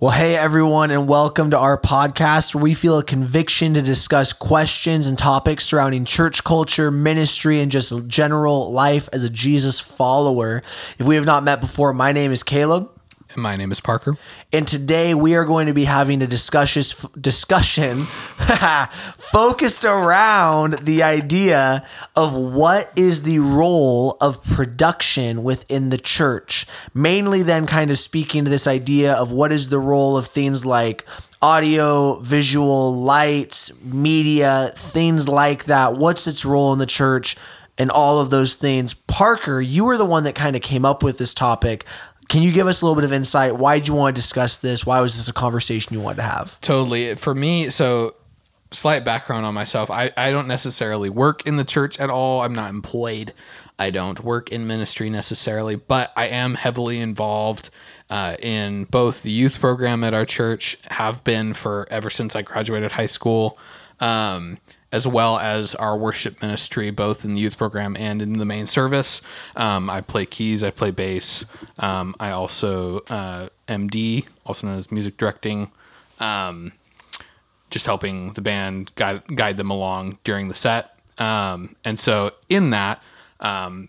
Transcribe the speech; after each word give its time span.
Well, 0.00 0.12
hey 0.12 0.36
everyone, 0.36 0.92
and 0.92 1.08
welcome 1.08 1.50
to 1.50 1.58
our 1.58 1.76
podcast 1.76 2.54
where 2.54 2.62
we 2.62 2.74
feel 2.74 2.98
a 2.98 3.02
conviction 3.02 3.74
to 3.74 3.82
discuss 3.82 4.32
questions 4.32 5.08
and 5.08 5.18
topics 5.18 5.64
surrounding 5.64 6.04
church 6.04 6.44
culture, 6.44 6.92
ministry, 6.92 7.60
and 7.60 7.68
just 7.68 8.06
general 8.06 8.70
life 8.70 9.08
as 9.12 9.24
a 9.24 9.28
Jesus 9.28 9.80
follower. 9.80 10.62
If 10.98 11.06
we 11.06 11.16
have 11.16 11.24
not 11.24 11.42
met 11.42 11.60
before, 11.60 11.92
my 11.92 12.12
name 12.12 12.30
is 12.30 12.44
Caleb. 12.44 12.88
My 13.38 13.56
name 13.56 13.70
is 13.70 13.80
Parker. 13.80 14.18
And 14.52 14.66
today 14.66 15.14
we 15.14 15.34
are 15.34 15.44
going 15.44 15.68
to 15.68 15.72
be 15.72 15.84
having 15.84 16.22
a 16.22 16.26
discussion 16.26 16.82
discussion 17.20 18.04
focused 19.16 19.84
around 19.84 20.80
the 20.80 21.02
idea 21.02 21.86
of 22.16 22.34
what 22.34 22.92
is 22.96 23.22
the 23.22 23.38
role 23.38 24.16
of 24.20 24.42
production 24.44 25.44
within 25.44 25.90
the 25.90 25.98
church. 25.98 26.66
Mainly 26.92 27.42
then 27.42 27.66
kind 27.66 27.90
of 27.90 27.98
speaking 27.98 28.44
to 28.44 28.50
this 28.50 28.66
idea 28.66 29.14
of 29.14 29.30
what 29.30 29.52
is 29.52 29.68
the 29.68 29.78
role 29.78 30.16
of 30.16 30.26
things 30.26 30.66
like 30.66 31.06
audio, 31.40 32.18
visual, 32.18 32.94
lights, 32.94 33.80
media, 33.84 34.72
things 34.74 35.28
like 35.28 35.64
that. 35.66 35.96
What's 35.96 36.26
its 36.26 36.44
role 36.44 36.72
in 36.72 36.78
the 36.78 36.86
church? 36.86 37.36
and 37.78 37.90
all 37.90 38.18
of 38.18 38.30
those 38.30 38.56
things. 38.56 38.92
Parker, 38.92 39.60
you 39.60 39.84
were 39.84 39.96
the 39.96 40.04
one 40.04 40.24
that 40.24 40.34
kind 40.34 40.56
of 40.56 40.62
came 40.62 40.84
up 40.84 41.02
with 41.02 41.18
this 41.18 41.32
topic. 41.32 41.84
Can 42.28 42.42
you 42.42 42.52
give 42.52 42.66
us 42.66 42.82
a 42.82 42.84
little 42.84 42.94
bit 42.94 43.04
of 43.04 43.12
insight? 43.12 43.56
Why 43.56 43.78
did 43.78 43.88
you 43.88 43.94
want 43.94 44.14
to 44.14 44.20
discuss 44.20 44.58
this? 44.58 44.84
Why 44.84 45.00
was 45.00 45.16
this 45.16 45.28
a 45.28 45.32
conversation 45.32 45.94
you 45.94 46.00
wanted 46.00 46.16
to 46.16 46.22
have? 46.22 46.60
Totally. 46.60 47.14
For 47.14 47.34
me, 47.34 47.70
so 47.70 48.14
slight 48.70 49.04
background 49.04 49.46
on 49.46 49.54
myself. 49.54 49.90
I, 49.90 50.12
I 50.16 50.30
don't 50.30 50.48
necessarily 50.48 51.08
work 51.08 51.46
in 51.46 51.56
the 51.56 51.64
church 51.64 51.98
at 51.98 52.10
all. 52.10 52.42
I'm 52.42 52.54
not 52.54 52.70
employed. 52.70 53.32
I 53.78 53.90
don't 53.90 54.22
work 54.22 54.50
in 54.50 54.66
ministry 54.66 55.08
necessarily, 55.08 55.76
but 55.76 56.12
I 56.16 56.26
am 56.26 56.54
heavily 56.54 57.00
involved 57.00 57.70
uh, 58.10 58.36
in 58.40 58.84
both 58.84 59.22
the 59.22 59.30
youth 59.30 59.60
program 59.60 60.02
at 60.02 60.14
our 60.14 60.24
church, 60.24 60.76
have 60.90 61.22
been 61.24 61.54
for 61.54 61.86
ever 61.90 62.10
since 62.10 62.34
I 62.34 62.42
graduated 62.42 62.92
high 62.92 63.06
school. 63.06 63.58
Um, 64.00 64.58
as 64.90 65.06
well 65.06 65.38
as 65.38 65.74
our 65.74 65.96
worship 65.96 66.40
ministry, 66.40 66.90
both 66.90 67.24
in 67.24 67.34
the 67.34 67.40
youth 67.40 67.58
program 67.58 67.96
and 67.96 68.22
in 68.22 68.38
the 68.38 68.44
main 68.44 68.66
service. 68.66 69.20
Um, 69.54 69.90
I 69.90 70.00
play 70.00 70.24
keys, 70.24 70.62
I 70.62 70.70
play 70.70 70.90
bass. 70.90 71.44
Um, 71.78 72.14
I 72.18 72.30
also 72.30 73.00
uh, 73.10 73.48
MD, 73.68 74.26
also 74.46 74.66
known 74.66 74.78
as 74.78 74.90
music 74.90 75.16
directing, 75.16 75.70
um, 76.20 76.72
just 77.70 77.86
helping 77.86 78.32
the 78.32 78.40
band 78.40 78.94
guide, 78.94 79.26
guide 79.34 79.56
them 79.58 79.70
along 79.70 80.18
during 80.24 80.48
the 80.48 80.54
set. 80.54 80.94
Um, 81.18 81.76
and 81.84 81.98
so, 81.98 82.32
in 82.48 82.70
that, 82.70 83.02
um, 83.40 83.88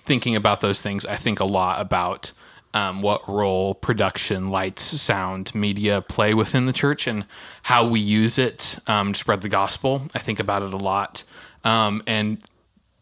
thinking 0.00 0.34
about 0.36 0.60
those 0.60 0.80
things, 0.80 1.04
I 1.04 1.16
think 1.16 1.40
a 1.40 1.44
lot 1.44 1.80
about 1.80 2.32
um, 2.74 3.02
what 3.02 3.28
role 3.28 3.74
production, 3.74 4.50
lights, 4.50 4.82
sound, 4.82 5.54
media 5.54 6.02
play 6.02 6.34
within 6.34 6.66
the 6.66 6.72
church 6.72 7.06
and 7.06 7.24
how 7.64 7.86
we 7.86 8.00
use 8.00 8.38
it 8.38 8.78
um, 8.86 9.12
to 9.12 9.18
spread 9.18 9.40
the 9.40 9.48
gospel. 9.48 10.08
I 10.14 10.18
think 10.18 10.38
about 10.38 10.62
it 10.62 10.72
a 10.72 10.78
lot. 10.78 11.24
Um, 11.64 12.02
and 12.06 12.42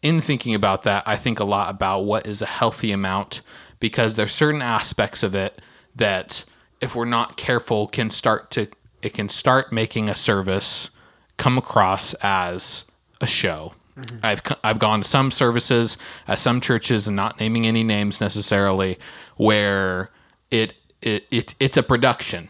in 0.01 0.21
thinking 0.21 0.55
about 0.55 0.83
that, 0.83 1.03
I 1.05 1.15
think 1.15 1.39
a 1.39 1.43
lot 1.43 1.69
about 1.69 2.01
what 2.01 2.27
is 2.27 2.41
a 2.41 2.45
healthy 2.45 2.91
amount 2.91 3.41
because 3.79 4.15
there's 4.15 4.33
certain 4.33 4.61
aspects 4.61 5.23
of 5.23 5.35
it 5.35 5.59
that 5.95 6.45
if 6.81 6.95
we're 6.95 7.05
not 7.05 7.37
careful 7.37 7.87
can 7.87 8.09
start 8.09 8.51
to 8.51 8.67
it 9.01 9.13
can 9.13 9.29
start 9.29 9.71
making 9.71 10.09
a 10.09 10.15
service 10.15 10.89
come 11.37 11.57
across 11.57 12.13
as 12.15 12.89
a 13.21 13.27
show 13.27 13.73
Mm-hmm. 13.97 14.17
I've 14.23 14.41
I've 14.63 14.79
gone 14.79 15.01
to 15.01 15.07
some 15.07 15.31
services 15.31 15.97
some 16.35 16.61
churches 16.61 17.07
and 17.07 17.15
not 17.15 17.39
naming 17.39 17.65
any 17.65 17.83
names 17.83 18.21
necessarily 18.21 18.99
where 19.37 20.11
it 20.51 20.75
it, 21.01 21.25
it 21.31 21.55
it's 21.59 21.77
a 21.77 21.83
production 21.83 22.49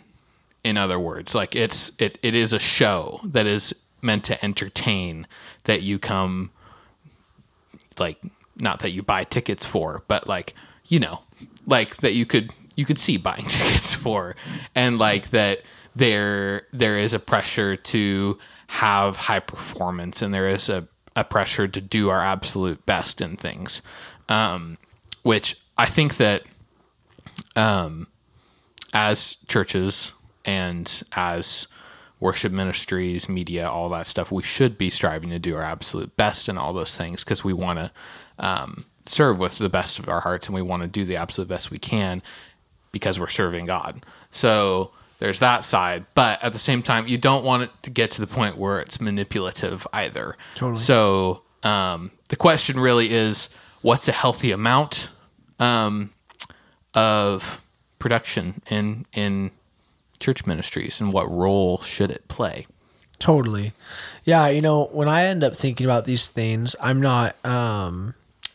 in 0.64 0.78
other 0.78 1.00
words 1.00 1.34
like 1.34 1.56
it's 1.56 1.94
it, 2.02 2.20
it 2.22 2.36
is 2.36 2.52
a 2.52 2.60
show 2.60 3.22
that 3.24 3.46
is 3.46 3.84
meant 4.02 4.26
to 4.26 4.44
entertain 4.44 5.26
that 5.64 5.82
you 5.84 5.98
come 5.98 6.52
like 7.98 8.22
not 8.58 8.80
that 8.80 8.92
you 8.92 9.02
buy 9.02 9.24
tickets 9.24 9.66
for 9.66 10.04
but 10.10 10.28
like 10.28 10.54
you 10.88 11.00
know 11.00 11.22
like 11.66 11.98
that 11.98 12.14
you 12.14 12.26
could 12.26 12.54
you 12.76 12.84
could 12.84 12.98
see 12.98 13.16
buying 13.16 13.46
tickets 13.48 13.94
for 13.94 14.36
and 14.76 15.00
like 15.00 15.30
that 15.30 15.62
there 15.96 16.68
there 16.74 16.98
is 16.98 17.14
a 17.14 17.20
pressure 17.20 17.78
to 17.78 18.38
have 18.68 19.16
high 19.16 19.40
performance 19.40 20.22
and 20.22 20.34
there 20.34 20.50
is 20.50 20.68
a 20.68 20.88
a 21.18 21.24
pressure 21.24 21.68
to 21.68 21.82
do 21.82 22.10
our 22.10 22.22
absolute 22.22 22.86
best 22.86 23.20
in 23.20 23.36
things, 23.36 23.82
um, 24.30 24.78
which 25.24 25.60
I 25.76 25.88
think 25.88 26.18
that 26.18 26.44
um, 27.56 28.08
as 28.94 29.38
churches 29.48 30.14
and 30.46 31.02
as 31.14 31.68
worship 32.20 32.52
ministries, 32.52 33.28
media, 33.28 33.66
all 33.68 33.90
that 33.90 34.06
stuff, 34.06 34.32
we 34.32 34.44
should 34.44 34.78
be 34.78 34.92
striving 34.92 35.32
to 35.32 35.40
do 35.40 35.56
our 35.56 35.64
absolute 35.64 36.16
best 36.16 36.48
in 36.48 36.58
all 36.58 36.72
those 36.72 36.96
things 36.96 37.24
because 37.24 37.44
we 37.44 37.54
want 37.54 37.80
to 37.80 37.92
um, 38.38 38.86
serve 39.08 39.40
with 39.40 39.58
the 39.58 39.70
best 39.70 39.98
of 39.98 40.08
our 40.08 40.22
hearts 40.22 40.46
and 40.46 40.54
we 40.54 40.62
want 40.62 40.84
to 40.84 40.88
do 40.88 41.04
the 41.04 41.18
absolute 41.18 41.48
best 41.48 41.72
we 41.72 41.80
can 41.80 42.22
because 42.92 43.20
we're 43.20 43.28
serving 43.28 43.66
God. 43.66 44.06
So 44.30 44.92
there's 45.20 45.40
that 45.40 45.64
side 45.64 46.06
but 46.14 46.44
at 46.44 46.52
the 46.52 46.60
same 46.60 46.82
time 46.82 47.08
you 47.08 47.18
don't 47.18 47.44
want 47.44 47.64
it 47.64 47.72
to 47.82 47.90
get 47.90 48.12
to 48.12 48.22
the 48.22 48.28
point 48.28 48.58
where 48.58 48.80
it's 48.80 49.02
manipulative 49.02 49.88
either. 49.94 50.36
Totally. 50.56 50.78
So 50.78 51.44
um, 51.64 52.12
the 52.30 52.36
question 52.36 52.80
really 52.80 53.12
is 53.12 53.50
what's 53.82 54.08
a 54.08 54.12
healthy 54.12 54.52
amount 54.52 55.10
um, 55.60 56.12
of 56.94 57.62
production 58.00 58.62
in 58.70 59.06
in 59.14 59.52
church 60.20 60.46
ministries 60.46 61.00
and 61.00 61.14
what 61.14 61.30
role 61.30 61.80
should 61.82 62.12
it 62.12 62.28
play? 62.28 62.66
Totally. 63.20 63.74
Yeah 64.24 64.48
you 64.48 64.62
know 64.62 64.86
when 64.92 65.08
i 65.08 65.26
end 65.26 65.44
up 65.44 65.56
thinking 65.56 65.86
about 65.86 66.06
these 66.06 66.28
things 66.28 66.76
i'm 66.82 67.02
not 67.02 67.36
um, 67.46 68.14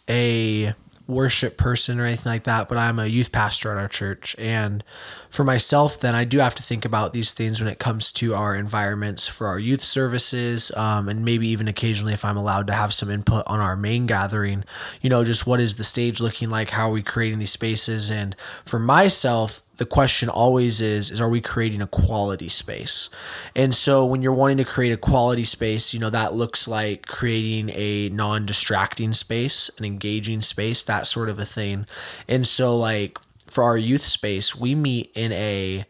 a 0.08 0.74
worship 1.06 1.56
person 1.56 1.98
or 1.98 2.06
anything 2.06 2.30
like 2.30 2.44
that, 2.44 2.68
but 2.68 2.78
I'm 2.78 2.98
a 2.98 3.06
youth 3.06 3.32
pastor 3.32 3.70
at 3.72 3.78
our 3.78 3.88
church. 3.88 4.36
And 4.38 4.84
for 5.28 5.44
myself, 5.44 5.98
then 5.98 6.14
I 6.14 6.24
do 6.24 6.38
have 6.38 6.54
to 6.56 6.62
think 6.62 6.84
about 6.84 7.12
these 7.12 7.32
things 7.32 7.60
when 7.60 7.68
it 7.68 7.78
comes 7.78 8.12
to 8.12 8.34
our 8.34 8.54
environments 8.54 9.26
for 9.26 9.46
our 9.46 9.58
youth 9.58 9.82
services, 9.82 10.70
um, 10.76 11.08
and 11.08 11.24
maybe 11.24 11.48
even 11.48 11.68
occasionally 11.68 12.12
if 12.12 12.24
I'm 12.24 12.36
allowed 12.36 12.66
to 12.68 12.72
have 12.72 12.94
some 12.94 13.10
input 13.10 13.44
on 13.46 13.60
our 13.60 13.76
main 13.76 14.06
gathering, 14.06 14.64
you 15.00 15.10
know, 15.10 15.24
just 15.24 15.46
what 15.46 15.60
is 15.60 15.76
the 15.76 15.84
stage 15.84 16.20
looking 16.20 16.50
like? 16.50 16.70
How 16.70 16.88
are 16.88 16.92
we 16.92 17.02
creating 17.02 17.38
these 17.38 17.50
spaces? 17.50 18.10
And 18.10 18.36
for 18.64 18.78
myself, 18.78 19.62
the 19.82 19.86
question 19.86 20.28
always 20.28 20.80
is 20.80 21.10
is 21.10 21.20
are 21.20 21.28
we 21.28 21.40
creating 21.40 21.82
a 21.82 21.88
quality 21.88 22.48
space 22.48 23.10
and 23.56 23.74
so 23.74 24.06
when 24.06 24.22
you're 24.22 24.32
wanting 24.32 24.56
to 24.56 24.64
create 24.64 24.92
a 24.92 24.96
quality 24.96 25.42
space 25.42 25.92
you 25.92 25.98
know 25.98 26.08
that 26.08 26.32
looks 26.32 26.68
like 26.68 27.06
creating 27.06 27.68
a 27.74 28.08
non-distracting 28.10 29.12
space 29.12 29.68
an 29.78 29.84
engaging 29.84 30.40
space 30.40 30.84
that 30.84 31.04
sort 31.04 31.28
of 31.28 31.36
a 31.40 31.44
thing 31.44 31.84
and 32.28 32.46
so 32.46 32.76
like 32.76 33.18
for 33.48 33.64
our 33.64 33.76
youth 33.76 34.02
space 34.02 34.54
we 34.54 34.72
meet 34.72 35.10
in 35.16 35.32
a 35.32 35.84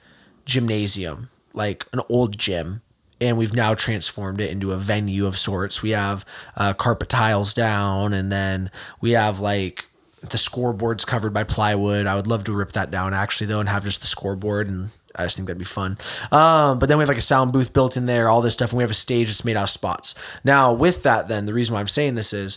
gymnasium 0.47 1.28
like 1.53 1.84
an 1.92 2.00
old 2.09 2.38
gym 2.38 2.80
and 3.20 3.36
we've 3.36 3.53
now 3.53 3.74
transformed 3.74 4.41
it 4.41 4.50
into 4.50 4.72
a 4.72 4.76
venue 4.76 5.26
of 5.26 5.38
sorts. 5.38 5.80
We 5.80 5.91
have 5.91 6.24
uh, 6.56 6.74
carpet 6.74 7.09
tiles 7.09 7.54
down, 7.54 8.12
and 8.12 8.32
then 8.32 8.69
we 9.00 9.12
have 9.12 9.38
like 9.38 9.86
the 10.22 10.38
scoreboard's 10.38 11.05
covered 11.05 11.33
by 11.33 11.44
plywood. 11.44 12.06
I 12.06 12.15
would 12.15 12.27
love 12.27 12.44
to 12.44 12.53
rip 12.53 12.72
that 12.72 12.91
down 12.91 13.12
actually 13.12 13.49
though 13.49 13.60
and 13.60 13.69
have 13.69 13.84
just 13.84 14.00
the 14.00 14.06
scoreboard 14.06 14.69
and 14.69 14.91
I 15.15 15.25
just 15.25 15.37
think 15.37 15.47
that'd 15.47 15.59
be 15.59 15.65
fun. 15.65 15.99
Um, 16.31 16.78
but 16.78 16.88
then 16.88 16.97
we 16.99 17.03
have 17.03 17.09
like 17.09 17.19
a 17.19 17.22
sound 17.22 17.53
booth 17.53 17.72
built 17.72 17.97
in 17.97 18.06
there, 18.06 18.28
all 18.28 18.41
this 18.41 18.55
stuff, 18.55 18.71
and 18.71 18.78
we 18.78 18.84
have 18.84 18.91
a 18.91 18.94
stage 18.94 19.28
that's 19.28 19.44
made 19.44 19.56
out 19.56 19.65
of 19.65 19.71
spots. 19.71 20.15
Now, 20.43 20.72
with 20.72 21.03
that, 21.03 21.28
then 21.28 21.44
the 21.44 21.53
reason 21.53 21.75
why 21.75 21.81
I'm 21.81 21.88
saying 21.88 22.15
this 22.15 22.33
is 22.33 22.56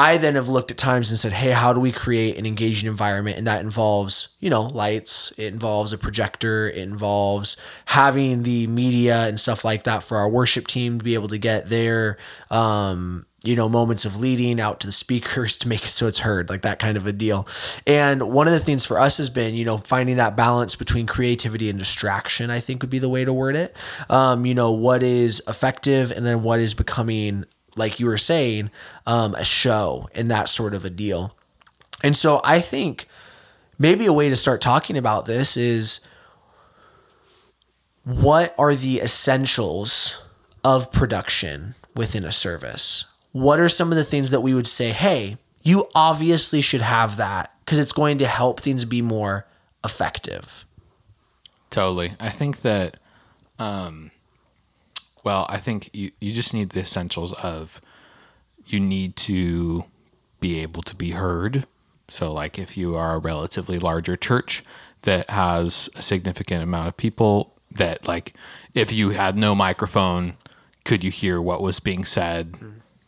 I 0.00 0.16
then 0.16 0.34
have 0.36 0.48
looked 0.48 0.70
at 0.70 0.78
times 0.78 1.10
and 1.10 1.18
said, 1.18 1.34
hey, 1.34 1.50
how 1.50 1.74
do 1.74 1.80
we 1.80 1.92
create 1.92 2.38
an 2.38 2.46
engaging 2.46 2.88
environment? 2.88 3.36
And 3.36 3.46
that 3.46 3.60
involves, 3.60 4.28
you 4.38 4.48
know, 4.48 4.62
lights, 4.62 5.30
it 5.36 5.52
involves 5.52 5.92
a 5.92 5.98
projector, 5.98 6.70
it 6.70 6.78
involves 6.78 7.58
having 7.84 8.42
the 8.42 8.66
media 8.66 9.26
and 9.26 9.38
stuff 9.38 9.62
like 9.62 9.82
that 9.82 10.02
for 10.02 10.16
our 10.16 10.26
worship 10.26 10.66
team 10.66 10.98
to 10.98 11.04
be 11.04 11.12
able 11.12 11.28
to 11.28 11.36
get 11.36 11.68
their 11.68 12.16
um, 12.50 13.26
you 13.44 13.56
know, 13.56 13.68
moments 13.68 14.06
of 14.06 14.18
leading 14.18 14.58
out 14.58 14.80
to 14.80 14.86
the 14.86 14.92
speakers 14.92 15.56
to 15.58 15.68
make 15.68 15.84
it 15.84 15.88
so 15.88 16.06
it's 16.06 16.20
heard, 16.20 16.48
like 16.48 16.62
that 16.62 16.78
kind 16.78 16.96
of 16.96 17.06
a 17.06 17.12
deal. 17.12 17.46
And 17.86 18.22
one 18.30 18.46
of 18.46 18.54
the 18.54 18.60
things 18.60 18.86
for 18.86 18.98
us 18.98 19.18
has 19.18 19.28
been, 19.28 19.54
you 19.54 19.66
know, 19.66 19.76
finding 19.76 20.16
that 20.16 20.34
balance 20.34 20.76
between 20.76 21.06
creativity 21.06 21.68
and 21.68 21.78
distraction, 21.78 22.50
I 22.50 22.60
think 22.60 22.82
would 22.82 22.90
be 22.90 22.98
the 22.98 23.08
way 23.10 23.26
to 23.26 23.34
word 23.34 23.56
it. 23.56 23.76
Um, 24.08 24.46
you 24.46 24.54
know, 24.54 24.72
what 24.72 25.02
is 25.02 25.42
effective 25.46 26.10
and 26.10 26.24
then 26.24 26.42
what 26.42 26.60
is 26.60 26.72
becoming, 26.72 27.44
like 27.76 28.00
you 28.00 28.06
were 28.06 28.18
saying, 28.18 28.70
um, 29.06 29.34
a 29.34 29.44
show 29.44 30.08
and 30.14 30.30
that 30.30 30.48
sort 30.48 30.74
of 30.74 30.84
a 30.84 30.90
deal. 30.90 31.36
And 32.02 32.16
so 32.16 32.40
I 32.44 32.60
think 32.60 33.06
maybe 33.78 34.06
a 34.06 34.12
way 34.12 34.28
to 34.28 34.36
start 34.36 34.60
talking 34.60 34.96
about 34.96 35.26
this 35.26 35.56
is 35.56 36.00
what 38.04 38.54
are 38.58 38.74
the 38.74 39.00
essentials 39.00 40.22
of 40.64 40.90
production 40.90 41.74
within 41.94 42.24
a 42.24 42.32
service? 42.32 43.04
what 43.32 43.60
are 43.60 43.68
some 43.68 43.90
of 43.90 43.96
the 43.96 44.04
things 44.04 44.30
that 44.30 44.40
we 44.40 44.54
would 44.54 44.66
say, 44.66 44.90
hey, 44.90 45.36
you 45.62 45.86
obviously 45.94 46.60
should 46.60 46.80
have 46.80 47.16
that 47.16 47.54
because 47.64 47.78
it's 47.78 47.92
going 47.92 48.18
to 48.18 48.26
help 48.26 48.60
things 48.60 48.84
be 48.84 49.02
more 49.02 49.46
effective? 49.84 50.66
Totally. 51.70 52.14
I 52.18 52.30
think 52.30 52.62
that, 52.62 52.98
um, 53.58 54.10
well, 55.22 55.46
I 55.48 55.58
think 55.58 55.90
you, 55.96 56.12
you 56.20 56.32
just 56.32 56.54
need 56.54 56.70
the 56.70 56.80
essentials 56.80 57.32
of 57.34 57.80
you 58.66 58.80
need 58.80 59.16
to 59.16 59.84
be 60.40 60.60
able 60.60 60.82
to 60.82 60.96
be 60.96 61.10
heard. 61.10 61.66
So, 62.08 62.32
like, 62.32 62.58
if 62.58 62.76
you 62.76 62.94
are 62.94 63.14
a 63.14 63.18
relatively 63.18 63.78
larger 63.78 64.16
church 64.16 64.64
that 65.02 65.30
has 65.30 65.88
a 65.94 66.02
significant 66.02 66.62
amount 66.62 66.88
of 66.88 66.96
people, 66.96 67.54
that, 67.70 68.08
like, 68.08 68.34
if 68.74 68.92
you 68.92 69.10
had 69.10 69.36
no 69.36 69.54
microphone, 69.54 70.34
could 70.84 71.04
you 71.04 71.10
hear 71.10 71.40
what 71.40 71.62
was 71.62 71.78
being 71.78 72.04
said? 72.04 72.56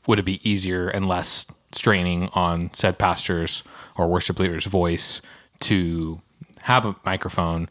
Would 0.06 0.18
it 0.18 0.24
be 0.24 0.48
easier 0.48 0.88
and 0.88 1.08
less 1.08 1.46
straining 1.72 2.28
on 2.34 2.72
said 2.74 2.98
pastor's 2.98 3.62
or 3.96 4.06
worship 4.06 4.38
leader's 4.38 4.66
voice 4.66 5.20
to 5.60 6.20
have 6.60 6.84
a 6.86 6.96
microphone? 7.04 7.68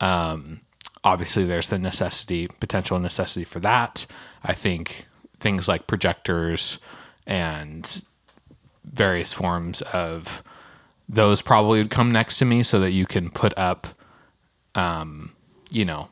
Um, 0.00 0.60
obviously, 1.04 1.44
there's 1.44 1.68
the 1.68 1.78
necessity, 1.78 2.48
potential 2.58 2.98
necessity 2.98 3.44
for 3.44 3.60
that. 3.60 4.06
I 4.42 4.54
think 4.54 5.06
things 5.38 5.68
like 5.68 5.86
projectors 5.86 6.78
and 7.26 8.02
various 8.84 9.32
forms 9.32 9.82
of 9.82 10.42
those 11.08 11.42
probably 11.42 11.78
would 11.80 11.90
come 11.90 12.10
next 12.10 12.38
to 12.38 12.44
me 12.44 12.62
so 12.62 12.80
that 12.80 12.92
you 12.92 13.06
can 13.06 13.30
put 13.30 13.52
up, 13.58 13.86
um, 14.74 15.32
you 15.70 15.84
know, 15.84 16.08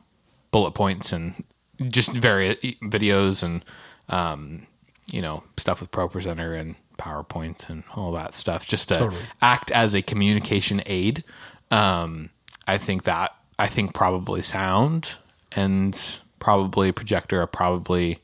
bullet 0.51 0.71
points 0.71 1.11
and 1.11 1.43
just 1.87 2.11
various 2.11 2.57
videos 2.83 3.43
and, 3.43 3.65
um, 4.09 4.67
you 5.11 5.21
know, 5.21 5.43
stuff 5.57 5.81
with 5.81 5.91
ProPresenter 5.91 6.59
and 6.59 6.75
PowerPoint 6.97 7.69
and 7.69 7.83
all 7.95 8.11
that 8.11 8.35
stuff 8.35 8.67
just 8.67 8.89
to 8.89 8.97
Totally. 8.97 9.21
act 9.41 9.71
as 9.71 9.95
a 9.95 10.01
communication 10.03 10.81
aid. 10.85 11.23
Um, 11.71 12.29
I 12.67 12.77
think 12.77 13.03
that, 13.03 13.35
I 13.59 13.67
think 13.67 13.93
probably 13.93 14.41
sound 14.41 15.17
and 15.51 16.19
probably 16.39 16.91
projector 16.91 17.41
are 17.41 17.47
probably 17.47 18.19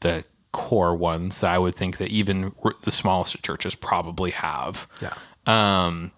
the 0.00 0.24
core 0.52 0.94
ones 0.94 1.40
that 1.40 1.54
I 1.54 1.58
would 1.58 1.74
think 1.74 1.98
that 1.98 2.08
even 2.08 2.52
the 2.82 2.92
smallest 2.92 3.42
churches 3.42 3.74
probably 3.74 4.30
have. 4.32 4.88
Yeah. 5.00 5.14
Um, 5.46 6.12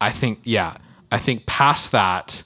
I 0.00 0.10
think, 0.10 0.40
yeah, 0.44 0.76
I 1.10 1.18
think 1.18 1.46
past 1.46 1.92
that, 1.92 2.42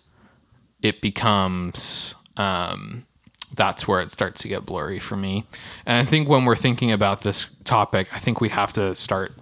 it 0.82 1.00
becomes, 1.00 2.14
um, 2.36 3.06
that's 3.54 3.86
where 3.86 4.00
it 4.00 4.10
starts 4.10 4.42
to 4.42 4.48
get 4.48 4.66
blurry 4.66 4.98
for 4.98 5.16
me. 5.16 5.44
And 5.86 5.98
I 5.98 6.08
think 6.08 6.28
when 6.28 6.44
we're 6.44 6.56
thinking 6.56 6.90
about 6.90 7.22
this 7.22 7.46
topic, 7.64 8.08
I 8.14 8.18
think 8.18 8.40
we 8.40 8.48
have 8.48 8.72
to 8.74 8.94
start 8.94 9.32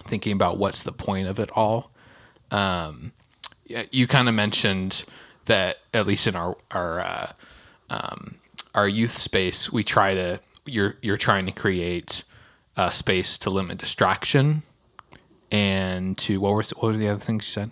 thinking 0.00 0.32
about 0.32 0.58
what's 0.58 0.82
the 0.82 0.92
point 0.92 1.28
of 1.28 1.38
it 1.38 1.50
all. 1.54 1.90
Um, 2.50 3.12
yeah, 3.66 3.84
you 3.90 4.06
kind 4.06 4.28
of 4.28 4.34
mentioned 4.34 5.04
that 5.46 5.78
at 5.92 6.06
least 6.06 6.26
in 6.26 6.36
our 6.36 6.56
our 6.70 7.00
uh, 7.00 7.32
um, 7.90 8.36
our 8.74 8.88
youth 8.88 9.12
space, 9.12 9.72
we 9.72 9.84
try 9.84 10.14
to 10.14 10.40
you're 10.64 10.96
you're 11.02 11.16
trying 11.16 11.46
to 11.46 11.52
create 11.52 12.24
a 12.76 12.92
space 12.92 13.38
to 13.38 13.50
limit 13.50 13.78
distraction 13.78 14.62
and 15.50 16.18
to 16.18 16.40
what 16.40 16.52
were 16.52 16.64
what 16.76 16.92
were 16.92 16.96
the 16.96 17.08
other 17.08 17.20
things 17.20 17.44
you 17.46 17.50
said, 17.62 17.70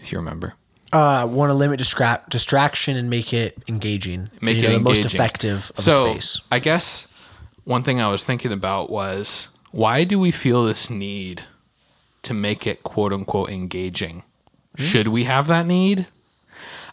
if 0.00 0.12
you 0.12 0.18
remember? 0.18 0.54
Uh, 0.92 1.26
want 1.30 1.50
to 1.50 1.54
limit 1.54 1.78
distra- 1.78 2.26
distraction 2.30 2.96
and 2.96 3.10
make 3.10 3.32
it 3.34 3.62
engaging. 3.68 4.30
Make 4.40 4.56
you 4.56 4.64
it 4.64 4.68
know, 4.68 4.78
the 4.78 4.80
most 4.80 5.04
effective 5.04 5.70
of 5.76 5.78
so 5.78 6.12
space. 6.12 6.40
I 6.50 6.58
guess 6.60 7.06
one 7.64 7.82
thing 7.82 8.00
I 8.00 8.08
was 8.08 8.24
thinking 8.24 8.52
about 8.52 8.88
was 8.88 9.48
why 9.70 10.04
do 10.04 10.18
we 10.18 10.30
feel 10.30 10.64
this 10.64 10.88
need 10.88 11.42
to 12.22 12.32
make 12.32 12.66
it 12.66 12.82
quote 12.82 13.12
unquote 13.12 13.50
engaging? 13.50 14.22
Hmm? 14.76 14.82
Should 14.82 15.08
we 15.08 15.24
have 15.24 15.46
that 15.48 15.66
need? 15.66 16.06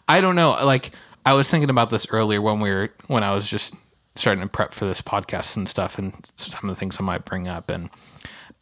I 0.08 0.20
don't 0.20 0.36
know. 0.36 0.50
Like 0.64 0.90
I 1.24 1.34
was 1.34 1.48
thinking 1.48 1.70
about 1.70 1.90
this 1.90 2.06
earlier 2.10 2.40
when 2.40 2.60
we 2.60 2.70
were 2.70 2.92
when 3.06 3.22
I 3.22 3.34
was 3.34 3.48
just 3.48 3.74
starting 4.14 4.42
to 4.42 4.48
prep 4.48 4.72
for 4.72 4.86
this 4.86 5.02
podcast 5.02 5.56
and 5.56 5.68
stuff 5.68 5.98
and 5.98 6.14
some 6.36 6.70
of 6.70 6.74
the 6.74 6.78
things 6.78 6.96
I 6.98 7.02
might 7.02 7.24
bring 7.24 7.48
up 7.48 7.70
and 7.70 7.90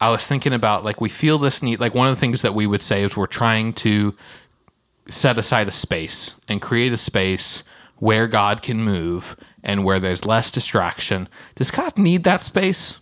I 0.01 0.09
was 0.09 0.27
thinking 0.27 0.51
about 0.51 0.83
like 0.83 0.99
we 0.99 1.09
feel 1.09 1.37
this 1.37 1.63
need 1.63 1.79
like 1.79 1.95
one 1.95 2.07
of 2.07 2.15
the 2.15 2.19
things 2.19 2.41
that 2.41 2.53
we 2.53 2.67
would 2.67 2.81
say 2.81 3.03
is 3.03 3.15
we're 3.15 3.27
trying 3.27 3.73
to 3.73 4.15
set 5.07 5.37
aside 5.37 5.67
a 5.67 5.71
space 5.71 6.39
and 6.47 6.61
create 6.61 6.91
a 6.91 6.97
space 6.97 7.63
where 7.97 8.27
God 8.27 8.61
can 8.61 8.83
move 8.83 9.37
and 9.63 9.83
where 9.83 9.99
there's 9.99 10.25
less 10.25 10.51
distraction. 10.51 11.29
Does 11.55 11.71
God 11.71 11.97
need 11.97 12.23
that 12.25 12.41
space? 12.41 12.99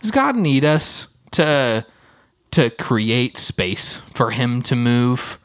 Does 0.00 0.10
God 0.10 0.36
need 0.36 0.64
us 0.64 1.14
to 1.32 1.84
to 2.52 2.70
create 2.70 3.36
space 3.36 3.98
for 3.98 4.30
him 4.30 4.62
to 4.62 4.76
move? 4.76 5.38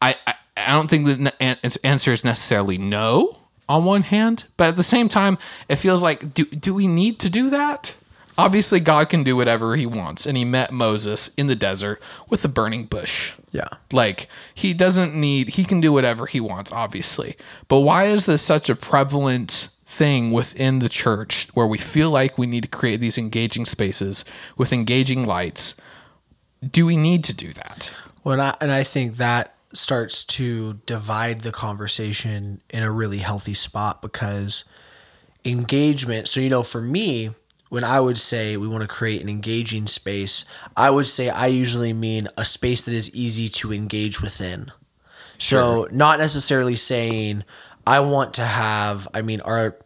I 0.00 0.16
I, 0.26 0.34
I 0.66 0.72
don't 0.72 0.88
think 0.88 1.06
the 1.06 1.32
answer 1.84 2.12
is 2.12 2.24
necessarily 2.24 2.78
no 2.78 3.38
on 3.68 3.84
one 3.84 4.02
hand, 4.02 4.44
but 4.56 4.68
at 4.68 4.76
the 4.76 4.82
same 4.82 5.08
time 5.08 5.38
it 5.68 5.76
feels 5.76 6.02
like 6.02 6.34
do 6.34 6.44
do 6.44 6.74
we 6.74 6.86
need 6.86 7.18
to 7.20 7.30
do 7.30 7.50
that? 7.50 7.96
Obviously 8.38 8.80
God 8.80 9.08
can 9.08 9.24
do 9.24 9.36
whatever 9.36 9.76
he 9.76 9.86
wants 9.86 10.26
and 10.26 10.36
he 10.36 10.44
met 10.44 10.72
Moses 10.72 11.28
in 11.36 11.46
the 11.46 11.54
desert 11.54 12.02
with 12.30 12.44
a 12.44 12.48
burning 12.48 12.86
bush. 12.86 13.34
Yeah. 13.50 13.68
Like 13.92 14.26
he 14.54 14.72
doesn't 14.72 15.14
need 15.14 15.50
he 15.50 15.64
can 15.64 15.80
do 15.80 15.92
whatever 15.92 16.26
he 16.26 16.40
wants 16.40 16.72
obviously. 16.72 17.36
But 17.68 17.80
why 17.80 18.04
is 18.04 18.26
this 18.26 18.42
such 18.42 18.70
a 18.70 18.74
prevalent 18.74 19.68
thing 19.84 20.32
within 20.32 20.78
the 20.78 20.88
church 20.88 21.48
where 21.52 21.66
we 21.66 21.78
feel 21.78 22.10
like 22.10 22.38
we 22.38 22.46
need 22.46 22.62
to 22.62 22.68
create 22.68 23.00
these 23.00 23.18
engaging 23.18 23.66
spaces 23.66 24.24
with 24.56 24.72
engaging 24.72 25.26
lights? 25.26 25.76
Do 26.68 26.86
we 26.86 26.96
need 26.96 27.24
to 27.24 27.34
do 27.34 27.52
that? 27.52 27.90
Well, 28.24 28.34
and 28.34 28.42
I, 28.42 28.56
and 28.60 28.70
I 28.70 28.84
think 28.84 29.16
that 29.16 29.51
starts 29.72 30.24
to 30.24 30.74
divide 30.86 31.40
the 31.42 31.52
conversation 31.52 32.60
in 32.70 32.82
a 32.82 32.90
really 32.90 33.18
healthy 33.18 33.54
spot 33.54 34.02
because 34.02 34.64
engagement. 35.44 36.28
So, 36.28 36.40
you 36.40 36.50
know, 36.50 36.62
for 36.62 36.80
me, 36.80 37.30
when 37.68 37.84
I 37.84 38.00
would 38.00 38.18
say 38.18 38.56
we 38.56 38.68
want 38.68 38.82
to 38.82 38.88
create 38.88 39.22
an 39.22 39.28
engaging 39.28 39.86
space, 39.86 40.44
I 40.76 40.90
would 40.90 41.06
say 41.06 41.30
I 41.30 41.46
usually 41.46 41.92
mean 41.92 42.28
a 42.36 42.44
space 42.44 42.82
that 42.84 42.94
is 42.94 43.14
easy 43.14 43.48
to 43.48 43.72
engage 43.72 44.20
within. 44.20 44.70
So, 45.38 45.88
not 45.90 46.18
necessarily 46.18 46.76
saying 46.76 47.44
I 47.86 48.00
want 48.00 48.34
to 48.34 48.44
have, 48.44 49.08
I 49.14 49.22
mean, 49.22 49.40
our 49.40 49.76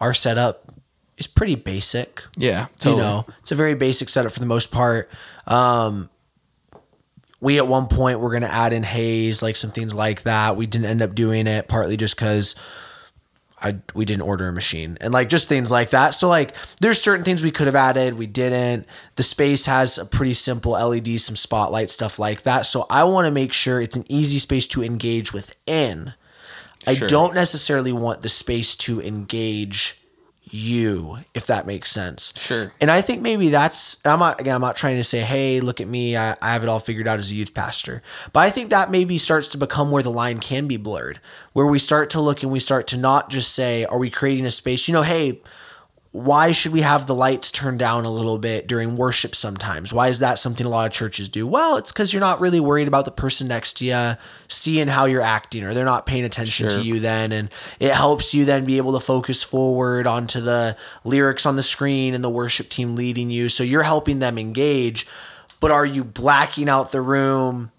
our 0.00 0.14
setup 0.14 0.72
is 1.18 1.26
pretty 1.26 1.54
basic 1.54 2.24
Yeah, 2.36 2.66
you 2.90 2.96
know 2.96 3.26
it's 3.40 3.52
a 3.52 3.54
very 3.54 3.74
basic 3.74 4.08
setup 4.08 4.32
for 4.32 4.40
the 4.40 4.46
most 4.46 4.72
part 4.72 5.08
um 5.46 6.10
we 7.42 7.58
at 7.58 7.68
one 7.68 7.88
point 7.88 8.20
were 8.20 8.30
going 8.30 8.42
to 8.42 8.52
add 8.52 8.72
in 8.72 8.84
haze 8.84 9.42
like 9.42 9.56
some 9.56 9.70
things 9.70 9.94
like 9.94 10.22
that 10.22 10.56
we 10.56 10.64
didn't 10.66 10.86
end 10.86 11.02
up 11.02 11.14
doing 11.14 11.46
it 11.46 11.68
partly 11.68 11.98
just 11.98 12.16
because 12.16 12.54
I 13.62 13.76
we 13.94 14.04
didn't 14.04 14.22
order 14.22 14.48
a 14.48 14.52
machine 14.52 14.98
and 15.00 15.12
like 15.12 15.28
just 15.28 15.48
things 15.48 15.70
like 15.70 15.90
that. 15.90 16.10
So 16.10 16.28
like 16.28 16.54
there's 16.80 17.00
certain 17.00 17.24
things 17.24 17.42
we 17.42 17.52
could 17.52 17.66
have 17.68 17.76
added, 17.76 18.14
we 18.14 18.26
didn't. 18.26 18.86
The 19.14 19.22
space 19.22 19.66
has 19.66 19.98
a 19.98 20.04
pretty 20.04 20.34
simple 20.34 20.72
LED, 20.72 21.20
some 21.20 21.36
spotlight 21.36 21.90
stuff 21.90 22.18
like 22.18 22.42
that. 22.42 22.62
So 22.62 22.86
I 22.90 23.04
want 23.04 23.26
to 23.26 23.30
make 23.30 23.52
sure 23.52 23.80
it's 23.80 23.96
an 23.96 24.04
easy 24.08 24.38
space 24.38 24.66
to 24.68 24.82
engage 24.82 25.32
within. 25.32 26.14
I 26.86 26.96
don't 26.96 27.34
necessarily 27.34 27.92
want 27.92 28.22
the 28.22 28.28
space 28.28 28.74
to 28.78 29.00
engage 29.00 30.01
you, 30.52 31.18
if 31.34 31.46
that 31.46 31.66
makes 31.66 31.90
sense. 31.90 32.32
Sure. 32.36 32.72
And 32.80 32.90
I 32.90 33.00
think 33.00 33.22
maybe 33.22 33.48
that's 33.48 34.04
I'm 34.06 34.18
not 34.18 34.40
again 34.40 34.54
I'm 34.54 34.60
not 34.60 34.76
trying 34.76 34.96
to 34.96 35.04
say, 35.04 35.20
hey, 35.20 35.60
look 35.60 35.80
at 35.80 35.88
me, 35.88 36.16
I, 36.16 36.36
I 36.42 36.52
have 36.52 36.62
it 36.62 36.68
all 36.68 36.78
figured 36.78 37.08
out 37.08 37.18
as 37.18 37.30
a 37.30 37.34
youth 37.34 37.54
pastor. 37.54 38.02
But 38.32 38.40
I 38.40 38.50
think 38.50 38.70
that 38.70 38.90
maybe 38.90 39.18
starts 39.18 39.48
to 39.48 39.58
become 39.58 39.90
where 39.90 40.02
the 40.02 40.10
line 40.10 40.38
can 40.38 40.66
be 40.66 40.76
blurred, 40.76 41.20
where 41.52 41.66
we 41.66 41.78
start 41.78 42.10
to 42.10 42.20
look 42.20 42.42
and 42.42 42.52
we 42.52 42.60
start 42.60 42.86
to 42.88 42.96
not 42.96 43.30
just 43.30 43.52
say, 43.54 43.84
are 43.86 43.98
we 43.98 44.10
creating 44.10 44.46
a 44.46 44.50
space? 44.50 44.88
You 44.88 44.94
know, 44.94 45.02
hey, 45.02 45.40
why 46.12 46.52
should 46.52 46.72
we 46.72 46.82
have 46.82 47.06
the 47.06 47.14
lights 47.14 47.50
turned 47.50 47.78
down 47.78 48.04
a 48.04 48.10
little 48.10 48.38
bit 48.38 48.66
during 48.68 48.96
worship 48.98 49.34
sometimes? 49.34 49.94
Why 49.94 50.08
is 50.08 50.18
that 50.18 50.38
something 50.38 50.66
a 50.66 50.68
lot 50.68 50.86
of 50.86 50.92
churches 50.92 51.28
do? 51.30 51.46
Well, 51.46 51.76
it's 51.78 51.90
because 51.90 52.12
you're 52.12 52.20
not 52.20 52.38
really 52.38 52.60
worried 52.60 52.86
about 52.86 53.06
the 53.06 53.10
person 53.10 53.48
next 53.48 53.78
to 53.78 53.86
you 53.86 54.14
seeing 54.46 54.88
how 54.88 55.06
you're 55.06 55.22
acting, 55.22 55.64
or 55.64 55.72
they're 55.72 55.86
not 55.86 56.04
paying 56.04 56.24
attention 56.24 56.68
Sure. 56.68 56.78
to 56.78 56.84
you 56.84 57.00
then. 57.00 57.32
And 57.32 57.48
it 57.80 57.94
helps 57.94 58.34
you 58.34 58.44
then 58.44 58.66
be 58.66 58.76
able 58.76 58.92
to 58.92 59.00
focus 59.00 59.42
forward 59.42 60.06
onto 60.06 60.40
the 60.42 60.76
lyrics 61.02 61.46
on 61.46 61.56
the 61.56 61.62
screen 61.62 62.12
and 62.14 62.22
the 62.22 62.28
worship 62.30 62.68
team 62.68 62.94
leading 62.94 63.30
you. 63.30 63.48
So 63.48 63.64
you're 63.64 63.82
helping 63.82 64.18
them 64.18 64.36
engage. 64.38 65.06
But 65.60 65.70
are 65.70 65.86
you 65.86 66.04
blacking 66.04 66.68
out 66.68 66.92
the 66.92 67.00
room? 67.00 67.72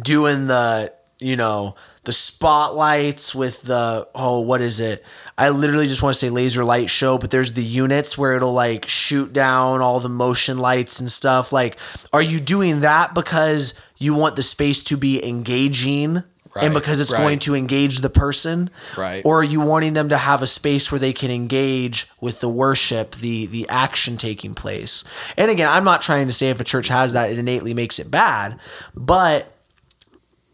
doing 0.00 0.46
the 0.46 0.92
you 1.18 1.34
know 1.36 1.74
the 2.04 2.12
spotlights 2.12 3.34
with 3.34 3.62
the 3.62 4.08
oh 4.14 4.40
what 4.40 4.60
is 4.60 4.80
it? 4.80 5.04
I 5.36 5.50
literally 5.50 5.86
just 5.86 6.02
want 6.02 6.14
to 6.14 6.18
say 6.18 6.30
laser 6.30 6.64
light 6.64 6.90
show 6.90 7.18
but 7.18 7.30
there's 7.30 7.52
the 7.52 7.62
units 7.62 8.16
where 8.16 8.34
it'll 8.34 8.52
like 8.52 8.86
shoot 8.88 9.32
down 9.32 9.80
all 9.80 10.00
the 10.00 10.08
motion 10.08 10.58
lights 10.58 11.00
and 11.00 11.10
stuff. 11.10 11.52
Like 11.52 11.78
are 12.12 12.22
you 12.22 12.40
doing 12.40 12.80
that 12.80 13.14
because 13.14 13.74
you 13.98 14.14
want 14.14 14.36
the 14.36 14.42
space 14.42 14.82
to 14.84 14.96
be 14.96 15.24
engaging? 15.26 16.22
Right, 16.52 16.64
and 16.64 16.74
because 16.74 16.98
it's 17.00 17.12
right. 17.12 17.20
going 17.20 17.38
to 17.40 17.54
engage 17.54 17.98
the 18.00 18.10
person? 18.10 18.70
Right. 18.96 19.24
or 19.24 19.38
are 19.38 19.44
you 19.44 19.60
wanting 19.60 19.92
them 19.92 20.08
to 20.08 20.16
have 20.16 20.42
a 20.42 20.48
space 20.48 20.90
where 20.90 20.98
they 20.98 21.12
can 21.12 21.30
engage 21.30 22.08
with 22.20 22.40
the 22.40 22.48
worship 22.48 23.14
the 23.16 23.46
the 23.46 23.68
action 23.68 24.16
taking 24.16 24.54
place? 24.54 25.04
And 25.36 25.50
again 25.50 25.68
i'm 25.68 25.84
not 25.84 26.02
trying 26.02 26.26
to 26.26 26.32
say 26.32 26.50
if 26.50 26.60
a 26.60 26.64
church 26.64 26.88
has 26.88 27.12
that 27.12 27.30
it 27.30 27.38
innately 27.38 27.74
makes 27.74 27.98
it 27.98 28.10
bad 28.10 28.58
but 28.94 29.54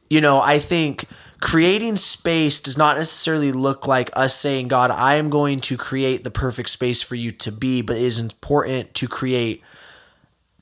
you 0.08 0.20
know, 0.20 0.40
I 0.40 0.58
think 0.58 1.06
creating 1.40 1.96
space 1.96 2.60
does 2.60 2.78
not 2.78 2.96
necessarily 2.96 3.52
look 3.52 3.86
like 3.86 4.10
us 4.14 4.34
saying, 4.34 4.68
God, 4.68 4.90
I 4.90 5.14
am 5.16 5.30
going 5.30 5.60
to 5.60 5.76
create 5.76 6.24
the 6.24 6.30
perfect 6.30 6.70
space 6.70 7.02
for 7.02 7.14
you 7.14 7.32
to 7.32 7.52
be, 7.52 7.82
but 7.82 7.96
it 7.96 8.02
is 8.02 8.18
important 8.18 8.94
to 8.94 9.08
create 9.08 9.62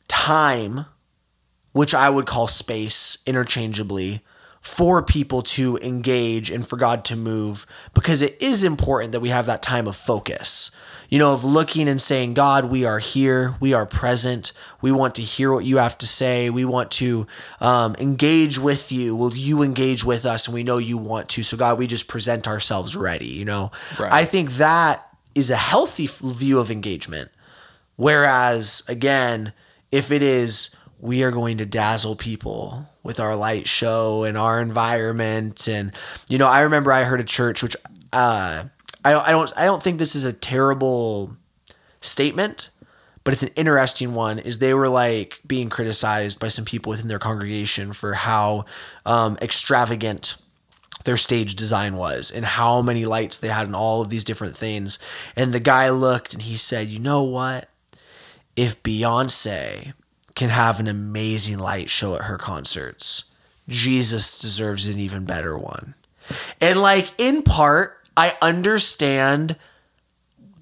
time, 0.08 0.86
which 1.72 1.94
I 1.94 2.10
would 2.10 2.26
call 2.26 2.48
space 2.48 3.18
interchangeably, 3.26 4.22
for 4.60 5.02
people 5.02 5.42
to 5.42 5.76
engage 5.78 6.50
and 6.50 6.66
for 6.66 6.76
God 6.76 7.04
to 7.04 7.16
move, 7.16 7.66
because 7.92 8.22
it 8.22 8.40
is 8.40 8.64
important 8.64 9.12
that 9.12 9.20
we 9.20 9.28
have 9.28 9.46
that 9.46 9.62
time 9.62 9.86
of 9.86 9.94
focus 9.94 10.70
you 11.14 11.20
know, 11.20 11.32
of 11.32 11.44
looking 11.44 11.86
and 11.86 12.02
saying, 12.02 12.34
God, 12.34 12.64
we 12.64 12.84
are 12.84 12.98
here, 12.98 13.54
we 13.60 13.72
are 13.72 13.86
present, 13.86 14.50
we 14.80 14.90
want 14.90 15.14
to 15.14 15.22
hear 15.22 15.52
what 15.52 15.64
you 15.64 15.76
have 15.76 15.96
to 15.98 16.08
say, 16.08 16.50
we 16.50 16.64
want 16.64 16.90
to 16.90 17.24
um, 17.60 17.94
engage 18.00 18.58
with 18.58 18.90
you. 18.90 19.14
Will 19.14 19.32
you 19.32 19.62
engage 19.62 20.02
with 20.02 20.26
us? 20.26 20.48
And 20.48 20.54
we 20.56 20.64
know 20.64 20.78
you 20.78 20.98
want 20.98 21.28
to. 21.28 21.44
So, 21.44 21.56
God, 21.56 21.78
we 21.78 21.86
just 21.86 22.08
present 22.08 22.48
ourselves 22.48 22.96
ready. 22.96 23.28
You 23.28 23.44
know, 23.44 23.70
right. 23.96 24.12
I 24.12 24.24
think 24.24 24.54
that 24.54 25.06
is 25.36 25.50
a 25.50 25.56
healthy 25.56 26.08
view 26.08 26.58
of 26.58 26.68
engagement. 26.72 27.30
Whereas, 27.94 28.82
again, 28.88 29.52
if 29.92 30.10
it 30.10 30.20
is, 30.20 30.74
we 30.98 31.22
are 31.22 31.30
going 31.30 31.58
to 31.58 31.64
dazzle 31.64 32.16
people 32.16 32.88
with 33.04 33.20
our 33.20 33.36
light 33.36 33.68
show 33.68 34.24
and 34.24 34.36
our 34.36 34.60
environment. 34.60 35.68
And, 35.68 35.94
you 36.28 36.38
know, 36.38 36.48
I 36.48 36.62
remember 36.62 36.90
I 36.90 37.04
heard 37.04 37.20
a 37.20 37.24
church, 37.24 37.62
which, 37.62 37.76
uh, 38.12 38.64
I 39.04 39.12
don't, 39.12 39.26
I 39.26 39.30
don't 39.32 39.52
I 39.56 39.64
don't 39.66 39.82
think 39.82 39.98
this 39.98 40.14
is 40.14 40.24
a 40.24 40.32
terrible 40.32 41.36
statement, 42.00 42.70
but 43.22 43.34
it's 43.34 43.42
an 43.42 43.50
interesting 43.54 44.14
one. 44.14 44.38
Is 44.38 44.58
they 44.58 44.74
were 44.74 44.88
like 44.88 45.40
being 45.46 45.68
criticized 45.68 46.40
by 46.40 46.48
some 46.48 46.64
people 46.64 46.90
within 46.90 47.08
their 47.08 47.18
congregation 47.18 47.92
for 47.92 48.14
how 48.14 48.64
um, 49.04 49.36
extravagant 49.42 50.36
their 51.04 51.18
stage 51.18 51.54
design 51.54 51.96
was 51.96 52.30
and 52.30 52.46
how 52.46 52.80
many 52.80 53.04
lights 53.04 53.38
they 53.38 53.48
had 53.48 53.66
and 53.66 53.76
all 53.76 54.00
of 54.00 54.08
these 54.08 54.24
different 54.24 54.56
things. 54.56 54.98
And 55.36 55.52
the 55.52 55.60
guy 55.60 55.90
looked 55.90 56.32
and 56.32 56.42
he 56.42 56.56
said, 56.56 56.88
"You 56.88 56.98
know 56.98 57.22
what? 57.22 57.68
If 58.56 58.82
Beyonce 58.82 59.92
can 60.34 60.48
have 60.48 60.80
an 60.80 60.88
amazing 60.88 61.58
light 61.58 61.90
show 61.90 62.14
at 62.14 62.22
her 62.22 62.38
concerts, 62.38 63.24
Jesus 63.68 64.38
deserves 64.38 64.88
an 64.88 64.98
even 64.98 65.26
better 65.26 65.58
one." 65.58 65.94
And 66.58 66.80
like 66.80 67.12
in 67.18 67.42
part 67.42 68.03
I 68.16 68.36
understand 68.40 69.56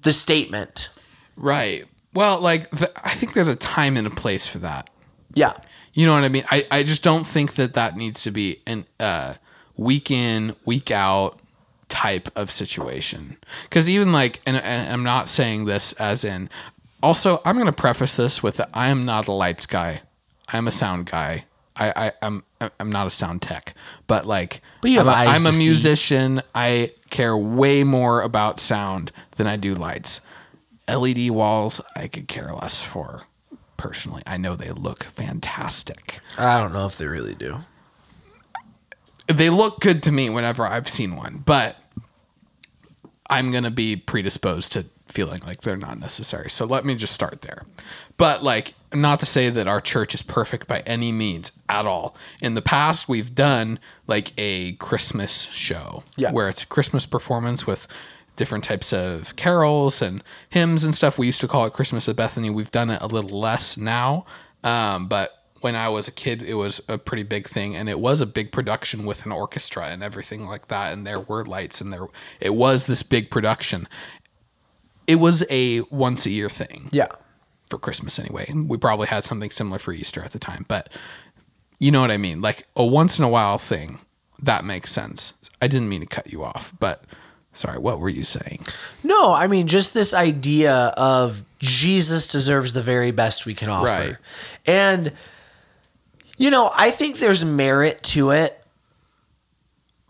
the 0.01 0.11
statement. 0.11 0.89
Right. 1.35 1.85
Well, 2.13 2.39
like 2.39 2.69
the, 2.71 2.91
I 3.03 3.09
think 3.09 3.33
there's 3.33 3.47
a 3.47 3.55
time 3.55 3.97
and 3.97 4.05
a 4.05 4.11
place 4.11 4.47
for 4.47 4.59
that. 4.59 4.89
Yeah. 5.33 5.53
You 5.93 6.05
know 6.05 6.13
what 6.13 6.23
I 6.23 6.29
mean? 6.29 6.43
I, 6.49 6.65
I 6.71 6.83
just 6.83 7.03
don't 7.03 7.25
think 7.25 7.55
that 7.55 7.73
that 7.73 7.95
needs 7.95 8.23
to 8.23 8.31
be 8.31 8.61
an 8.65 8.85
uh, 8.99 9.35
week 9.75 10.11
in, 10.11 10.55
week 10.65 10.91
out 10.91 11.39
type 11.89 12.29
of 12.35 12.49
situation. 12.51 13.37
Because 13.63 13.89
even 13.89 14.11
like, 14.11 14.41
and, 14.45 14.57
and 14.57 14.91
I'm 14.91 15.03
not 15.03 15.29
saying 15.29 15.65
this 15.65 15.93
as 15.93 16.23
in, 16.23 16.49
also, 17.01 17.41
I'm 17.45 17.55
going 17.55 17.65
to 17.67 17.73
preface 17.73 18.15
this 18.15 18.41
with 18.41 18.61
I 18.73 18.87
am 18.87 19.05
not 19.05 19.27
a 19.27 19.31
lights 19.31 19.65
guy. 19.65 20.01
I'm 20.51 20.67
a 20.67 20.71
sound 20.71 21.05
guy. 21.05 21.45
I, 21.75 21.93
I 21.95 22.11
I'm 22.21 22.43
I'm 22.79 22.91
not 22.91 23.07
a 23.07 23.09
sound 23.09 23.41
tech, 23.41 23.73
but 24.07 24.25
like 24.25 24.61
but 24.81 24.91
you 24.91 24.97
have 24.97 25.07
I'm, 25.07 25.27
a, 25.27 25.31
eyes 25.31 25.39
I'm 25.39 25.45
a 25.47 25.51
to 25.51 25.57
see. 25.57 25.65
musician. 25.65 26.41
I 26.53 26.91
care 27.09 27.35
way 27.37 27.83
more 27.83 28.21
about 28.21 28.59
sound 28.59 29.11
than 29.37 29.47
I 29.47 29.55
do 29.55 29.73
lights. 29.73 30.21
LED 30.87 31.29
walls, 31.31 31.81
I 31.95 32.07
could 32.07 32.27
care 32.27 32.51
less 32.53 32.83
for. 32.83 33.23
Personally, 33.77 34.23
I 34.27 34.37
know 34.37 34.55
they 34.55 34.71
look 34.71 35.03
fantastic. 35.03 36.19
I 36.37 36.59
don't 36.59 36.73
know 36.73 36.85
if 36.85 36.97
they 36.97 37.07
really 37.07 37.35
do. 37.35 37.59
They 39.27 39.49
look 39.49 39.79
good 39.79 40.03
to 40.03 40.11
me 40.11 40.29
whenever 40.29 40.65
I've 40.65 40.87
seen 40.89 41.15
one, 41.15 41.41
but 41.45 41.77
I'm 43.29 43.51
gonna 43.51 43.71
be 43.71 43.95
predisposed 43.95 44.71
to 44.73 44.85
feeling 45.07 45.41
like 45.45 45.61
they're 45.61 45.77
not 45.77 45.99
necessary. 45.99 46.49
So 46.49 46.65
let 46.65 46.85
me 46.85 46.95
just 46.95 47.13
start 47.13 47.41
there. 47.43 47.63
But 48.17 48.43
like 48.43 48.73
not 48.93 49.19
to 49.19 49.25
say 49.25 49.49
that 49.49 49.67
our 49.67 49.81
church 49.81 50.13
is 50.13 50.21
perfect 50.21 50.67
by 50.67 50.79
any 50.85 51.11
means 51.11 51.51
at 51.69 51.85
all. 51.85 52.15
In 52.41 52.53
the 52.53 52.61
past 52.61 53.09
we've 53.09 53.33
done 53.33 53.79
like 54.07 54.31
a 54.37 54.73
Christmas 54.73 55.43
show 55.51 56.03
yeah. 56.15 56.31
where 56.31 56.49
it's 56.49 56.63
a 56.63 56.67
Christmas 56.67 57.05
performance 57.05 57.65
with 57.67 57.87
different 58.35 58.63
types 58.63 58.91
of 58.91 59.35
carols 59.35 60.01
and 60.01 60.23
hymns 60.49 60.83
and 60.83 60.95
stuff. 60.95 61.17
We 61.17 61.27
used 61.27 61.41
to 61.41 61.47
call 61.47 61.65
it 61.65 61.73
Christmas 61.73 62.09
at 62.09 62.15
Bethany. 62.15 62.49
We've 62.49 62.71
done 62.71 62.89
it 62.89 63.01
a 63.01 63.07
little 63.07 63.39
less 63.39 63.77
now. 63.77 64.25
Um, 64.63 65.07
but 65.07 65.37
when 65.61 65.75
I 65.75 65.89
was 65.89 66.07
a 66.07 66.11
kid, 66.11 66.41
it 66.41 66.55
was 66.55 66.81
a 66.89 66.97
pretty 66.97 67.23
big 67.23 67.47
thing, 67.47 67.75
and 67.75 67.87
it 67.87 67.99
was 67.99 68.19
a 68.21 68.25
big 68.25 68.51
production 68.51 69.05
with 69.05 69.25
an 69.25 69.31
orchestra 69.31 69.85
and 69.85 70.03
everything 70.03 70.43
like 70.43 70.67
that. 70.67 70.91
And 70.91 71.07
there 71.07 71.19
were 71.19 71.45
lights, 71.45 71.79
and 71.79 71.93
there 71.93 72.07
it 72.41 72.55
was 72.55 72.87
this 72.87 73.03
big 73.03 73.29
production 73.29 73.87
it 75.07 75.15
was 75.15 75.45
a 75.49 75.81
once 75.89 76.25
a 76.25 76.29
year 76.29 76.49
thing. 76.49 76.89
Yeah. 76.91 77.07
For 77.73 77.79
Christmas 77.79 78.19
anyway. 78.19 78.45
We 78.53 78.77
probably 78.77 79.07
had 79.07 79.23
something 79.23 79.49
similar 79.49 79.79
for 79.79 79.93
Easter 79.93 80.21
at 80.23 80.29
the 80.29 80.37
time, 80.37 80.63
but 80.67 80.89
you 81.79 81.89
know 81.89 82.01
what 82.01 82.11
I 82.11 82.17
mean? 82.19 82.39
Like 82.39 82.67
a 82.75 82.85
once 82.85 83.17
in 83.17 83.25
a 83.25 83.27
while 83.27 83.57
thing. 83.57 83.97
That 84.39 84.63
makes 84.63 84.91
sense. 84.91 85.33
I 85.59 85.65
didn't 85.65 85.89
mean 85.89 86.01
to 86.01 86.05
cut 86.05 86.31
you 86.31 86.43
off, 86.43 86.71
but 86.79 87.03
sorry, 87.51 87.79
what 87.79 87.99
were 87.99 88.09
you 88.09 88.23
saying? 88.23 88.63
No, 89.03 89.33
I 89.33 89.47
mean 89.47 89.65
just 89.65 89.95
this 89.95 90.13
idea 90.13 90.93
of 90.95 91.43
Jesus 91.57 92.27
deserves 92.27 92.73
the 92.73 92.83
very 92.83 93.09
best 93.09 93.47
we 93.47 93.55
can 93.55 93.69
offer. 93.69 93.87
Right. 93.87 94.17
And 94.67 95.11
you 96.37 96.51
know, 96.51 96.69
I 96.75 96.91
think 96.91 97.17
there's 97.17 97.43
merit 97.43 98.03
to 98.03 98.29
it. 98.29 98.63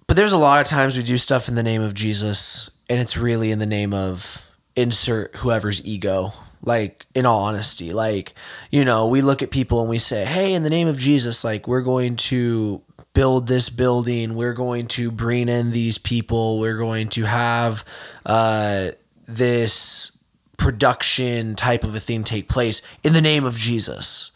But 0.08 0.18
there's 0.18 0.34
a 0.34 0.38
lot 0.38 0.60
of 0.60 0.68
times 0.68 0.98
we 0.98 1.04
do 1.04 1.18
stuff 1.18 1.48
in 1.48 1.56
the 1.56 1.64
name 1.64 1.82
of 1.82 1.94
Jesus 1.94 2.70
and 2.90 3.00
it's 3.00 3.16
really 3.16 3.52
in 3.52 3.60
the 3.60 3.66
name 3.66 3.94
of 3.94 4.50
insert 4.76 5.38
whoever's 5.38 5.86
ego 5.86 6.34
like 6.66 7.06
in 7.14 7.26
all 7.26 7.44
honesty 7.44 7.92
like 7.92 8.34
you 8.72 8.86
know 8.86 9.08
we 9.08 9.22
look 9.22 9.44
at 9.44 9.52
people 9.52 9.82
and 9.82 9.90
we 9.90 9.98
say 9.98 10.24
hey 10.24 10.54
in 10.54 10.64
the 10.64 10.70
name 10.70 10.88
of 10.88 10.98
jesus 10.98 11.44
like 11.44 11.68
we're 11.68 11.82
going 11.82 12.16
to 12.16 12.82
build 13.14 13.48
this 13.48 13.70
building. 13.70 14.36
We're 14.36 14.54
going 14.54 14.88
to 14.88 15.12
bring 15.12 15.48
in 15.50 15.72
these 15.72 15.98
people. 15.98 16.60
We're 16.60 16.78
going 16.78 17.10
to 17.10 17.24
have 17.24 17.86
uh, 18.26 18.90
this 19.28 20.18
production 20.58 21.56
type 21.56 21.84
of 21.84 21.96
a 21.96 22.00
thing 22.00 22.24
take 22.24 22.50
place 22.50 22.82
in 23.04 23.14
the 23.14 23.22
name 23.22 23.44
of 23.44 23.58
jesus. 23.58 24.32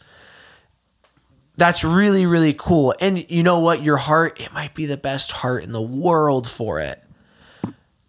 That's 1.56 1.82
really 1.82 2.26
really 2.26 2.54
cool. 2.54 2.94
And 3.00 3.28
you 3.30 3.42
know 3.42 3.60
what? 3.60 3.82
Your 3.82 3.96
heart 3.96 4.40
it 4.40 4.52
might 4.52 4.74
be 4.74 4.86
the 4.86 4.96
best 4.96 5.32
heart 5.32 5.64
in 5.64 5.72
the 5.72 5.82
world 5.82 6.48
for 6.48 6.80
it. 6.80 7.02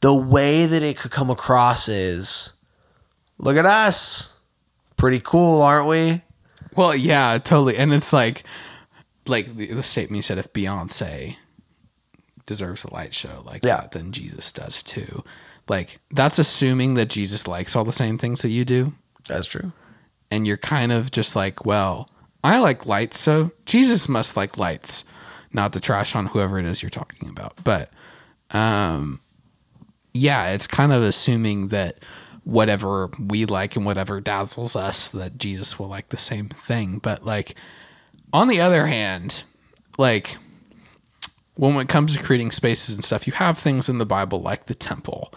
The 0.01 0.13
way 0.13 0.65
that 0.65 0.83
it 0.83 0.97
could 0.97 1.11
come 1.11 1.29
across 1.29 1.87
is 1.87 2.53
look 3.39 3.57
at 3.57 3.65
us. 3.65 4.37
Pretty 4.97 5.19
cool, 5.19 5.61
aren't 5.61 5.87
we? 5.87 6.21
Well, 6.75 6.95
yeah, 6.95 7.37
totally. 7.39 7.77
And 7.77 7.93
it's 7.93 8.13
like 8.13 8.43
like 9.27 9.55
the, 9.55 9.67
the 9.67 9.83
statement 9.83 10.17
you 10.17 10.21
said 10.21 10.37
if 10.37 10.51
Beyonce 10.53 11.37
deserves 12.45 12.83
a 12.83 12.93
light 12.93 13.13
show 13.13 13.43
like 13.45 13.63
yeah. 13.63 13.77
that, 13.77 13.91
then 13.91 14.11
Jesus 14.11 14.51
does 14.51 14.83
too. 14.83 15.23
Like 15.67 15.99
that's 16.11 16.39
assuming 16.39 16.95
that 16.95 17.09
Jesus 17.09 17.47
likes 17.47 17.75
all 17.75 17.83
the 17.83 17.91
same 17.91 18.17
things 18.17 18.41
that 18.41 18.49
you 18.49 18.65
do. 18.65 18.93
That's 19.27 19.47
true. 19.47 19.71
And 20.31 20.47
you're 20.47 20.57
kind 20.57 20.91
of 20.91 21.11
just 21.11 21.35
like, 21.35 21.65
well, 21.65 22.09
I 22.43 22.59
like 22.59 22.85
lights, 22.85 23.19
so 23.19 23.51
Jesus 23.65 24.07
must 24.09 24.37
like 24.37 24.57
lights. 24.57 25.03
Not 25.51 25.73
to 25.73 25.79
trash 25.79 26.15
on 26.15 26.27
whoever 26.27 26.59
it 26.59 26.65
is 26.65 26.83
you're 26.83 26.89
talking 26.89 27.29
about, 27.29 27.53
but 27.63 27.91
um 28.51 29.21
yeah, 30.13 30.51
it's 30.51 30.67
kind 30.67 30.91
of 30.91 31.03
assuming 31.03 31.67
that 31.67 31.99
whatever 32.49 33.09
we 33.19 33.45
like 33.45 33.75
and 33.75 33.85
whatever 33.85 34.19
dazzles 34.19 34.75
us, 34.75 35.09
that 35.09 35.37
Jesus 35.37 35.77
will 35.77 35.87
like 35.87 36.09
the 36.09 36.17
same 36.17 36.49
thing. 36.49 36.99
But 36.99 37.25
like, 37.25 37.55
on 38.33 38.47
the 38.47 38.59
other 38.59 38.87
hand, 38.87 39.43
like 39.97 40.37
when 41.55 41.77
it 41.77 41.89
comes 41.89 42.15
to 42.15 42.23
creating 42.23 42.51
spaces 42.51 42.95
and 42.95 43.03
stuff, 43.03 43.27
you 43.27 43.33
have 43.33 43.57
things 43.57 43.89
in 43.89 43.97
the 43.97 44.05
Bible 44.05 44.41
like 44.41 44.65
the 44.65 44.73
temple 44.73 45.33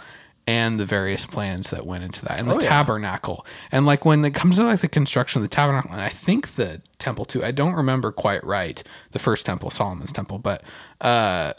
and 0.46 0.80
the 0.80 0.86
various 0.86 1.24
plans 1.24 1.70
that 1.70 1.86
went 1.86 2.02
into 2.02 2.24
that 2.24 2.38
and 2.38 2.50
the 2.50 2.54
oh, 2.54 2.60
tabernacle. 2.60 3.46
And 3.70 3.86
like 3.86 4.04
when 4.04 4.24
it 4.24 4.34
comes 4.34 4.56
to 4.56 4.64
like 4.64 4.80
the 4.80 4.88
construction 4.88 5.42
of 5.42 5.48
the 5.48 5.54
tabernacle, 5.54 5.92
and 5.92 6.00
I 6.00 6.08
think 6.08 6.54
the 6.54 6.82
temple 6.98 7.24
too, 7.24 7.44
I 7.44 7.52
don't 7.52 7.74
remember 7.74 8.10
quite 8.10 8.42
right, 8.42 8.82
the 9.12 9.18
first 9.18 9.46
temple, 9.46 9.70
Solomon's 9.70 10.12
temple, 10.12 10.38
but 10.38 10.62
uh 11.00 11.52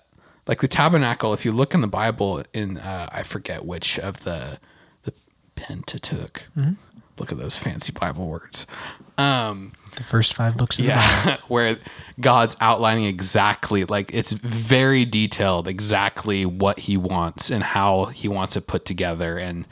like 0.45 0.59
the 0.59 0.67
tabernacle 0.67 1.33
if 1.33 1.45
you 1.45 1.53
look 1.53 1.73
in 1.73 1.79
the 1.79 1.87
bible 1.87 2.43
in 2.53 2.77
uh, 2.77 3.07
i 3.13 3.23
forget 3.23 3.65
which 3.65 3.97
of 3.97 4.25
the 4.25 4.59
pentateuch 5.55 6.47
mm-hmm. 6.57 6.73
look 7.17 7.31
at 7.31 7.37
those 7.37 7.57
fancy 7.57 7.91
bible 7.91 8.27
words. 8.27 8.65
Um, 9.17 9.73
the 9.95 10.03
first 10.03 10.33
five 10.33 10.57
books 10.57 10.79
of 10.79 10.85
yeah 10.85 11.37
where 11.47 11.77
god's 12.19 12.55
outlining 12.59 13.05
exactly 13.05 13.85
like 13.85 14.09
it's 14.13 14.31
very 14.31 15.05
detailed 15.05 15.67
exactly 15.67 16.45
what 16.45 16.79
he 16.79 16.97
wants 16.97 17.51
and 17.51 17.63
how 17.63 18.05
he 18.05 18.27
wants 18.27 18.55
it 18.55 18.67
put 18.67 18.85
together 18.85 19.37
and 19.37 19.67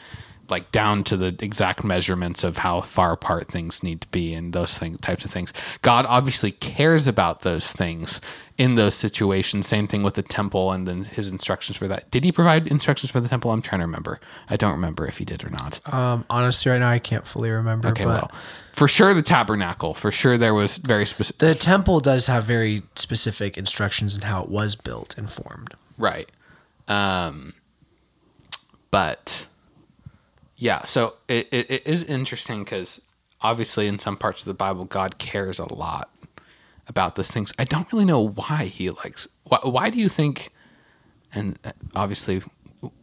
like 0.51 0.72
down 0.72 1.03
to 1.05 1.17
the 1.17 1.36
exact 1.43 1.84
measurements 1.84 2.43
of 2.43 2.58
how 2.58 2.81
far 2.81 3.13
apart 3.13 3.48
things 3.48 3.81
need 3.81 4.01
to 4.01 4.08
be 4.10 4.34
and 4.34 4.51
those 4.53 4.77
thing, 4.77 4.98
types 4.98 5.25
of 5.25 5.31
things. 5.31 5.53
God 5.81 6.05
obviously 6.08 6.51
cares 6.51 7.08
about 7.08 7.41
those 7.41 7.72
things 7.72 8.20
in 8.58 8.75
those 8.75 8.93
situations. 8.93 9.65
Same 9.65 9.88
thing 9.88 10.03
with 10.03 10.15
the 10.15 10.22
temple 10.22 10.72
and 10.72 10.88
then 10.88 11.05
his 11.05 11.29
instructions 11.29 11.77
for 11.77 11.88
that. 11.88 12.12
Did 12.12 12.24
he 12.24 12.31
provide 12.31 12.67
instructions 12.67 13.10
for 13.10 13.20
the 13.20 13.29
temple? 13.29 13.51
I'm 13.51 13.62
trying 13.62 13.79
to 13.79 13.86
remember. 13.86 14.20
I 14.50 14.58
don't 14.58 14.74
remember 14.74 15.08
if 15.08 15.17
he 15.17 15.25
did 15.25 15.43
or 15.43 15.50
not. 15.50 15.79
Um, 15.91 16.25
honestly, 16.29 16.70
right 16.70 16.79
now 16.79 16.89
I 16.89 17.00
can't 17.00 17.25
fully 17.25 17.50
remember. 17.50 17.88
Okay, 17.88 18.03
but 18.03 18.10
well, 18.10 18.31
for 18.74 18.88
sure 18.88 19.13
the 19.13 19.22
tabernacle. 19.22 19.93
For 19.93 20.12
sure 20.12 20.38
there 20.38 20.53
was 20.53 20.77
very 20.77 21.05
specific. 21.05 21.39
the 21.39 21.55
temple 21.55 22.01
does 22.01 22.27
have 22.27 22.43
very 22.43 22.84
specific 22.96 23.58
instructions 23.58 24.15
in 24.15 24.24
how 24.24 24.43
it 24.43 24.50
was 24.50 24.75
built 24.75 25.17
and 25.17 25.29
formed. 25.29 25.74
Right. 25.98 26.29
Um, 26.88 27.53
but 28.91 29.48
yeah, 30.61 30.83
so 30.83 31.15
it, 31.27 31.47
it, 31.51 31.71
it 31.71 31.87
is 31.87 32.03
interesting 32.03 32.63
because 32.63 33.01
obviously 33.41 33.87
in 33.87 33.97
some 33.97 34.15
parts 34.15 34.41
of 34.43 34.45
the 34.45 34.53
Bible, 34.53 34.85
God 34.85 35.17
cares 35.17 35.57
a 35.57 35.73
lot 35.73 36.09
about 36.87 37.15
those 37.15 37.31
things. 37.31 37.51
I 37.57 37.63
don't 37.63 37.91
really 37.91 38.05
know 38.05 38.27
why 38.27 38.65
he 38.65 38.91
likes. 38.91 39.27
Why, 39.45 39.57
why 39.63 39.89
do 39.89 39.99
you 39.99 40.07
think? 40.07 40.49
And 41.33 41.57
uh, 41.65 41.71
obviously, 41.95 42.43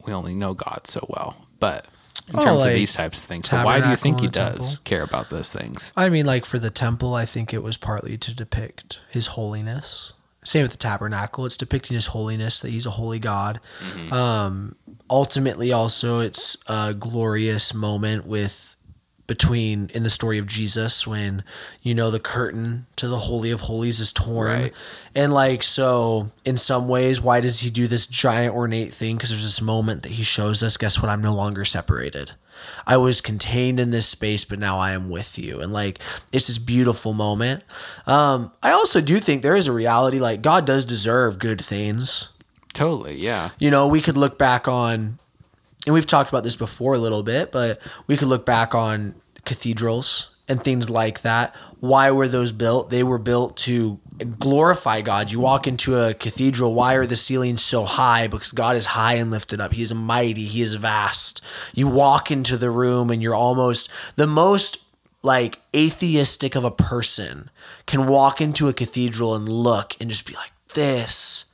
we 0.04 0.12
only 0.12 0.34
know 0.36 0.54
God 0.54 0.86
so 0.86 1.04
well, 1.08 1.34
but 1.58 1.88
in 2.32 2.38
Oh, 2.38 2.44
terms 2.44 2.60
like 2.60 2.68
of 2.68 2.74
these 2.74 2.92
types 2.92 3.20
of 3.22 3.26
things, 3.26 3.50
why 3.50 3.80
do 3.80 3.88
you 3.88 3.96
think 3.96 4.20
he 4.20 4.28
does 4.28 4.68
temple? 4.74 4.82
care 4.84 5.02
about 5.02 5.30
those 5.30 5.52
things? 5.52 5.92
I 5.96 6.10
mean, 6.10 6.26
like 6.26 6.44
for 6.44 6.58
the 6.60 6.70
temple, 6.70 7.14
I 7.14 7.24
think 7.26 7.52
it 7.52 7.62
was 7.62 7.76
partly 7.76 8.16
to 8.18 8.34
depict 8.34 9.00
his 9.10 9.28
holiness. 9.28 10.12
Same 10.44 10.62
with 10.62 10.70
the 10.70 10.76
tabernacle; 10.78 11.44
it's 11.46 11.56
depicting 11.56 11.94
his 11.96 12.08
holiness 12.08 12.60
that 12.60 12.70
he's 12.70 12.86
a 12.86 12.90
holy 12.92 13.18
God. 13.18 13.60
Um, 14.12 14.76
ultimately, 15.10 15.72
also, 15.72 16.20
it's 16.20 16.56
a 16.66 16.94
glorious 16.94 17.74
moment 17.74 18.26
with 18.26 18.76
between 19.28 19.90
in 19.92 20.02
the 20.02 20.10
story 20.10 20.38
of 20.38 20.46
Jesus 20.46 21.06
when 21.06 21.44
you 21.82 21.94
know 21.94 22.10
the 22.10 22.18
curtain 22.18 22.86
to 22.96 23.06
the 23.06 23.18
holy 23.18 23.50
of 23.50 23.60
holies 23.60 24.00
is 24.00 24.10
torn. 24.10 24.46
Right. 24.46 24.72
and 25.14 25.32
like 25.34 25.62
so 25.62 26.30
in 26.46 26.56
some 26.56 26.88
ways 26.88 27.20
why 27.20 27.40
does 27.40 27.60
he 27.60 27.68
do 27.70 27.86
this 27.86 28.06
giant 28.06 28.56
ornate 28.56 28.92
thing? 28.92 29.16
Because 29.16 29.28
there's 29.28 29.42
this 29.42 29.60
moment 29.60 30.02
that 30.02 30.12
he 30.12 30.22
shows 30.22 30.62
us 30.62 30.78
guess 30.78 31.00
what? 31.00 31.10
I'm 31.10 31.20
no 31.20 31.34
longer 31.34 31.66
separated. 31.66 32.32
I 32.86 32.96
was 32.96 33.20
contained 33.20 33.78
in 33.78 33.90
this 33.90 34.08
space 34.08 34.44
but 34.44 34.58
now 34.58 34.78
I 34.78 34.92
am 34.92 35.10
with 35.10 35.38
you. 35.38 35.60
And 35.60 35.74
like 35.74 36.00
it's 36.32 36.46
this 36.46 36.58
beautiful 36.58 37.12
moment. 37.12 37.64
Um 38.06 38.50
I 38.62 38.70
also 38.72 39.02
do 39.02 39.20
think 39.20 39.42
there 39.42 39.56
is 39.56 39.68
a 39.68 39.72
reality 39.72 40.18
like 40.18 40.40
God 40.40 40.64
does 40.66 40.86
deserve 40.86 41.38
good 41.38 41.60
things 41.60 42.30
Totally, 42.78 43.16
yeah. 43.16 43.50
you 43.58 43.70
know, 43.70 43.88
we 43.88 44.00
could 44.00 44.16
look 44.16 44.38
back 44.38 44.68
on, 44.68 45.18
and 45.84 45.94
we've 45.94 46.06
talked 46.06 46.30
about 46.30 46.44
this 46.44 46.54
before 46.54 46.94
a 46.94 46.98
little 46.98 47.24
bit, 47.24 47.50
but 47.50 47.80
we 48.06 48.16
could 48.16 48.28
look 48.28 48.46
back 48.46 48.72
on 48.74 49.16
cathedrals 49.44 50.30
and 50.48 50.62
things 50.62 50.88
like 50.88 51.22
that. 51.22 51.54
Why 51.80 52.12
were 52.12 52.28
those 52.28 52.52
built? 52.52 52.90
They 52.90 53.02
were 53.02 53.18
built 53.18 53.56
to 53.58 53.98
glorify 54.38 55.00
God. 55.00 55.32
You 55.32 55.40
walk 55.40 55.66
into 55.66 55.98
a 55.98 56.14
cathedral, 56.14 56.72
why 56.72 56.94
are 56.94 57.06
the 57.06 57.16
ceilings 57.16 57.62
so 57.62 57.84
high? 57.84 58.28
Because 58.28 58.52
God 58.52 58.76
is 58.76 58.86
high 58.86 59.14
and 59.14 59.30
lifted 59.30 59.60
up. 59.60 59.72
He 59.72 59.82
is 59.82 59.92
mighty, 59.92 60.44
He 60.44 60.62
is 60.62 60.74
vast. 60.74 61.40
You 61.74 61.88
walk 61.88 62.30
into 62.30 62.56
the 62.56 62.70
room 62.70 63.10
and 63.10 63.20
you're 63.20 63.34
almost 63.34 63.90
the 64.14 64.26
most 64.26 64.84
like 65.22 65.58
atheistic 65.74 66.54
of 66.54 66.64
a 66.64 66.70
person 66.70 67.50
can 67.86 68.06
walk 68.06 68.40
into 68.40 68.68
a 68.68 68.72
cathedral 68.72 69.34
and 69.34 69.48
look 69.48 69.96
and 70.00 70.08
just 70.08 70.26
be 70.26 70.34
like, 70.34 70.52
this 70.74 71.46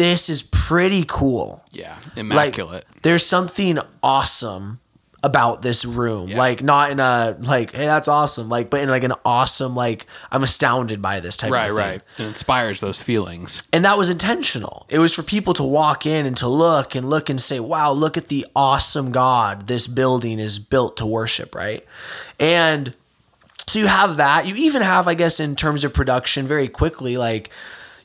this 0.00 0.30
is 0.30 0.40
pretty 0.40 1.04
cool. 1.06 1.62
Yeah, 1.72 1.94
Like 2.06 2.16
immaculate. 2.16 2.86
there's 3.02 3.26
something 3.26 3.78
awesome 4.02 4.80
about 5.22 5.60
this 5.60 5.84
room. 5.84 6.30
Like 6.30 6.62
not 6.62 6.90
in 6.90 6.98
a 7.00 7.36
like, 7.38 7.74
hey, 7.74 7.84
that's 7.84 8.08
awesome. 8.08 8.48
Like, 8.48 8.70
but 8.70 8.80
in 8.80 8.88
like 8.88 9.04
an 9.04 9.12
awesome, 9.26 9.76
like 9.76 10.06
I'm 10.32 10.42
astounded 10.42 11.02
by 11.02 11.20
this 11.20 11.36
type 11.36 11.50
right, 11.50 11.64
of 11.64 11.68
thing. 11.68 11.76
Right, 11.76 11.90
right. 11.90 12.02
It 12.18 12.24
inspires 12.28 12.80
those 12.80 13.02
feelings. 13.02 13.62
And 13.74 13.84
that 13.84 13.98
was 13.98 14.08
intentional. 14.08 14.86
It 14.88 15.00
was 15.00 15.14
for 15.14 15.22
people 15.22 15.52
to 15.52 15.62
walk 15.62 16.06
in 16.06 16.24
and 16.24 16.34
to 16.38 16.48
look 16.48 16.94
and 16.94 17.10
look 17.10 17.28
and 17.28 17.38
say, 17.38 17.60
wow, 17.60 17.92
look 17.92 18.16
at 18.16 18.28
the 18.28 18.46
awesome 18.56 19.12
God 19.12 19.66
this 19.66 19.86
building 19.86 20.38
is 20.38 20.58
built 20.58 20.96
to 20.96 21.04
worship, 21.04 21.54
right? 21.54 21.84
And 22.38 22.94
so 23.66 23.78
you 23.78 23.86
have 23.86 24.16
that. 24.16 24.46
You 24.46 24.54
even 24.56 24.80
have, 24.80 25.06
I 25.06 25.12
guess, 25.12 25.40
in 25.40 25.56
terms 25.56 25.84
of 25.84 25.92
production, 25.92 26.46
very 26.46 26.68
quickly, 26.68 27.18
like, 27.18 27.50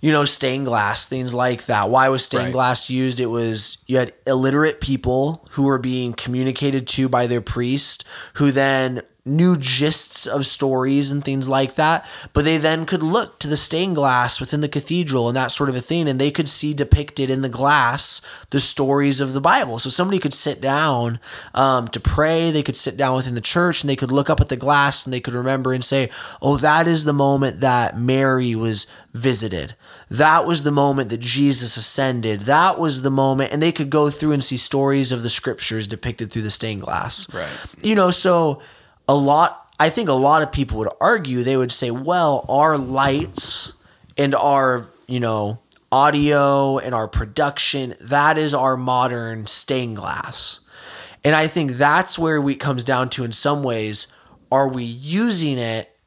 you 0.06 0.12
know, 0.12 0.24
stained 0.24 0.68
glass, 0.68 1.08
things 1.08 1.34
like 1.34 1.66
that. 1.66 1.90
Why 1.90 2.10
was 2.10 2.24
stained 2.24 2.44
Right. 2.44 2.54
glass 2.54 2.92
used? 2.92 3.20
It 3.20 3.26
was, 3.26 3.80
you 3.88 3.98
had 3.98 4.14
illiterate 4.28 4.80
people 4.80 5.48
who 5.54 5.64
were 5.64 5.80
being 5.80 6.14
communicated 6.14 6.88
to 6.90 7.10
by 7.10 7.26
their 7.26 7.42
priest, 7.42 8.04
who 8.36 8.52
then 8.52 9.02
knew 9.28 9.56
gists 9.58 10.28
of 10.28 10.46
stories 10.46 11.10
and 11.10 11.24
things 11.26 11.50
like 11.50 11.74
that. 11.74 12.06
But 12.34 12.46
they 12.46 12.58
then 12.60 12.86
could 12.86 13.02
look 13.02 13.40
to 13.40 13.48
the 13.48 13.58
stained 13.58 13.96
glass 13.96 14.40
within 14.40 14.62
the 14.62 14.70
cathedral 14.70 15.28
and 15.28 15.36
that 15.36 15.52
sort 15.52 15.70
of 15.70 15.76
a 15.76 15.82
thing, 15.82 16.08
and 16.08 16.22
they 16.22 16.30
could 16.30 16.48
see 16.48 16.76
depicted 16.76 17.32
in 17.32 17.42
the 17.42 17.50
glass 17.50 18.22
the 18.52 18.60
stories 18.60 19.20
of 19.20 19.34
the 19.34 19.42
Bible. 19.42 19.80
So 19.80 19.90
somebody 19.90 20.20
could 20.20 20.36
sit 20.36 20.62
down 20.62 21.20
um, 21.56 21.88
to 21.88 22.00
pray, 22.00 22.52
they 22.52 22.62
could 22.62 22.78
sit 22.78 22.96
down 22.96 23.16
within 23.16 23.34
the 23.34 23.42
church, 23.42 23.82
and 23.82 23.90
they 23.90 23.96
could 23.96 24.12
look 24.12 24.30
up 24.30 24.40
at 24.40 24.50
the 24.50 24.56
glass 24.58 25.04
and 25.08 25.12
they 25.12 25.20
could 25.20 25.34
remember 25.34 25.74
and 25.74 25.84
say, 25.84 26.12
Oh, 26.44 26.58
that 26.58 26.88
is 26.88 27.06
the 27.06 27.12
moment 27.14 27.62
that 27.62 27.98
Mary 27.98 28.54
was 28.54 28.86
visited. 29.12 29.74
That 30.10 30.46
was 30.46 30.64
the 30.64 30.72
moment 30.72 31.10
that 31.10 31.20
Jesus 31.20 31.78
ascended. 31.78 32.42
That 32.42 32.80
was 32.80 33.02
the 33.02 33.10
moment. 33.10 33.52
And 33.52 33.62
they 33.62 33.72
could 33.72 33.90
go 33.90 34.10
through 34.10 34.34
and 34.34 34.44
see 34.44 34.58
stories 34.58 35.12
of 35.12 35.24
the 35.24 35.30
scriptures 35.30 35.88
depicted 35.88 36.32
through 36.32 36.44
the 36.44 36.52
stained 36.52 36.82
glass. 36.82 37.32
Right. 37.34 37.50
You 37.82 37.96
know, 37.96 38.12
so 38.12 38.62
a 39.08 39.16
lot, 39.16 39.74
I 39.80 39.90
think 39.90 40.10
a 40.10 40.14
lot 40.14 40.42
of 40.42 40.52
people 40.52 40.78
would 40.80 40.92
argue, 41.02 41.44
they 41.44 41.58
would 41.58 41.72
say, 41.72 41.92
well, 41.92 42.46
our 42.50 42.78
lights 42.78 43.74
and 44.18 44.36
our, 44.36 44.88
you 45.08 45.20
know, 45.20 45.60
audio 45.92 46.78
and 46.78 46.94
our 46.94 47.08
production, 47.08 47.96
that 48.02 48.38
is 48.38 48.54
our 48.54 48.78
modern 48.78 49.48
stained 49.48 49.96
glass. 49.96 50.60
And 51.24 51.34
I 51.34 51.48
think 51.48 51.74
that's 51.74 52.20
where 52.20 52.40
we 52.40 52.54
it 52.54 52.60
comes 52.60 52.84
down 52.84 53.10
to 53.12 53.24
in 53.24 53.32
some 53.32 53.64
ways, 53.64 54.08
are 54.52 54.68
we 54.68 54.84
using 54.84 55.58
it 55.58 55.98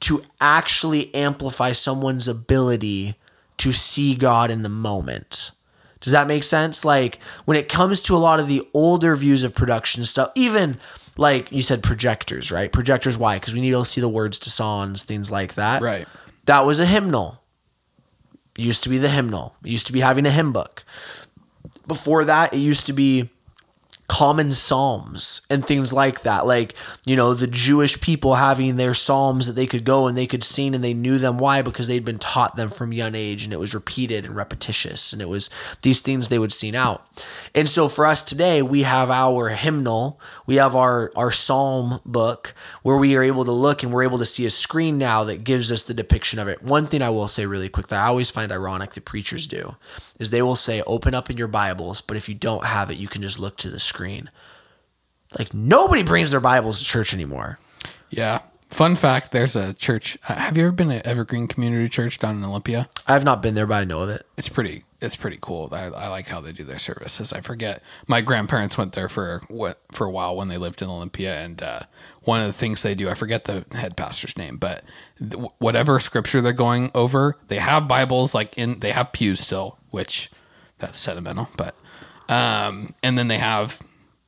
to 0.00 0.22
actually 0.40 1.14
amplify 1.14 1.72
someone's 1.72 2.28
ability 2.28 3.16
to 3.58 3.72
see 3.72 4.14
God 4.14 4.50
in 4.50 4.62
the 4.62 4.68
moment. 4.68 5.50
Does 6.00 6.12
that 6.12 6.28
make 6.28 6.42
sense? 6.42 6.84
Like 6.84 7.18
when 7.46 7.56
it 7.56 7.68
comes 7.68 8.02
to 8.02 8.14
a 8.14 8.18
lot 8.18 8.38
of 8.40 8.48
the 8.48 8.66
older 8.74 9.16
views 9.16 9.44
of 9.44 9.54
production 9.54 10.04
stuff, 10.04 10.30
even 10.34 10.78
like 11.16 11.50
you 11.50 11.62
said, 11.62 11.82
projectors, 11.82 12.52
right? 12.52 12.70
Projectors, 12.70 13.16
why? 13.16 13.36
Because 13.36 13.54
we 13.54 13.60
need 13.60 13.70
to 13.70 13.84
see 13.84 14.00
the 14.00 14.08
words 14.08 14.38
to 14.40 14.50
songs, 14.50 15.04
things 15.04 15.30
like 15.30 15.54
that. 15.54 15.82
Right. 15.82 16.06
That 16.44 16.66
was 16.66 16.78
a 16.78 16.86
hymnal. 16.86 17.42
It 18.58 18.62
used 18.62 18.84
to 18.84 18.88
be 18.88 18.98
the 18.98 19.08
hymnal. 19.08 19.56
It 19.64 19.70
used 19.70 19.86
to 19.86 19.92
be 19.92 20.00
having 20.00 20.26
a 20.26 20.30
hymn 20.30 20.52
book. 20.52 20.84
Before 21.86 22.24
that, 22.24 22.52
it 22.52 22.58
used 22.58 22.86
to 22.86 22.92
be 22.92 23.30
common 24.08 24.52
psalms 24.52 25.40
and 25.48 25.66
things 25.66 25.92
like 25.92 26.22
that. 26.22 26.46
Like 26.46 26.74
you 27.06 27.16
know 27.16 27.34
the 27.34 27.46
jewish 27.46 28.00
people 28.00 28.34
having 28.34 28.76
their 28.76 28.94
psalms 28.94 29.46
that 29.46 29.54
they 29.54 29.66
could 29.66 29.84
go 29.84 30.06
and 30.06 30.16
they 30.16 30.26
could 30.26 30.44
sing 30.44 30.74
and 30.74 30.84
they 30.84 30.94
knew 30.94 31.18
them. 31.18 31.38
Why? 31.38 31.62
Because 31.62 31.88
they'd 31.88 32.04
been 32.04 32.18
taught 32.18 32.56
them 32.56 32.70
from 32.70 32.92
young 32.92 33.14
age 33.14 33.44
and 33.44 33.52
it 33.52 33.60
was 33.60 33.74
repeated 33.74 34.24
and 34.24 34.36
repetitious 34.36 35.12
and 35.12 35.22
it 35.22 35.28
was 35.28 35.48
these 35.82 36.02
things 36.02 36.28
they 36.28 36.38
would 36.38 36.52
sing 36.52 36.76
out. 36.76 37.06
And 37.54 37.68
so 37.68 37.88
for 37.88 38.06
us 38.06 38.22
today 38.22 38.62
we 38.62 38.82
have 38.82 39.10
our 39.10 39.50
hymnal. 39.50 40.20
We 40.46 40.56
have 40.56 40.76
our 40.76 41.12
our 41.16 41.32
psalm 41.32 42.00
book 42.04 42.54
where 42.82 42.96
we 42.96 43.16
are 43.16 43.22
able 43.22 43.44
to 43.44 43.52
look 43.52 43.82
and 43.82 43.92
we're 43.92 44.02
able 44.02 44.18
to 44.18 44.24
see 44.24 44.44
a 44.44 44.50
screen 44.50 44.98
now 44.98 45.24
that 45.24 45.44
gives 45.44 45.72
us 45.72 45.84
the 45.84 45.94
depiction 45.94 46.38
of 46.38 46.48
it. 46.48 46.62
One 46.62 46.86
thing 46.86 47.02
i 47.02 47.10
will 47.10 47.28
say 47.28 47.46
really 47.46 47.68
quick 47.68 47.86
that 47.88 48.00
i 48.00 48.08
always 48.08 48.30
find 48.30 48.52
ironic 48.52 48.92
that 48.92 49.04
preachers 49.04 49.46
do 49.46 49.76
is 50.18 50.30
they 50.30 50.42
will 50.42 50.56
say 50.56 50.82
open 50.86 51.14
up 51.14 51.30
in 51.30 51.36
your 51.36 51.48
bibles 51.48 52.00
but 52.00 52.16
if 52.16 52.28
you 52.28 52.34
don't 52.34 52.64
have 52.64 52.90
it 52.90 52.96
you 52.96 53.08
can 53.08 53.22
just 53.22 53.38
look 53.38 53.56
to 53.56 53.70
the 53.70 53.80
screen 53.80 53.95
like 55.38 55.52
nobody 55.54 56.02
brings 56.02 56.30
their 56.30 56.40
bibles 56.40 56.78
to 56.78 56.84
church 56.84 57.12
anymore 57.14 57.58
Yeah. 58.10 58.40
Fun 58.68 58.96
fact: 58.96 59.30
There's 59.30 59.54
a 59.54 59.74
church. 59.74 60.18
uh, 60.28 60.34
Have 60.34 60.56
you 60.58 60.64
ever 60.64 60.72
been 60.72 60.90
at 60.90 61.06
Evergreen 61.06 61.46
Community 61.46 61.88
Church 61.88 62.18
down 62.18 62.36
in 62.36 62.44
Olympia? 62.44 62.88
i've 63.06 63.22
not 63.22 63.40
been 63.40 63.54
there 63.54 63.64
but 63.66 63.76
i 63.76 63.84
know 63.84 64.00
of 64.02 64.08
it 64.10 64.26
It's 64.36 64.48
pretty. 64.48 64.82
It's 65.00 65.14
pretty 65.14 65.38
cool. 65.40 65.68
I, 65.72 65.84
I 65.84 66.08
like 66.08 66.26
how 66.26 66.40
they 66.40 66.50
do 66.52 66.64
their 66.64 66.78
services. 66.80 67.30
I 67.32 67.42
forget. 67.42 67.80
My 68.08 68.22
grandparents 68.22 68.76
went 68.78 68.92
there 68.92 69.08
for 69.10 69.42
what 69.48 69.78
for 69.92 70.04
a 70.06 70.10
while 70.10 70.34
when 70.34 70.48
they 70.48 70.56
lived 70.58 70.80
in 70.82 70.88
Olympia, 70.88 71.38
and 71.38 71.62
uh, 71.62 71.80
one 72.22 72.40
of 72.40 72.46
the 72.48 72.52
things 72.54 72.82
they 72.82 72.94
do, 72.96 73.08
I 73.08 73.14
forget 73.14 73.44
the 73.44 73.64
head 73.78 73.94
pastor's 73.96 74.36
name, 74.38 74.56
but 74.56 74.82
th- 75.18 75.34
whatever 75.58 76.00
scripture 76.00 76.40
they're 76.40 76.52
going 76.54 76.90
over, 76.94 77.36
they 77.48 77.58
have 77.58 77.86
Bibles 77.86 78.34
like 78.34 78.56
in. 78.58 78.80
They 78.80 78.90
have 78.92 79.12
pews 79.12 79.38
still, 79.40 79.78
which 79.90 80.28
that's 80.78 80.98
sentimental, 80.98 81.50
but 81.58 81.76
um, 82.28 82.94
and 83.02 83.16
then 83.18 83.28
they 83.28 83.38
have 83.38 83.80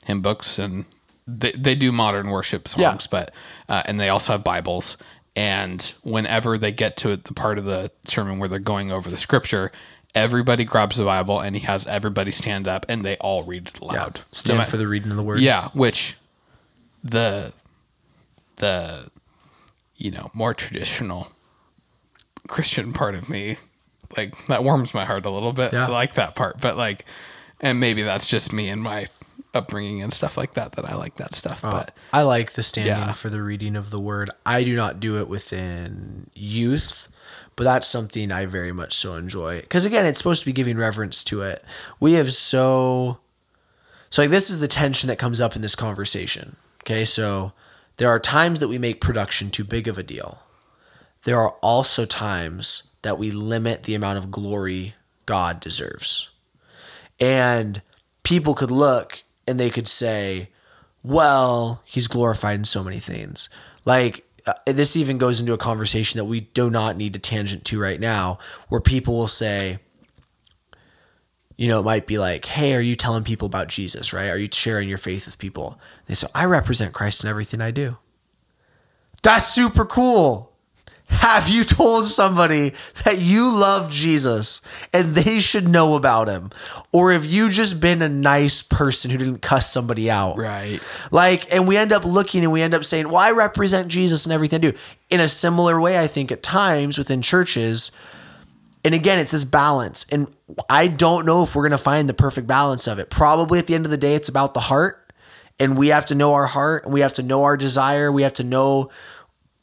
hymn 0.05 0.21
books 0.23 0.59
and 0.59 0.85
they, 1.27 1.53
they 1.53 1.75
do 1.75 1.93
modern 1.93 2.29
worship 2.31 2.67
songs, 2.69 2.81
Yeah. 2.83 2.97
but 3.11 3.35
uh, 3.69 3.83
and 3.87 3.99
they 4.01 4.09
also 4.09 4.33
have 4.33 4.45
Bibles. 4.45 4.97
And 5.37 5.81
whenever 6.03 6.59
they 6.59 6.73
get 6.73 6.97
to 6.99 7.17
the 7.17 7.35
part 7.35 7.59
of 7.59 7.65
the 7.65 7.91
sermon 8.05 8.39
where 8.39 8.49
they're 8.49 8.59
going 8.59 8.91
over 8.91 9.09
the 9.11 9.17
scripture, 9.17 9.71
everybody 10.15 10.65
grabs 10.65 10.97
the 10.97 11.05
Bible 11.05 11.39
and 11.41 11.55
he 11.55 11.63
has 11.67 11.87
everybody 11.87 12.31
stand 12.33 12.67
up 12.67 12.85
and 12.89 13.05
they 13.05 13.17
all 13.19 13.43
read 13.45 13.69
it 13.69 13.81
loud. 13.83 14.21
stand 14.33 14.57
No 14.59 14.63
ma- 14.63 14.69
for 14.69 14.77
the 14.79 14.89
reading 14.89 15.11
of 15.11 15.17
the 15.17 15.23
word 15.23 15.41
yeah, 15.41 15.69
which 15.75 16.17
the 17.05 17.53
the 18.57 19.11
you 19.97 20.11
know 20.11 20.31
more 20.35 20.55
traditional 20.55 21.31
Christian 22.49 22.93
part 22.93 23.15
of 23.15 23.29
me, 23.29 23.59
like 24.17 24.47
that 24.47 24.65
warms 24.65 24.95
my 24.95 25.05
heart 25.05 25.25
a 25.27 25.31
little 25.31 25.53
bit. 25.53 25.73
Yeah. 25.73 25.87
I 25.87 25.91
like 25.91 26.15
that 26.15 26.35
part, 26.35 26.61
but 26.61 26.77
like, 26.77 27.05
and 27.61 27.81
maybe 27.81 28.03
that's 28.03 28.29
just 28.29 28.53
me 28.53 28.69
and 28.69 28.83
my 28.83 29.09
upbringing 29.55 30.03
and 30.03 30.13
stuff 30.13 30.37
like 30.37 30.55
that 30.55 30.73
that 30.73 30.85
I 30.85 30.95
like 30.95 31.17
that 31.17 31.35
stuff. 31.35 31.65
Uh, 31.65 31.71
but 31.71 31.95
I 32.13 32.23
like 32.23 32.53
the 32.53 32.63
standing 32.63 32.93
Yeah. 32.93 33.13
for 33.13 33.31
the 33.31 33.43
reading 33.43 33.77
of 33.77 33.91
the 33.91 34.01
word. 34.01 34.31
I 34.45 34.63
do 34.65 34.77
not 34.77 35.01
do 35.01 35.19
it 35.19 35.29
within 35.29 36.31
youth, 36.35 37.09
but 37.57 37.65
that's 37.65 37.87
something 37.89 38.31
I 38.31 38.47
very 38.47 38.73
much 38.73 38.93
so 38.95 39.15
enjoy. 39.15 39.61
Because 39.63 39.85
again, 39.85 40.07
it's 40.07 40.19
supposed 40.19 40.41
to 40.41 40.47
be 40.47 40.53
giving 40.53 40.77
reverence 40.77 41.25
to 41.25 41.43
it. 41.43 41.65
We 41.99 42.13
have 42.15 42.33
so, 42.33 43.19
so 44.11 44.23
like 44.23 44.31
this 44.31 44.51
is 44.51 44.61
the 44.61 44.69
tension 44.69 45.09
that 45.09 45.19
comes 45.19 45.41
up 45.41 45.57
in 45.57 45.63
this 45.63 45.75
conversation. 45.75 46.57
Okay, 46.85 47.05
so 47.05 47.53
there 47.97 48.09
are 48.11 48.21
times 48.21 48.61
that 48.61 48.69
we 48.69 48.79
make 48.79 49.01
production 49.01 49.51
too 49.51 49.65
big 49.65 49.89
of 49.89 49.99
a 49.99 50.03
deal. 50.03 50.41
There 51.25 51.41
are 51.41 51.57
also 51.63 52.05
times 52.07 52.85
that 53.03 53.19
we 53.19 53.31
limit 53.31 53.85
the 53.85 53.95
amount 53.95 54.19
of 54.19 54.31
glory 54.31 54.95
God 55.27 55.59
deserves. 55.61 56.29
And 57.21 57.83
people 58.23 58.55
could 58.55 58.71
look 58.71 59.23
and 59.47 59.59
they 59.59 59.71
could 59.71 59.89
say, 59.89 60.51
well, 61.03 61.83
he's 61.85 62.07
glorified 62.07 62.59
in 62.59 62.65
so 62.65 62.85
many 62.85 62.99
things. 62.99 63.49
Like, 63.85 64.25
uh, 64.47 64.55
this 64.67 64.97
even 64.97 65.19
goes 65.19 65.41
into 65.41 65.53
a 65.53 65.59
conversation 65.59 66.19
that 66.19 66.25
we 66.25 66.41
do 66.41 66.71
not 66.71 66.97
need 66.97 67.13
to 67.15 67.19
tangent 67.19 67.65
to 67.67 67.81
right 67.81 68.01
now, 68.01 68.39
where 68.69 68.81
people 68.81 69.15
will 69.15 69.29
say, 69.29 69.79
you 71.57 71.69
know, 71.69 71.81
it 71.81 71.85
might 71.85 72.07
be 72.07 72.19
like, 72.19 72.45
hey, 72.45 72.75
are 72.75 72.81
you 72.81 72.95
telling 72.95 73.25
people 73.25 73.47
about 73.47 73.69
Jesus, 73.69 74.13
right? 74.13 74.29
Are 74.29 74.39
you 74.39 74.49
sharing 74.53 74.89
your 74.89 74.99
faith 74.99 75.27
with 75.27 75.39
people? 75.39 75.79
They 76.07 76.15
say, 76.15 76.29
I 76.35 76.45
represent 76.45 76.95
Christ 76.95 77.25
in 77.25 77.31
everything 77.31 77.61
I 77.61 77.73
do. 77.73 77.99
That's 79.23 79.47
super 79.47 79.85
cool. 79.85 80.53
Have 81.09 81.49
you 81.49 81.65
told 81.65 82.05
somebody 82.05 82.75
that 83.05 83.19
you 83.19 83.53
love 83.53 83.91
Jesus 83.91 84.61
and 84.93 85.15
they 85.15 85.41
should 85.41 85.67
know 85.67 85.95
about 85.95 86.29
him? 86.29 86.51
Or 86.93 87.13
have 87.13 87.25
you 87.25 87.49
just 87.49 87.81
been 87.81 88.03
a 88.03 88.09
nice 88.09 88.63
person 88.63 89.11
who 89.11 89.19
didn't 89.19 89.43
cuss 89.43 89.73
somebody 89.73 90.11
out? 90.11 90.37
right, 90.37 90.81
Like, 91.11 91.53
and 91.53 91.67
we 91.67 91.77
end 91.77 91.93
up 91.93 92.05
looking 92.05 92.43
and 92.45 92.53
we 92.53 92.63
end 92.63 92.75
up 92.75 92.85
saying, 92.85 93.09
well, 93.09 93.17
I 93.17 93.31
represent 93.31 93.89
Jesus 93.89 94.27
and 94.27 94.33
everything 94.33 94.59
I 94.65 94.71
do. 94.71 94.79
In 95.11 95.21
a 95.21 95.29
similar 95.29 95.81
way, 95.81 95.99
I 95.99 96.07
think 96.07 96.31
at 96.31 96.43
times 96.43 96.99
within 96.99 97.23
churches, 97.23 97.91
and 98.85 98.95
again, 98.95 99.19
it's 99.19 99.33
this 99.33 99.45
balance. 99.45 100.07
And 100.11 100.29
I 100.71 100.87
don't 100.89 101.27
know 101.27 101.43
if 101.43 101.55
we're 101.55 101.63
going 101.63 101.73
to 101.73 101.79
find 101.79 102.09
the 102.09 102.15
perfect 102.15 102.47
balance 102.47 102.87
of 102.87 102.99
it. 102.99 103.11
Probably 103.11 103.59
at 103.59 103.67
the 103.67 103.75
end 103.75 103.85
of 103.85 103.91
the 103.91 103.97
day, 103.97 104.15
it's 104.15 104.29
about 104.29 104.55
the 104.55 104.61
heart. 104.61 105.13
And 105.59 105.77
we 105.77 105.89
have 105.89 106.07
to 106.07 106.15
know 106.15 106.35
our 106.35 106.47
heart 106.47 106.85
and 106.85 106.93
we 106.93 107.01
have 107.01 107.15
to 107.15 107.23
know 107.23 107.43
our 107.43 107.57
desire. 107.57 108.13
We 108.13 108.23
have 108.23 108.35
to 108.35 108.45
know 108.45 108.91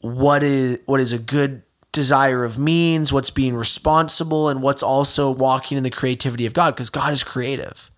what 0.00 0.42
is 0.42 0.78
what 0.86 1.00
is 1.00 1.12
a 1.12 1.18
good 1.18 1.62
desire 1.92 2.44
of 2.44 2.58
means, 2.58 3.12
what's 3.12 3.30
being 3.30 3.54
responsible, 3.54 4.48
and 4.48 4.62
what's 4.62 4.82
also 4.82 5.30
walking 5.30 5.78
in 5.78 5.84
the 5.84 5.90
creativity 5.90 6.44
of 6.46 6.52
God, 6.52 6.74
because 6.74 6.90
God 6.90 7.12
is 7.12 7.24
creative. 7.24 7.90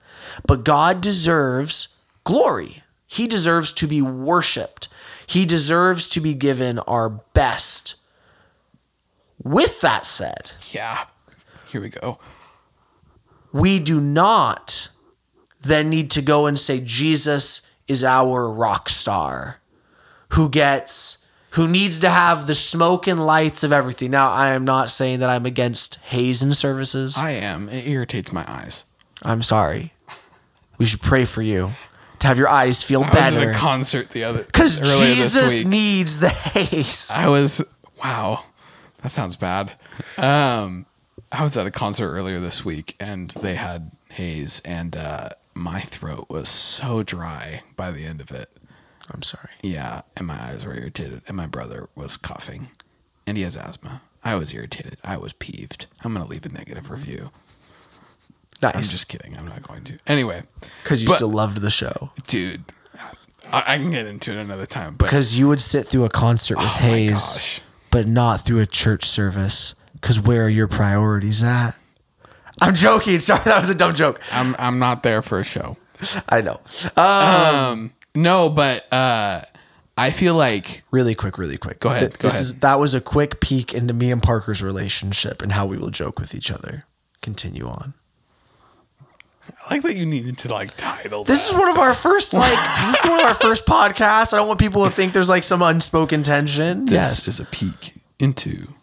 But 0.46 0.64
God 0.64 1.00
deserves 1.00 1.88
glory. 2.24 2.82
He 3.06 3.26
deserves 3.26 3.72
to 3.72 3.86
be 3.86 4.02
worshiped. 4.02 4.88
He 5.26 5.44
deserves 5.44 6.08
to 6.10 6.20
be 6.20 6.34
given 6.34 6.78
our 6.80 7.08
best. 7.08 7.96
With 9.42 9.80
that 9.80 10.04
said, 10.06 10.52
yeah. 10.70 11.06
Here 11.70 11.80
we 11.80 11.88
go. 11.88 12.18
we 13.52 13.78
do 13.78 14.00
not 14.00 14.88
then 15.60 15.90
need 15.90 16.10
to 16.12 16.22
go 16.22 16.46
and 16.46 16.58
say 16.58 16.80
Jesus 16.80 17.70
is 17.86 18.04
our 18.04 18.50
rock 18.50 18.88
star 18.88 19.60
who 20.30 20.48
gets 20.48 21.26
who 21.58 21.66
needs 21.66 21.98
to 21.98 22.08
have 22.08 22.46
the 22.46 22.54
smoke 22.54 23.08
and 23.08 23.26
lights 23.26 23.64
of 23.64 23.72
everything. 23.72 24.12
Now, 24.12 24.30
I 24.30 24.50
am 24.50 24.64
not 24.64 24.92
saying 24.92 25.18
that 25.18 25.28
I'm 25.28 25.44
against 25.44 25.96
hazen 25.96 26.54
services. 26.54 27.18
I 27.18 27.32
am. 27.32 27.68
It 27.68 27.90
irritates 27.90 28.32
my 28.32 28.44
eyes. 28.48 28.84
I'm 29.22 29.42
sorry. 29.42 29.92
We 30.78 30.86
should 30.86 31.00
pray 31.00 31.24
for 31.24 31.42
you 31.42 31.70
to 32.20 32.26
have 32.28 32.38
your 32.38 32.48
eyes 32.48 32.84
feel 32.84 33.02
I 33.02 33.10
was 33.10 33.34
at 33.34 33.48
a 33.48 33.52
concert 33.54 34.10
the 34.10 34.22
other 34.22 34.44
this 34.44 34.78
Jesus 34.78 35.64
needs 35.64 36.20
the 36.20 36.28
haze. 36.28 37.10
I 37.12 37.28
was 37.28 37.60
wow, 38.04 38.44
that 39.02 39.08
sounds 39.08 39.34
bad. 39.34 39.72
Um, 40.16 40.86
I 41.32 41.42
was 41.42 41.56
at 41.56 41.66
a 41.66 41.72
concert 41.72 42.12
earlier 42.12 42.38
this 42.38 42.64
week, 42.64 42.94
and 43.00 43.30
they 43.30 43.56
had 43.56 43.90
haze, 44.10 44.60
and 44.64 44.96
uh, 44.96 45.30
my 45.54 45.80
throat 45.80 46.26
was 46.28 46.48
so 46.48 47.02
dry 47.02 47.62
by 47.74 47.90
the 47.90 48.04
end 48.04 48.20
of 48.20 48.30
it. 48.30 48.48
I'm 49.12 49.22
sorry. 49.22 49.50
Yeah, 49.62 50.02
and 50.16 50.26
my 50.26 50.34
eyes 50.40 50.64
were 50.66 50.74
irritated, 50.76 51.22
and 51.26 51.36
my 51.36 51.46
brother 51.46 51.88
was 51.94 52.16
coughing, 52.16 52.68
and 53.26 53.36
he 53.36 53.42
has 53.42 53.56
asthma. 53.56 54.02
I 54.24 54.34
was 54.34 54.52
irritated. 54.52 54.98
I 55.04 55.16
was 55.16 55.32
peeved. 55.32 55.86
I'm 56.04 56.12
gonna 56.12 56.26
leave 56.26 56.44
a 56.44 56.50
negative 56.50 56.90
review. 56.90 57.30
I'm 58.62 58.82
just 58.82 59.06
kidding. 59.08 59.36
I'm 59.36 59.46
not 59.46 59.62
going 59.62 59.84
to. 59.84 59.98
Anyway, 60.06 60.42
Cuz 60.84 61.02
you 61.02 61.08
but- 61.08 61.16
still 61.16 61.30
loved 61.30 61.58
the 61.60 61.70
show. 61.70 62.10
dude, 62.26 62.64
I, 63.52 63.74
I 63.74 63.76
can 63.78 63.90
get 63.90 64.04
into 64.06 64.32
it 64.32 64.36
another 64.36 64.66
time. 64.66 64.96
But 64.96 65.08
Cuz 65.10 65.38
you 65.38 65.46
would 65.48 65.60
sit 65.60 65.86
through 65.86 66.04
a 66.04 66.08
concert 66.10 66.58
with 66.58 66.66
oh 66.82 67.08
gosh. 67.10 67.60
but 67.90 68.06
not 68.08 68.44
through 68.44 68.58
a 68.60 68.66
church 68.66 69.04
service. 69.04 69.74
Because 69.94 70.20
where 70.20 70.44
are 70.44 70.48
your 70.48 70.68
priorities 70.68 71.42
at? 71.42 71.78
I'm 72.60 72.74
joking. 72.74 73.20
Sorry, 73.28 73.42
that 73.44 73.60
was 73.60 73.70
a 73.70 73.74
dumb 73.74 73.94
joke. 73.94 74.20
I'm 74.32 74.56
I'm 74.58 74.78
not 74.80 75.02
there 75.04 75.22
for 75.22 75.38
a 75.38 75.44
show. 75.44 75.76
I 76.28 76.40
know. 76.40 76.60
Uh, 76.96 77.70
Um, 77.72 77.92
no, 78.22 78.50
but 78.50 78.92
uh, 78.92 79.40
I 79.96 80.10
feel 80.10 80.34
like 80.34 80.82
really 80.90 81.14
quick, 81.14 81.38
really 81.38 81.56
quick. 81.58 81.80
Go 81.80 81.88
ahead, 81.90 82.00
Th- 82.00 82.18
go 82.18 82.22
this 82.28 82.34
ahead. 82.34 82.42
is 82.42 82.58
that 82.60 82.78
was 82.78 82.94
a 82.94 83.00
quick 83.00 83.40
peek 83.40 83.74
into 83.74 83.94
me 83.94 84.10
and 84.10 84.22
Parker's 84.22 84.62
relationship 84.62 85.42
and 85.42 85.52
how 85.52 85.66
we 85.66 85.76
will 85.76 85.90
joke 85.90 86.18
with 86.18 86.34
each 86.34 86.50
other. 86.50 86.84
Continue 87.22 87.66
on. 87.66 87.94
I 89.66 89.74
like 89.74 89.82
that 89.84 89.96
you 89.96 90.04
needed 90.04 90.36
to 90.38 90.52
like 90.52 90.76
title. 90.76 91.24
This 91.24 91.46
that. 91.48 91.54
is 91.54 91.58
one 91.58 91.68
of 91.70 91.78
our 91.78 91.94
first 91.94 92.34
like 92.34 92.50
this 92.92 93.04
is 93.04 93.10
one 93.10 93.20
of 93.20 93.26
our 93.26 93.34
first 93.34 93.64
podcasts. 93.66 94.32
I 94.34 94.36
don't 94.36 94.46
want 94.48 94.60
people 94.60 94.84
to 94.84 94.90
think 94.90 95.12
there's 95.14 95.28
like 95.30 95.42
some 95.42 95.62
unspoken 95.62 96.22
tension. 96.22 96.84
This 96.86 96.92
yes, 96.94 97.28
is 97.28 97.40
a 97.40 97.44
peek 97.46 97.94
into 98.18 98.74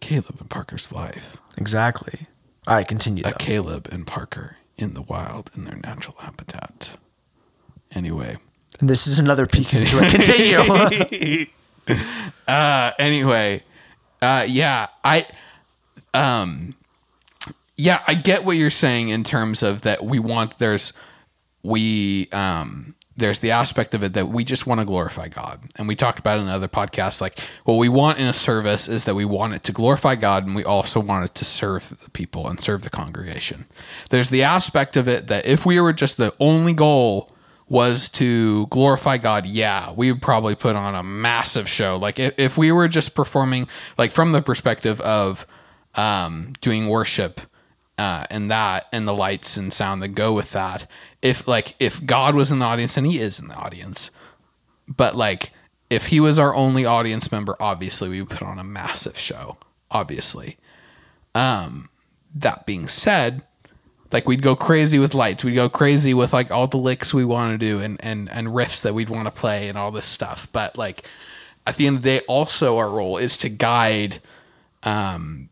Caleb 0.00 0.36
and 0.40 0.48
Parker's 0.48 0.92
life. 0.92 1.38
exactly. 1.56 2.26
All 2.68 2.76
right, 2.76 2.86
continue. 2.86 3.22
A 3.26 3.30
Though. 3.30 3.36
Caleb 3.38 3.88
and 3.90 4.06
Parker 4.06 4.56
in 4.76 4.94
the 4.94 5.02
wild 5.02 5.50
in 5.56 5.64
their 5.64 5.76
natural 5.76 6.16
habitat. 6.20 6.96
Anyway, 7.90 8.36
And 8.80 8.88
this 8.88 9.06
is 9.06 9.18
another 9.18 9.46
peek 9.46 9.74
into 9.74 9.98
it. 10.00 11.46
Continue. 11.86 11.98
uh, 12.48 12.90
anyway, 12.98 13.62
uh, 14.20 14.44
yeah, 14.48 14.88
I, 15.04 15.26
um, 16.14 16.74
yeah, 17.76 18.02
I 18.06 18.14
get 18.14 18.44
what 18.44 18.56
you're 18.56 18.70
saying 18.70 19.08
in 19.08 19.24
terms 19.24 19.62
of 19.62 19.82
that 19.82 20.04
we 20.04 20.18
want 20.18 20.58
there's 20.58 20.92
we 21.62 22.28
um 22.32 22.94
there's 23.16 23.40
the 23.40 23.50
aspect 23.50 23.94
of 23.94 24.02
it 24.02 24.14
that 24.14 24.28
we 24.28 24.42
just 24.42 24.66
want 24.66 24.80
to 24.80 24.86
glorify 24.86 25.28
God. 25.28 25.60
And 25.76 25.86
we 25.86 25.94
talked 25.94 26.18
about 26.18 26.40
in 26.40 26.48
other 26.48 26.68
podcasts 26.68 27.20
like 27.20 27.38
what 27.64 27.74
we 27.74 27.88
want 27.88 28.18
in 28.18 28.26
a 28.26 28.32
service 28.32 28.88
is 28.88 29.04
that 29.04 29.14
we 29.14 29.24
want 29.24 29.52
it 29.54 29.62
to 29.64 29.72
glorify 29.72 30.14
God 30.14 30.46
and 30.46 30.56
we 30.56 30.64
also 30.64 30.98
want 30.98 31.26
it 31.26 31.34
to 31.36 31.44
serve 31.44 32.02
the 32.02 32.10
people 32.10 32.48
and 32.48 32.58
serve 32.58 32.82
the 32.82 32.90
congregation. 32.90 33.66
There's 34.10 34.30
the 34.30 34.42
aspect 34.42 34.96
of 34.96 35.08
it 35.08 35.26
that 35.26 35.46
if 35.46 35.66
we 35.66 35.78
were 35.78 35.92
just 35.92 36.16
the 36.16 36.34
only 36.40 36.72
goal 36.72 37.30
was 37.68 38.08
to 38.10 38.66
glorify 38.66 39.16
God, 39.16 39.46
yeah, 39.46 39.92
we 39.92 40.12
would 40.12 40.22
probably 40.22 40.54
put 40.54 40.76
on 40.76 40.94
a 40.94 41.02
massive 41.02 41.68
show. 41.68 41.96
Like 41.96 42.18
if, 42.18 42.34
if 42.38 42.58
we 42.58 42.72
were 42.72 42.88
just 42.88 43.14
performing 43.14 43.68
like 43.96 44.12
from 44.12 44.32
the 44.32 44.42
perspective 44.42 45.00
of 45.00 45.46
um, 45.94 46.52
doing 46.60 46.88
worship 46.88 47.40
uh, 47.98 48.24
and 48.30 48.50
that 48.50 48.86
and 48.92 49.06
the 49.06 49.14
lights 49.14 49.56
and 49.56 49.72
sound 49.72 50.02
that 50.02 50.08
go 50.08 50.32
with 50.32 50.52
that. 50.52 50.86
If 51.20 51.46
like 51.46 51.74
if 51.78 52.04
God 52.04 52.34
was 52.34 52.50
in 52.50 52.58
the 52.58 52.64
audience 52.64 52.96
and 52.96 53.06
He 53.06 53.18
is 53.18 53.38
in 53.38 53.48
the 53.48 53.54
audience, 53.54 54.10
but 54.88 55.14
like 55.14 55.50
if 55.90 56.06
He 56.06 56.20
was 56.20 56.38
our 56.38 56.54
only 56.54 56.84
audience 56.84 57.30
member, 57.30 57.56
obviously 57.60 58.08
we 58.08 58.20
would 58.20 58.30
put 58.30 58.42
on 58.42 58.58
a 58.58 58.64
massive 58.64 59.18
show. 59.18 59.58
Obviously, 59.90 60.56
um, 61.34 61.90
that 62.34 62.64
being 62.66 62.88
said, 62.88 63.42
like 64.12 64.26
we'd 64.26 64.42
go 64.42 64.54
crazy 64.54 64.98
with 64.98 65.14
lights, 65.14 65.44
we'd 65.44 65.54
go 65.54 65.68
crazy 65.68 66.14
with 66.14 66.32
like 66.32 66.50
all 66.50 66.66
the 66.66 66.76
licks 66.76 67.14
we 67.14 67.24
want 67.24 67.58
to 67.58 67.66
do 67.66 67.80
and 67.80 68.02
and 68.04 68.30
and 68.30 68.48
riffs 68.48 68.82
that 68.82 68.94
we'd 68.94 69.10
want 69.10 69.26
to 69.26 69.30
play 69.30 69.68
and 69.68 69.78
all 69.78 69.90
this 69.90 70.06
stuff. 70.06 70.48
But 70.52 70.76
like 70.78 71.06
at 71.66 71.76
the 71.76 71.86
end 71.86 71.98
of 71.98 72.02
the 72.02 72.18
day, 72.18 72.24
also 72.26 72.78
our 72.78 72.90
role 72.90 73.16
is 73.16 73.38
to 73.38 73.48
guide 73.48 74.20
um 74.82 75.48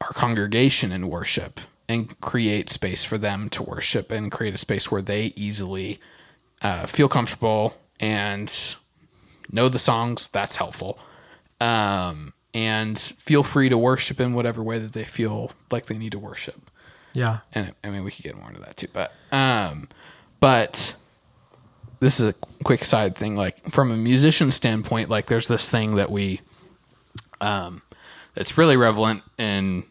our 0.00 0.12
congregation 0.12 0.92
in 0.92 1.08
worship 1.08 1.60
and 1.88 2.20
create 2.20 2.68
space 2.68 3.04
for 3.04 3.18
them 3.18 3.48
to 3.50 3.62
worship 3.62 4.12
and 4.12 4.30
create 4.30 4.54
a 4.54 4.58
space 4.58 4.90
where 4.90 5.02
they 5.02 5.32
easily 5.36 5.98
uh, 6.62 6.86
feel 6.86 7.08
comfortable 7.08 7.74
and 7.98 8.76
know 9.50 9.68
the 9.68 9.78
songs. 9.78 10.28
That's 10.28 10.56
helpful. 10.56 10.98
Um, 11.60 12.34
and 12.52 12.98
feel 12.98 13.42
free 13.42 13.68
to 13.68 13.78
worship 13.78 14.20
in 14.20 14.34
whatever 14.34 14.62
way 14.62 14.78
that 14.78 14.92
they 14.92 15.04
feel 15.04 15.52
like 15.70 15.86
they 15.86 15.98
need 15.98 16.12
to 16.12 16.18
worship. 16.18 16.67
Yeah. 17.12 17.38
And 17.54 17.74
I 17.84 17.90
mean, 17.90 18.04
we 18.04 18.10
could 18.10 18.24
get 18.24 18.36
more 18.36 18.48
into 18.48 18.60
that 18.60 18.76
too, 18.76 18.88
but, 18.92 19.12
um, 19.32 19.88
but 20.40 20.94
this 22.00 22.20
is 22.20 22.28
a 22.28 22.32
quick 22.64 22.84
side 22.84 23.16
thing. 23.16 23.36
Like 23.36 23.64
from 23.70 23.90
a 23.90 23.96
musician 23.96 24.50
standpoint, 24.50 25.10
like 25.10 25.26
there's 25.26 25.48
this 25.48 25.68
thing 25.68 25.96
that 25.96 26.10
we, 26.10 26.40
um, 27.40 27.82
that's 28.34 28.56
really 28.56 28.76
relevant 28.76 29.22
in, 29.36 29.84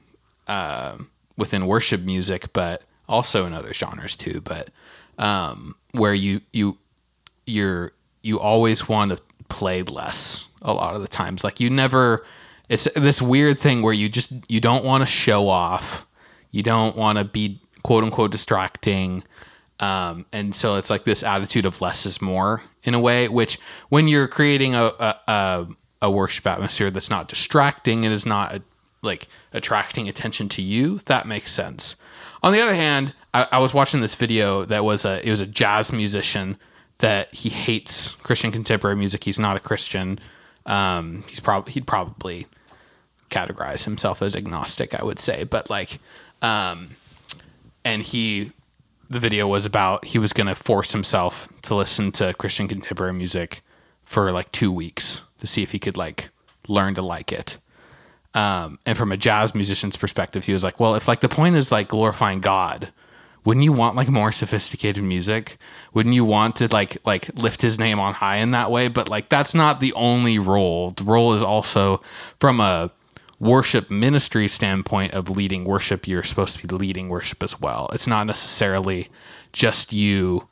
uh, 0.47 0.97
within 1.37 1.67
worship 1.67 2.01
music, 2.01 2.51
but 2.53 2.83
also 3.07 3.45
in 3.45 3.53
other 3.53 3.73
genres 3.73 4.15
too. 4.15 4.41
But 4.41 4.69
um, 5.17 5.75
where 5.91 6.13
you 6.13 6.41
you 6.53 6.77
you're 7.45 7.93
you 8.21 8.39
always 8.39 8.87
want 8.87 9.11
to 9.11 9.23
play 9.49 9.83
less 9.83 10.47
a 10.61 10.73
lot 10.73 10.95
of 10.95 11.01
the 11.01 11.07
times. 11.07 11.43
Like 11.43 11.59
you 11.59 11.69
never. 11.69 12.25
It's 12.69 12.83
this 12.95 13.21
weird 13.21 13.59
thing 13.59 13.81
where 13.81 13.93
you 13.93 14.09
just 14.09 14.33
you 14.49 14.59
don't 14.59 14.83
want 14.83 15.01
to 15.01 15.05
show 15.05 15.47
off. 15.47 16.05
You 16.51 16.63
don't 16.63 16.95
want 16.95 17.17
to 17.17 17.23
be 17.25 17.61
quote 17.83 18.03
unquote 18.03 18.31
distracting. 18.31 19.23
Um, 19.79 20.25
and 20.31 20.55
so 20.55 20.75
it's 20.75 20.89
like 20.89 21.03
this 21.03 21.23
attitude 21.23 21.65
of 21.65 21.81
less 21.81 22.05
is 22.05 22.21
more 22.21 22.63
in 22.83 22.93
a 22.93 22.99
way, 22.99 23.27
which 23.27 23.59
when 23.89 24.07
you're 24.07 24.27
creating 24.27 24.73
a, 24.73 24.85
a, 24.85 25.15
a, 25.27 25.67
a 26.03 26.11
worship 26.11 26.47
atmosphere 26.47 26.89
that's 26.89 27.09
not 27.09 27.27
distracting 27.27 28.03
and 28.03 28.13
is 28.13 28.25
not 28.25 28.55
uh, 28.55 28.59
like 29.03 29.27
attracting 29.53 30.09
attention 30.09 30.49
to 30.49 30.61
you, 30.61 30.99
that 31.05 31.27
makes 31.27 31.51
sense. 31.51 31.95
On 32.41 32.51
the 32.51 32.61
other 32.61 32.73
hand, 32.75 33.13
I, 33.33 33.47
I 33.51 33.59
was 33.59 33.73
watching 33.73 34.01
this 34.01 34.15
video 34.15 34.65
that 34.65 34.83
was 34.83 35.05
a 35.05 35.25
it 35.25 35.29
was 35.29 35.41
a 35.41 35.45
jazz 35.45 35.93
musician 35.93 36.57
that 36.99 37.33
he 37.33 37.49
hates 37.49 38.11
Christian 38.11 38.51
contemporary 38.51 38.95
music. 38.95 39.23
He's 39.23 39.39
not 39.39 39.55
a 39.55 39.59
Christian. 39.59 40.19
Um, 40.65 41.23
he's 41.27 41.39
probably 41.39 41.73
he'd 41.73 41.87
probably 41.87 42.47
categorize 43.29 43.83
himself 43.83 44.21
as 44.21 44.35
agnostic, 44.35 44.99
I 44.99 45.03
would 45.03 45.19
say, 45.19 45.43
but 45.43 45.69
like, 45.69 45.99
um, 46.41 46.89
and 47.83 48.03
he 48.03 48.51
the 49.09 49.19
video 49.19 49.47
was 49.47 49.65
about 49.65 50.05
he 50.05 50.19
was 50.19 50.33
going 50.33 50.47
to 50.47 50.55
force 50.55 50.91
himself 50.91 51.47
to 51.61 51.75
listen 51.75 52.11
to 52.13 52.33
Christian 52.33 52.67
contemporary 52.67 53.13
music 53.13 53.61
for 54.03 54.31
like 54.31 54.51
two 54.51 54.71
weeks 54.71 55.21
to 55.39 55.47
see 55.47 55.63
if 55.63 55.71
he 55.71 55.79
could 55.79 55.97
like 55.97 56.29
learn 56.67 56.95
to 56.95 57.01
like 57.01 57.31
it. 57.31 57.57
Um, 58.33 58.79
and 58.85 58.97
from 58.97 59.11
a 59.11 59.17
jazz 59.17 59.55
musician's 59.55 59.97
perspective, 59.97 60.45
he 60.45 60.53
was 60.53 60.63
like, 60.63 60.79
well, 60.79 60.95
if 60.95 61.07
like 61.07 61.21
the 61.21 61.29
point 61.29 61.55
is 61.55 61.71
like 61.71 61.87
glorifying 61.87 62.39
God, 62.39 62.91
wouldn't 63.45 63.63
you 63.63 63.71
want 63.71 63.95
like 63.95 64.09
more 64.09 64.31
sophisticated 64.31 65.03
music? 65.03 65.57
Wouldn't 65.93 66.13
you 66.13 66.25
want 66.25 66.57
to 66.57 66.67
like 66.67 66.97
like 67.05 67.29
lift 67.41 67.61
his 67.61 67.79
name 67.79 67.99
on 67.99 68.13
high 68.13 68.39
in 68.39 68.51
that 68.51 68.69
way? 68.69 68.89
But 68.89 69.09
like 69.09 69.29
that's 69.29 69.53
not 69.53 69.79
the 69.79 69.93
only 69.93 70.37
role. 70.37 70.91
The 70.91 71.05
role 71.05 71.33
is 71.33 71.41
also 71.41 72.01
from 72.39 72.59
a 72.59 72.91
worship 73.39 73.91
ministry 73.91 74.47
standpoint 74.47 75.13
of 75.13 75.29
leading 75.29 75.63
worship, 75.63 76.07
you're 76.07 76.23
supposed 76.23 76.57
to 76.57 76.67
be 76.67 76.75
leading 76.75 77.09
worship 77.09 77.43
as 77.43 77.59
well. 77.59 77.89
It's 77.93 78.07
not 78.07 78.25
necessarily 78.25 79.09
just 79.53 79.93
you 79.93 80.47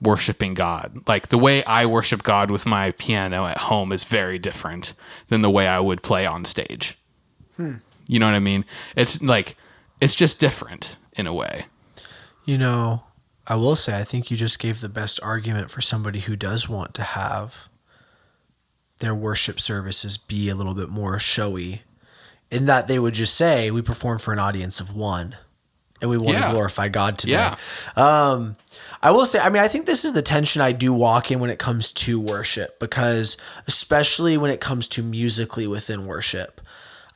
worshiping 0.00 0.54
God. 0.54 1.02
Like 1.06 1.28
the 1.28 1.38
way 1.38 1.64
I 1.64 1.86
worship 1.86 2.22
God 2.22 2.50
with 2.50 2.66
my 2.66 2.92
piano 2.92 3.46
at 3.46 3.58
home 3.58 3.92
is 3.92 4.04
very 4.04 4.38
different 4.38 4.94
than 5.28 5.40
the 5.40 5.50
way 5.50 5.66
I 5.66 5.80
would 5.80 6.02
play 6.02 6.26
on 6.26 6.44
stage. 6.44 6.98
Hmm. 7.56 7.76
You 8.06 8.18
know 8.18 8.26
what 8.26 8.34
I 8.34 8.40
mean? 8.40 8.64
It's 8.96 9.22
like 9.22 9.56
it's 10.00 10.14
just 10.14 10.38
different 10.38 10.98
in 11.14 11.26
a 11.26 11.34
way. 11.34 11.66
You 12.44 12.58
know, 12.58 13.04
I 13.46 13.56
will 13.56 13.76
say 13.76 13.98
I 13.98 14.04
think 14.04 14.30
you 14.30 14.36
just 14.36 14.58
gave 14.58 14.80
the 14.80 14.88
best 14.88 15.18
argument 15.22 15.70
for 15.70 15.80
somebody 15.80 16.20
who 16.20 16.36
does 16.36 16.68
want 16.68 16.94
to 16.94 17.02
have 17.02 17.68
their 18.98 19.14
worship 19.14 19.58
services 19.58 20.16
be 20.16 20.48
a 20.48 20.54
little 20.54 20.74
bit 20.74 20.88
more 20.88 21.18
showy 21.18 21.82
in 22.50 22.66
that 22.66 22.86
they 22.88 22.98
would 22.98 23.14
just 23.14 23.34
say 23.34 23.70
we 23.70 23.82
perform 23.82 24.18
for 24.18 24.32
an 24.32 24.38
audience 24.38 24.80
of 24.80 24.94
one 24.94 25.36
and 26.00 26.10
we 26.10 26.16
want 26.18 26.36
Yeah. 26.38 26.46
to 26.48 26.52
glorify 26.52 26.88
God 26.88 27.18
today. 27.18 27.32
Yeah. 27.32 27.56
Um, 27.96 28.56
I 29.02 29.10
will 29.10 29.26
say, 29.26 29.38
I 29.38 29.48
mean, 29.50 29.62
I 29.62 29.68
think 29.68 29.86
this 29.86 30.04
is 30.04 30.12
the 30.12 30.22
tension 30.22 30.60
I 30.62 30.72
do 30.72 30.92
walk 30.92 31.30
in 31.30 31.40
when 31.40 31.50
it 31.50 31.58
comes 31.58 31.92
to 31.92 32.18
worship, 32.20 32.78
because 32.80 33.36
especially 33.66 34.36
when 34.36 34.50
it 34.50 34.60
comes 34.60 34.88
to 34.88 35.02
musically 35.02 35.66
within 35.66 36.06
worship, 36.06 36.60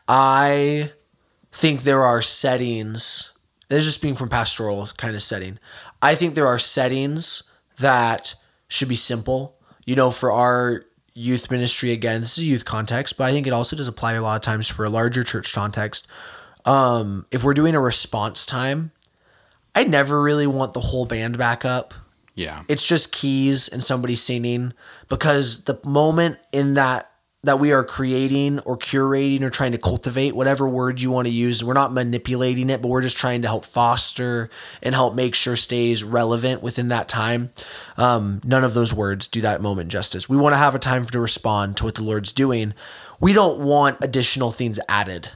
I 0.07 0.93
think 1.53 1.83
there 1.83 2.05
are 2.05 2.23
settings. 2.23 3.31
This 3.69 3.81
is 3.81 3.87
just 3.87 4.03
being 4.03 4.14
from 4.14 4.29
pastoral 4.29 4.87
kind 4.97 5.14
of 5.14 5.23
setting. 5.23 5.59
I 6.01 6.14
think 6.14 6.35
there 6.35 6.47
are 6.47 6.59
settings 6.59 7.43
that 7.79 8.35
should 8.69 8.88
be 8.88 8.97
simple. 8.97 9.57
You 9.85 9.97
know, 9.97 10.11
for 10.11 10.31
our 10.31 10.85
youth 11.18 11.50
ministry, 11.50 11.90
again, 11.92 12.20
this 12.20 12.38
is 12.38 12.44
a 12.44 12.46
youth 12.46 12.64
context, 12.64 13.16
but 13.16 13.24
I 13.24 13.33
think 13.33 13.46
it 13.46 13.52
also 13.52 13.76
does 13.76 13.88
apply 13.88 14.14
a 14.14 14.22
lot 14.22 14.37
of 14.37 14.42
times 14.42 14.68
for 14.68 14.85
a 14.85 14.90
larger 14.90 15.24
church 15.24 15.52
context. 15.52 16.07
Um, 16.64 17.26
if 17.31 17.44
we're 17.44 17.54
doing 17.54 17.74
a 17.74 17.81
response 17.81 18.46
time, 18.46 18.92
I 19.74 19.85
never 19.85 20.22
really 20.22 20.46
want 20.46 20.74
the 20.74 20.81
whole 20.81 21.07
band 21.07 21.37
back 21.37 21.64
up. 21.64 21.94
Yeah. 22.35 22.62
It's 22.68 22.87
just 22.87 23.12
keys 23.12 23.68
and 23.68 23.83
somebody 23.83 24.14
singing 24.14 24.72
because 25.09 25.64
the 25.64 25.78
moment 25.85 26.38
in 26.52 26.74
that 26.74 27.11
that 27.44 27.61
we 27.61 27.72
are 27.72 27.85
creating 27.85 28.59
or 28.61 28.77
curating 28.77 29.42
or 29.42 29.51
trying 29.51 29.72
to 29.72 29.79
cultivate 29.79 30.35
whatever 30.35 30.68
word 30.68 31.01
you 31.01 31.11
want 31.11 31.29
to 31.29 31.33
use, 31.33 31.62
we're 31.62 31.72
not 31.72 31.92
manipulating 31.92 32.68
it, 32.68 32.83
but 32.83 32.88
we're 32.88 33.03
just 33.03 33.16
trying 33.16 33.42
to 33.42 33.48
help 33.48 33.64
foster 33.64 34.51
and 34.83 34.94
help 34.94 35.14
make 35.14 35.35
sure 35.35 35.55
stays 35.55 36.03
relevant 36.03 36.62
within 36.62 36.88
that 36.88 37.09
time. 37.09 37.51
Um, 37.96 38.40
none 38.44 38.64
of 38.64 38.74
those 38.74 38.92
words 38.92 39.29
do 39.29 39.40
that 39.42 39.62
moment 39.62 39.90
justice. 39.90 40.29
We 40.29 40.37
want 40.37 40.55
to 40.55 40.59
have 40.59 40.74
a 40.74 40.81
time 40.81 41.05
to 41.05 41.20
respond 41.20 41.77
to 41.77 41.85
what 41.85 41.94
the 41.94 42.03
Lord's 42.03 42.33
doing. 42.33 42.74
We 43.20 43.33
don't 43.33 43.61
want 43.61 43.98
additional 44.03 44.51
things 44.51 44.81
added 44.88 45.31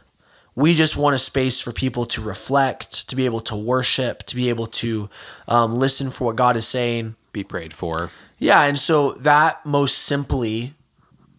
we 0.54 0.74
just 0.74 0.96
want 0.96 1.14
a 1.14 1.18
space 1.18 1.60
for 1.60 1.72
people 1.72 2.04
to 2.06 2.20
reflect, 2.20 3.08
to 3.08 3.16
be 3.16 3.24
able 3.24 3.40
to 3.40 3.56
worship, 3.56 4.22
to 4.24 4.36
be 4.36 4.48
able 4.48 4.66
to 4.66 5.08
um, 5.48 5.78
listen 5.78 6.10
for 6.10 6.26
what 6.26 6.36
God 6.36 6.56
is 6.56 6.66
saying. 6.66 7.16
Be 7.32 7.44
prayed 7.44 7.72
for. 7.72 8.10
Yeah, 8.38 8.62
and 8.64 8.78
so 8.78 9.12
that 9.12 9.64
most 9.64 9.98
simply, 9.98 10.74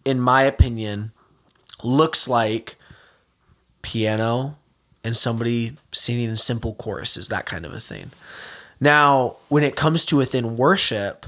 in 0.04 0.20
my 0.20 0.42
opinion, 0.42 1.12
looks 1.82 2.28
like 2.28 2.76
piano 3.82 4.56
and 5.02 5.16
somebody 5.16 5.76
singing 5.92 6.30
in 6.30 6.36
simple 6.36 6.74
choruses, 6.74 7.28
that 7.28 7.46
kind 7.46 7.64
of 7.64 7.72
a 7.72 7.80
thing. 7.80 8.10
Now, 8.80 9.36
when 9.48 9.62
it 9.62 9.76
comes 9.76 10.04
to 10.06 10.16
within 10.16 10.56
worship, 10.56 11.26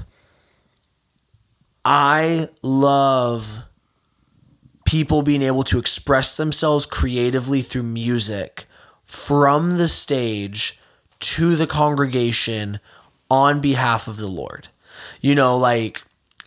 I 1.85 2.47
love 2.61 3.63
people 4.85 5.21
being 5.21 5.41
able 5.41 5.63
to 5.63 5.79
express 5.79 6.37
themselves 6.37 6.85
creatively 6.85 7.61
through 7.61 7.83
music 7.83 8.65
from 9.05 9.77
the 9.77 9.87
stage 9.87 10.79
to 11.19 11.55
the 11.55 11.67
congregation 11.67 12.79
on 13.29 13.61
behalf 13.61 14.07
of 14.07 14.17
the 14.17 14.27
Lord. 14.27 14.67
You 15.21 15.35
know, 15.35 15.57
like 15.57 16.03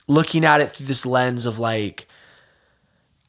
looking 0.08 0.44
at 0.44 0.60
it 0.60 0.70
through 0.70 0.86
this 0.86 1.06
lens 1.06 1.46
of 1.46 1.58
like, 1.58 2.06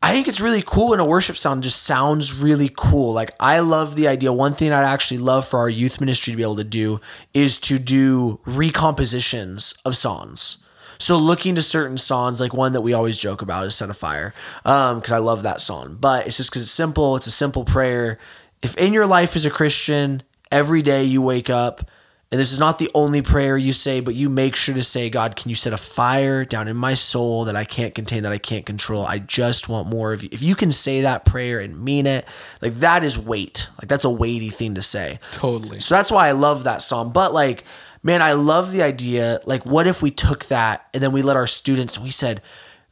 I 0.04 0.14
think 0.14 0.28
it's 0.28 0.42
really 0.42 0.64
cool 0.66 0.90
when 0.90 1.00
a 1.00 1.06
worship 1.06 1.38
sound 1.38 1.62
just 1.62 1.84
sounds 1.84 2.34
really 2.34 2.70
cool. 2.76 3.14
Like 3.14 3.32
I 3.40 3.60
love 3.60 3.96
the 3.96 4.08
idea. 4.08 4.34
One 4.34 4.56
thing 4.56 4.72
I'd 4.72 4.84
actually 4.84 5.20
love 5.20 5.48
for 5.48 5.60
our 5.60 5.70
youth 5.70 6.00
ministry 6.02 6.32
to 6.32 6.38
be 6.38 6.44
able 6.44 6.56
to 6.56 6.64
do 6.64 7.00
is 7.34 7.60
to 7.62 7.78
do 7.78 8.40
recompositions 8.46 9.76
of 9.86 9.96
songs. 9.96 10.64
So 10.98 11.18
looking 11.18 11.56
to 11.56 11.62
certain 11.62 11.98
songs, 11.98 12.40
like 12.40 12.54
one 12.54 12.74
that 12.74 12.82
we 12.82 12.94
always 12.94 13.18
joke 13.18 13.42
about 13.42 13.66
is 13.66 13.76
"Set 13.76 13.90
a 13.90 13.94
Fire," 13.94 14.34
um, 14.66 15.00
because 15.00 15.12
I 15.12 15.18
love 15.18 15.44
that 15.44 15.62
song. 15.62 15.98
But 16.00 16.28
it's 16.28 16.38
just 16.38 16.52
because 16.52 16.64
it's 16.64 16.72
simple. 16.72 17.16
It's 17.16 17.28
a 17.28 17.32
simple 17.32 17.64
prayer. 17.64 18.20
If 18.62 18.76
in 18.76 18.94
your 18.94 19.08
life 19.08 19.36
as 19.36 19.46
a 19.46 19.50
Christian, 19.50 20.24
every 20.52 20.82
day 20.82 21.04
you 21.04 21.22
wake 21.22 21.50
up, 21.50 21.90
and 22.32 22.40
this 22.40 22.54
is 22.54 22.60
not 22.60 22.80
the 22.80 22.90
only 22.94 23.22
prayer 23.22 23.58
you 23.58 23.74
say, 23.74 24.00
but 24.00 24.16
you 24.16 24.30
make 24.30 24.56
sure 24.56 24.74
to 24.74 24.84
say, 24.84 25.10
"God, 25.10 25.36
can 25.36 25.50
you 25.50 25.56
set 25.56 25.74
a 25.74 25.78
fire 25.78 26.46
down 26.46 26.70
in 26.70 26.78
my 26.78 26.94
soul 26.94 27.46
that 27.46 27.58
I 27.58 27.66
can't 27.66 27.94
contain, 27.94 28.24
that 28.24 28.32
I 28.32 28.38
can't 28.38 28.66
control? 28.66 29.06
I 29.06 29.20
just 29.20 29.68
want 29.68 29.90
more 29.90 30.14
of 30.14 30.24
you." 30.24 30.30
If 30.32 30.42
you 30.42 30.56
can 30.56 30.72
say 30.72 31.02
that 31.02 31.26
prayer 31.26 31.60
and 31.60 31.84
mean 31.84 32.08
it, 32.08 32.26
like 32.62 32.80
that 32.80 33.04
is 33.04 33.18
weight. 33.18 33.68
Like 33.80 33.90
that's 33.90 34.06
a 34.06 34.10
weighty 34.10 34.50
thing 34.50 34.76
to 34.76 34.82
say. 34.82 35.20
Totally. 35.34 35.82
So 35.82 35.96
that's 35.96 36.10
why 36.12 36.30
I 36.30 36.32
love 36.32 36.64
that 36.64 36.82
song. 36.82 37.12
But 37.12 37.34
like, 37.34 37.66
man, 38.04 38.22
I 38.22 38.32
love 38.34 38.72
the 38.72 38.82
idea. 38.82 39.42
Like, 39.46 39.66
what 39.66 39.88
if 39.88 40.02
we 40.02 40.12
took 40.12 40.46
that 40.46 40.88
and 40.94 41.04
then 41.04 41.12
we 41.12 41.22
let 41.22 41.36
our 41.36 41.48
students 41.48 41.96
and 41.96 42.04
we 42.06 42.12
said, 42.12 42.42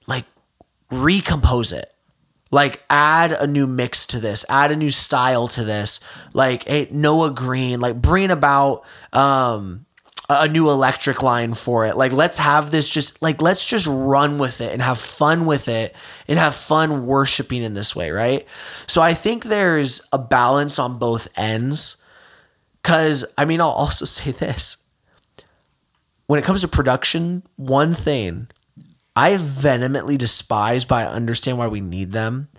like, 0.06 0.26
recompose 0.92 1.72
it? 1.72 1.92
Like, 2.52 2.84
add 2.90 3.32
a 3.32 3.46
new 3.46 3.68
mix 3.68 4.08
to 4.08 4.20
this, 4.20 4.44
add 4.50 4.72
a 4.72 4.76
new 4.76 4.90
style 4.90 5.48
to 5.50 5.64
this. 5.64 6.00
Like, 6.34 6.68
hey, 6.68 6.88
Noah 6.92 7.32
Green, 7.32 7.80
like, 7.80 8.02
bring 8.02 8.32
about 8.32 8.84
um, 9.14 9.86
a 10.30 10.48
new 10.48 10.70
electric 10.70 11.22
line 11.22 11.54
for 11.54 11.86
it. 11.86 11.96
Like, 11.96 12.12
let's 12.12 12.38
have 12.40 12.72
this 12.72 12.90
just, 12.90 13.22
like, 13.22 13.42
let's 13.42 13.66
just 13.66 13.88
run 13.88 14.38
with 14.38 14.62
it 14.62 14.74
and 14.74 14.82
have 14.82 15.00
fun 15.00 15.46
with 15.46 15.68
it 15.68 15.96
and 16.28 16.40
have 16.40 16.56
fun 16.56 17.06
worshiping 17.06 17.62
in 17.62 17.74
this 17.76 17.96
way, 17.96 18.12
right? 18.12 18.48
So 18.88 19.02
I 19.02 19.14
think 19.14 19.44
there's 19.44 20.02
a 20.12 20.18
balance 20.18 20.80
on 20.80 20.98
both 20.98 21.28
ends. 21.38 22.04
Cause 22.84 23.26
I 23.38 23.46
mean, 23.46 23.62
I'll 23.62 23.70
also 23.70 24.06
say 24.06 24.32
this. 24.32 24.78
When 26.28 26.40
it 26.40 26.46
comes 26.46 26.62
to 26.62 26.68
production, 26.68 27.44
one 27.56 27.96
thing 27.96 28.50
I 29.16 29.38
vehemently 29.38 30.18
despise, 30.18 30.86
but 30.86 31.08
I 31.08 31.12
understand 31.12 31.58
why 31.58 31.68
we 31.68 31.82
need 31.82 32.12
them. 32.12 32.50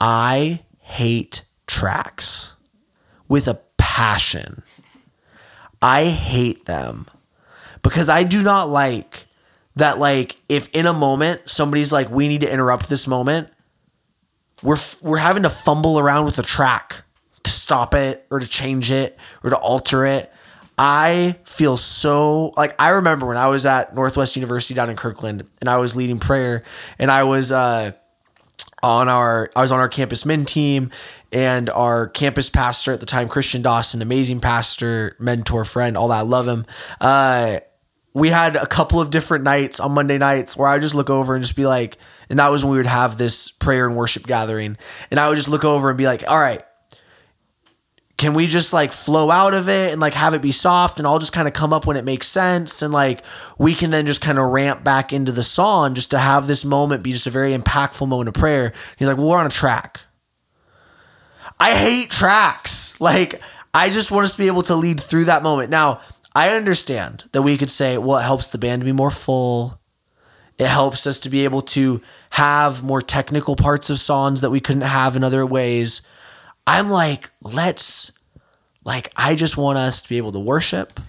I 0.00 0.64
hate 0.78 1.42
tracks 1.66 2.56
with 3.28 3.46
a 3.48 3.60
passion. 3.78 4.62
I 5.80 6.04
hate 6.04 6.66
them 6.66 7.06
because 7.82 8.08
I 8.08 8.22
do 8.22 8.42
not 8.42 8.68
like 8.68 9.26
that 9.76 9.98
like 9.98 10.40
if 10.48 10.68
in 10.72 10.86
a 10.86 10.92
moment 10.92 11.42
somebody's 11.48 11.92
like 11.92 12.10
we 12.10 12.28
need 12.28 12.42
to 12.42 12.52
interrupt 12.52 12.88
this 12.88 13.06
moment, 13.06 13.48
we're 14.62 14.76
we're 15.00 15.18
having 15.18 15.44
to 15.44 15.50
fumble 15.50 15.98
around 15.98 16.24
with 16.24 16.38
a 16.38 16.42
track 16.42 17.02
to 17.42 17.50
stop 17.50 17.94
it 17.94 18.26
or 18.30 18.40
to 18.40 18.46
change 18.46 18.90
it 18.90 19.18
or 19.42 19.50
to 19.50 19.56
alter 19.56 20.04
it. 20.04 20.32
I 20.82 21.36
feel 21.44 21.76
so 21.76 22.54
like 22.56 22.74
I 22.80 22.88
remember 22.88 23.26
when 23.26 23.36
I 23.36 23.48
was 23.48 23.66
at 23.66 23.94
Northwest 23.94 24.34
University 24.34 24.72
down 24.72 24.88
in 24.88 24.96
Kirkland 24.96 25.46
and 25.60 25.68
I 25.68 25.76
was 25.76 25.94
leading 25.94 26.18
prayer 26.18 26.64
and 26.98 27.10
I 27.10 27.24
was 27.24 27.52
uh 27.52 27.92
on 28.82 29.06
our 29.06 29.50
I 29.54 29.60
was 29.60 29.72
on 29.72 29.78
our 29.78 29.90
campus 29.90 30.24
men 30.24 30.46
team 30.46 30.90
and 31.32 31.68
our 31.68 32.08
campus 32.08 32.48
pastor 32.48 32.94
at 32.94 33.00
the 33.00 33.04
time 33.04 33.28
Christian 33.28 33.60
Dawson 33.60 34.00
amazing 34.00 34.40
pastor 34.40 35.16
mentor 35.20 35.66
friend 35.66 35.98
all 35.98 36.08
that 36.08 36.20
I 36.20 36.22
love 36.22 36.48
him. 36.48 36.64
Uh 36.98 37.60
we 38.14 38.30
had 38.30 38.56
a 38.56 38.66
couple 38.66 39.02
of 39.02 39.10
different 39.10 39.44
nights 39.44 39.80
on 39.80 39.92
Monday 39.92 40.16
nights 40.16 40.56
where 40.56 40.66
I 40.66 40.76
would 40.76 40.82
just 40.82 40.94
look 40.94 41.10
over 41.10 41.34
and 41.34 41.44
just 41.44 41.56
be 41.56 41.66
like 41.66 41.98
and 42.30 42.38
that 42.38 42.48
was 42.48 42.64
when 42.64 42.70
we 42.72 42.78
would 42.78 42.86
have 42.86 43.18
this 43.18 43.50
prayer 43.50 43.86
and 43.86 43.96
worship 43.96 44.26
gathering. 44.26 44.78
And 45.10 45.20
I 45.20 45.28
would 45.28 45.34
just 45.36 45.48
look 45.48 45.66
over 45.66 45.90
and 45.90 45.98
be 45.98 46.06
like 46.06 46.24
all 46.26 46.40
right 46.40 46.62
can 48.20 48.34
we 48.34 48.46
just 48.46 48.74
like 48.74 48.92
flow 48.92 49.30
out 49.30 49.54
of 49.54 49.66
it 49.70 49.92
and 49.92 49.98
like 49.98 50.12
have 50.12 50.34
it 50.34 50.42
be 50.42 50.52
soft 50.52 50.98
and 50.98 51.08
I'll 51.08 51.18
just 51.18 51.32
kind 51.32 51.48
of 51.48 51.54
come 51.54 51.72
up 51.72 51.86
when 51.86 51.96
it 51.96 52.04
makes 52.04 52.26
sense 52.26 52.82
and 52.82 52.92
like 52.92 53.24
we 53.56 53.74
can 53.74 53.90
then 53.90 54.04
just 54.04 54.20
kind 54.20 54.38
of 54.38 54.50
ramp 54.50 54.84
back 54.84 55.10
into 55.10 55.32
the 55.32 55.42
song 55.42 55.94
just 55.94 56.10
to 56.10 56.18
have 56.18 56.46
this 56.46 56.62
moment 56.62 57.02
be 57.02 57.12
just 57.12 57.26
a 57.26 57.30
very 57.30 57.56
impactful 57.56 58.06
moment 58.06 58.28
of 58.28 58.34
prayer. 58.34 58.74
He's 58.98 59.08
like, 59.08 59.16
well, 59.16 59.30
we're 59.30 59.38
on 59.38 59.46
a 59.46 59.48
track. 59.48 60.02
I 61.58 61.74
hate 61.74 62.10
tracks. 62.10 63.00
Like, 63.00 63.40
I 63.72 63.88
just 63.88 64.10
want 64.10 64.26
us 64.26 64.32
to 64.32 64.38
be 64.38 64.48
able 64.48 64.64
to 64.64 64.74
lead 64.74 65.00
through 65.00 65.24
that 65.24 65.42
moment. 65.42 65.70
Now, 65.70 66.02
I 66.34 66.50
understand 66.50 67.24
that 67.32 67.40
we 67.40 67.56
could 67.56 67.70
say, 67.70 67.96
well, 67.96 68.18
it 68.18 68.24
helps 68.24 68.48
the 68.48 68.58
band 68.58 68.84
be 68.84 68.92
more 68.92 69.10
full. 69.10 69.80
It 70.58 70.68
helps 70.68 71.06
us 71.06 71.18
to 71.20 71.30
be 71.30 71.44
able 71.44 71.62
to 71.62 72.02
have 72.28 72.82
more 72.82 73.00
technical 73.00 73.56
parts 73.56 73.88
of 73.88 73.98
songs 73.98 74.42
that 74.42 74.50
we 74.50 74.60
couldn't 74.60 74.82
have 74.82 75.16
in 75.16 75.24
other 75.24 75.46
ways. 75.46 76.02
I'm 76.66 76.90
like, 76.90 77.30
let's, 77.42 78.12
like, 78.84 79.12
I 79.16 79.34
just 79.34 79.56
want 79.56 79.78
us 79.78 80.02
to 80.02 80.08
be 80.08 80.16
able 80.18 80.32
to 80.32 80.40
worship 80.40 81.00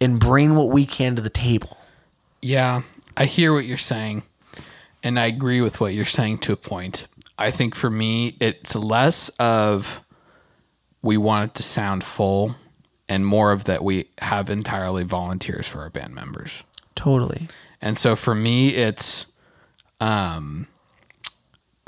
and 0.00 0.18
bring 0.18 0.54
what 0.54 0.70
we 0.70 0.86
can 0.86 1.16
to 1.16 1.22
the 1.22 1.30
table. 1.30 1.76
Yeah, 2.42 2.82
I 3.16 3.24
hear 3.24 3.52
what 3.52 3.64
you're 3.64 3.78
saying, 3.78 4.22
and 5.02 5.18
I 5.18 5.26
agree 5.26 5.60
with 5.60 5.80
what 5.80 5.94
you're 5.94 6.04
saying 6.04 6.38
to 6.38 6.52
a 6.52 6.56
point. 6.56 7.06
I 7.38 7.50
think 7.50 7.74
for 7.74 7.90
me, 7.90 8.36
it's 8.40 8.74
less 8.74 9.28
of 9.40 10.02
we 11.02 11.16
want 11.16 11.50
it 11.50 11.54
to 11.56 11.62
sound 11.62 12.04
full 12.04 12.56
and 13.08 13.26
more 13.26 13.52
of 13.52 13.64
that 13.64 13.84
we 13.84 14.08
have 14.18 14.48
entirely 14.48 15.04
volunteers 15.04 15.68
for 15.68 15.80
our 15.80 15.90
band 15.90 16.14
members. 16.14 16.64
Totally. 16.94 17.48
And 17.82 17.98
so 17.98 18.16
for 18.16 18.34
me, 18.34 18.68
it's 18.68 19.26
um, 20.00 20.66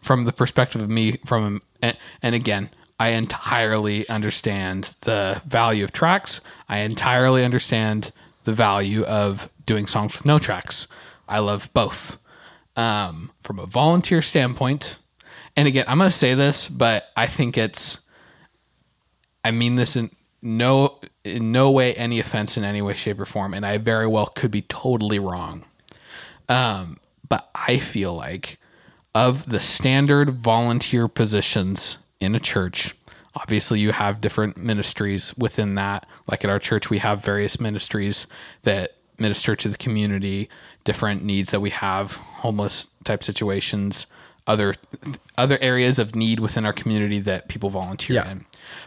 from 0.07 0.25
the 0.25 0.33
perspective 0.33 0.81
of 0.81 0.89
me 0.89 1.19
from 1.27 1.63
and, 1.83 1.97
and 2.23 2.35
again, 2.35 2.71
I 2.99 3.09
entirely 3.09 4.09
understand 4.09 4.97
the 5.01 5.43
value 5.45 5.85
of 5.85 5.93
tracks. 5.93 6.41
I 6.69 6.79
entirely 6.79 7.45
understand 7.45 8.13
the 8.45 8.53
value 8.53 9.03
of 9.03 9.53
doing 9.67 9.87
songs 9.87 10.17
with 10.17 10.25
no 10.25 10.39
tracks. 10.39 10.87
I 11.29 11.41
love 11.41 11.69
both. 11.75 12.19
Um, 12.77 13.33
from 13.41 13.59
a 13.59 13.67
volunteer 13.67 14.23
standpoint, 14.23 14.99
and 15.57 15.67
again, 15.67 15.87
I'm 15.89 15.99
going 15.99 16.11
to 16.11 16.17
say 16.17 16.35
this, 16.35 16.69
but 16.69 17.11
I 17.17 17.27
think 17.27 17.59
it's 17.59 18.01
I 19.45 19.51
mean 19.51 19.75
this 19.75 19.97
in 19.97 20.11
no 20.41 21.01
in 21.25 21.51
no 21.51 21.71
way 21.71 21.95
any 21.95 22.21
offense 22.21 22.57
in 22.57 22.63
any 22.65 22.81
way 22.81 22.95
shape 22.95 23.19
or 23.19 23.27
form 23.27 23.55
and 23.55 23.67
I 23.67 23.79
very 23.79 24.07
well 24.07 24.27
could 24.27 24.53
be 24.53 24.63
totally 24.63 25.19
wrong. 25.19 25.65
Um, 26.49 26.99
but 27.29 27.51
I 27.55 27.79
feel 27.79 28.15
like 28.15 28.59
of 29.17 29.47
the 29.49 29.61
standard 29.61 30.29
volunteer 30.29 31.09
positions 31.09 31.97
in 32.21 32.35
a 32.35 32.39
church, 32.39 32.95
obviously 33.35 33.81
you 33.81 33.93
have 33.93 34.21
different 34.21 34.59
ministries 34.59 35.35
within 35.39 35.75
that. 35.75 36.07
Like 36.31 36.45
at 36.45 36.51
our 36.51 36.59
church, 36.59 36.91
we 36.91 36.99
have 36.99 37.25
various 37.25 37.59
ministries 37.59 38.27
that 38.65 38.97
minister 39.19 39.57
to 39.57 39.69
the 39.71 39.79
community, 39.79 40.51
different 40.85 41.25
needs 41.25 41.51
that 41.51 41.61
we 41.61 41.71
have, 41.71 42.17
homeless 42.43 42.89
type 43.05 43.25
situations, 43.25 44.07
other 44.47 44.75
other 45.39 45.57
areas 45.63 45.99
of 45.99 46.15
need 46.15 46.39
within 46.39 46.67
our 46.67 46.75
community 46.75 47.19
that 47.21 47.49
people 47.49 47.71
volunteer 47.71 48.17
Yeah. 48.17 48.31
in. 48.33 48.45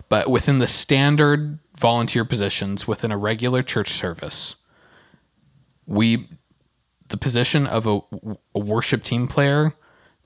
But 0.10 0.30
within 0.30 0.60
the 0.60 0.68
standard 0.68 1.58
volunteer 1.76 2.24
positions 2.24 2.88
within 2.88 3.12
a 3.12 3.18
regular 3.18 3.64
church 3.64 3.90
service, 3.90 4.58
we 5.88 6.30
the 7.08 7.18
position 7.18 7.66
of 7.66 7.88
a, 7.88 8.00
a 8.54 8.60
worship 8.60 9.04
team 9.04 9.28
player, 9.28 9.74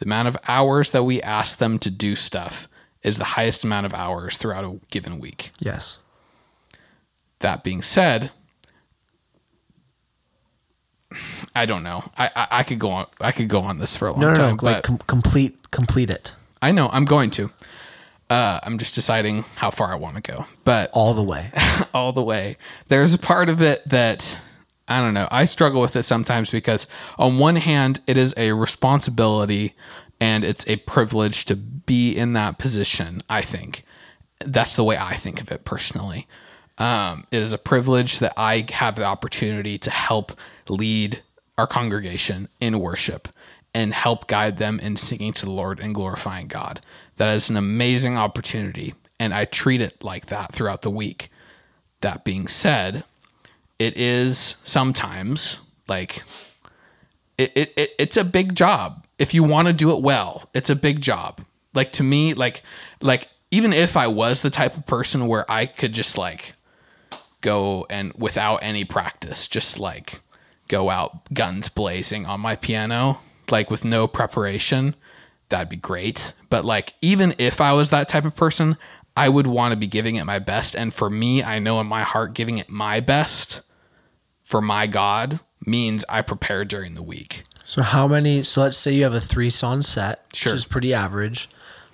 the 0.03 0.07
amount 0.09 0.27
of 0.27 0.35
hours 0.49 0.91
that 0.91 1.03
we 1.03 1.21
ask 1.21 1.59
them 1.59 1.79
to 1.79 1.89
do 1.89 2.13
stuff 2.17 2.67
is 3.03 3.17
the 3.17 3.23
highest 3.23 3.63
amount 3.63 3.85
of 3.85 3.93
hours 3.93 4.37
throughout 4.37 4.65
a 4.65 4.79
given 4.91 5.17
week. 5.17 5.51
Yes. 5.61 5.99
That 7.39 7.63
being 7.63 7.81
said, 7.81 8.31
I 11.55 11.65
don't 11.65 11.83
know. 11.83 12.03
I, 12.17 12.29
I, 12.35 12.47
I 12.51 12.63
could 12.63 12.79
go 12.79 12.89
on. 12.91 13.05
I 13.21 13.31
could 13.31 13.47
go 13.47 13.61
on 13.61 13.77
this 13.77 13.95
for 13.95 14.09
a 14.09 14.11
long 14.11 14.19
No, 14.19 14.29
no, 14.29 14.35
time. 14.35 14.57
no. 14.61 14.69
Like 14.71 14.83
com- 14.83 14.97
complete, 15.07 15.71
complete 15.71 16.09
it 16.09 16.33
I 16.61 16.71
know 16.71 16.89
I'm 16.91 17.05
going 17.05 17.29
to. 17.31 17.49
Uh, 18.29 18.59
I'm 18.63 18.77
just 18.77 18.95
deciding 18.95 19.43
how 19.55 19.69
far 19.69 19.91
I 19.93 19.95
want 19.95 20.15
to 20.15 20.21
go, 20.21 20.45
but 20.65 20.89
all 20.93 21.13
the 21.13 21.23
way. 21.23 21.51
all 21.93 22.11
the 22.11 22.23
way. 22.23 22.57
There's 22.89 23.13
a 23.13 23.19
part 23.19 23.47
of 23.47 23.61
it 23.61 23.87
that 23.87 24.37
I 24.87 24.99
don't 24.99 25.13
know. 25.13 25.27
I 25.31 25.45
struggle 25.45 25.81
with 25.81 25.95
it 25.95 26.03
sometimes 26.03 26.51
because 26.51 26.87
on 27.17 27.39
one 27.39 27.55
hand, 27.55 28.01
it 28.05 28.17
is 28.17 28.33
a 28.35 28.51
responsibility 28.51 29.75
and 30.19 30.43
it's 30.43 30.67
a 30.67 30.77
privilege 30.77 31.45
to 31.45 31.55
be 31.55 32.13
in 32.15 32.33
that 32.33 32.57
position. 32.57 33.21
I 33.29 33.41
think 33.41 33.83
that's 34.39 34.75
the 34.75 34.83
way 34.83 34.97
I 34.97 35.13
think 35.13 35.41
of 35.41 35.51
it 35.51 35.63
personally. 35.63 36.27
Um, 36.77 37.25
it 37.31 37.41
is 37.41 37.53
a 37.53 37.57
privilege 37.57 38.19
that 38.19 38.33
I 38.35 38.65
have 38.71 38.95
the 38.95 39.03
opportunity 39.03 39.77
to 39.77 39.89
help 39.89 40.33
lead 40.67 41.21
our 41.57 41.67
congregation 41.67 42.47
in 42.59 42.79
worship 42.79 43.27
and 43.73 43.93
help 43.93 44.27
guide 44.27 44.57
them 44.57 44.79
in 44.79 44.95
singing 44.95 45.33
to 45.33 45.45
the 45.45 45.51
Lord 45.51 45.79
and 45.79 45.95
glorifying 45.95 46.47
God. 46.47 46.81
That 47.17 47.33
is 47.35 47.49
an 47.49 47.57
amazing 47.57 48.17
opportunity, 48.17 48.95
and 49.19 49.33
I 49.33 49.45
treat 49.45 49.81
it 49.81 50.03
like 50.03 50.27
that 50.27 50.51
throughout 50.51 50.81
the 50.81 50.89
week. 50.89 51.29
That 52.01 52.23
being 52.23 52.47
said, 52.47 53.03
it 53.83 53.97
is 53.97 54.55
sometimes 54.63 55.59
like 55.89 56.23
it, 57.37 57.51
it, 57.53 57.73
it 57.75 57.89
it's 57.99 58.15
a 58.15 58.23
big 58.23 58.55
job. 58.55 59.05
If 59.19 59.33
you 59.33 59.43
want 59.43 59.67
to 59.67 59.73
do 59.73 59.95
it 59.95 60.01
well, 60.01 60.49
it's 60.53 60.69
a 60.69 60.75
big 60.75 61.01
job. 61.01 61.41
Like 61.73 61.91
to 61.93 62.03
me, 62.03 62.33
like 62.33 62.63
like 63.01 63.27
even 63.51 63.73
if 63.73 63.97
I 63.97 64.07
was 64.07 64.41
the 64.41 64.49
type 64.49 64.77
of 64.77 64.85
person 64.85 65.27
where 65.27 65.49
I 65.51 65.65
could 65.65 65.91
just 65.91 66.17
like 66.17 66.53
go 67.41 67.85
and 67.89 68.13
without 68.13 68.57
any 68.63 68.85
practice, 68.85 69.49
just 69.49 69.77
like 69.77 70.21
go 70.69 70.89
out 70.89 71.33
guns 71.33 71.67
blazing 71.67 72.25
on 72.25 72.39
my 72.39 72.55
piano, 72.55 73.19
like 73.51 73.69
with 73.69 73.83
no 73.83 74.07
preparation, 74.07 74.95
that'd 75.49 75.67
be 75.67 75.75
great. 75.75 76.31
But 76.49 76.63
like 76.63 76.93
even 77.01 77.33
if 77.37 77.59
I 77.59 77.73
was 77.73 77.89
that 77.89 78.07
type 78.07 78.23
of 78.23 78.37
person, 78.37 78.77
I 79.17 79.27
would 79.27 79.45
want 79.45 79.73
to 79.73 79.77
be 79.77 79.87
giving 79.87 80.15
it 80.15 80.23
my 80.23 80.39
best. 80.39 80.73
And 80.73 80.93
for 80.93 81.09
me, 81.09 81.43
I 81.43 81.59
know 81.59 81.81
in 81.81 81.87
my 81.87 82.03
heart 82.03 82.33
giving 82.33 82.57
it 82.57 82.69
my 82.69 83.01
best 83.01 83.61
for 84.43 84.61
my 84.61 84.87
God 84.87 85.39
means 85.65 86.03
I 86.09 86.21
prepare 86.21 86.65
during 86.65 86.93
the 86.93 87.01
week. 87.03 87.43
So 87.63 87.81
how 87.81 88.07
many? 88.07 88.43
So 88.43 88.61
let's 88.61 88.77
say 88.77 88.91
you 88.93 89.03
have 89.03 89.13
a 89.13 89.21
three 89.21 89.49
song 89.49 89.81
set, 89.81 90.25
Sure. 90.33 90.51
which 90.53 90.57
is 90.57 90.65
pretty 90.65 90.93
average. 90.93 91.49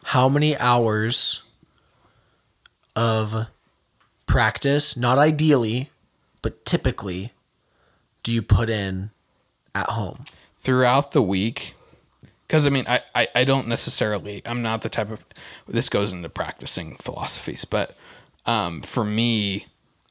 How 0.05 0.27
many 0.27 0.57
hours 0.57 1.43
of 2.95 3.47
practice, 4.25 4.97
not 4.97 5.17
ideally, 5.17 5.91
but 6.41 6.65
typically, 6.65 7.33
do 8.23 8.31
you 8.31 8.41
put 8.41 8.69
in 8.69 9.12
at 9.75 9.89
home? 9.89 10.23
throughout 10.62 11.12
the 11.12 11.21
week 11.21 11.73
because 12.45 12.67
i 12.67 12.69
mean 12.69 12.83
I, 12.85 12.99
I 13.15 13.27
i 13.33 13.43
don't 13.45 13.65
necessarily 13.69 14.41
i'm 14.45 14.61
not 14.61 14.82
the 14.82 14.89
type 14.89 15.09
of 15.09 15.24
this 15.69 15.88
goes 15.88 16.11
into 16.11 16.28
practicing 16.28 16.97
philosophies 16.97 17.63
but 17.63 17.95
um 18.45 18.82
for 18.82 19.05
me 19.05 19.67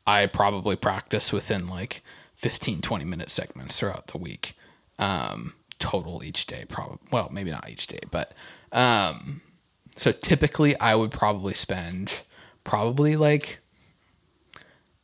i 0.06 0.24
probably 0.24 0.74
practice 0.74 1.34
within 1.34 1.68
like 1.68 2.00
15 2.38 2.80
20 2.80 3.04
minute 3.04 3.30
segments 3.30 3.78
throughout 3.78 4.08
the 4.08 4.18
week. 4.18 4.54
Um 4.98 5.54
total 5.78 6.24
each 6.24 6.46
day 6.46 6.64
probably 6.68 6.98
well 7.12 7.28
maybe 7.30 7.52
not 7.52 7.68
each 7.70 7.86
day 7.86 8.00
but 8.10 8.32
um 8.72 9.40
so 9.94 10.10
typically 10.10 10.76
i 10.80 10.92
would 10.92 11.12
probably 11.12 11.54
spend 11.54 12.22
probably 12.64 13.14
like 13.14 13.60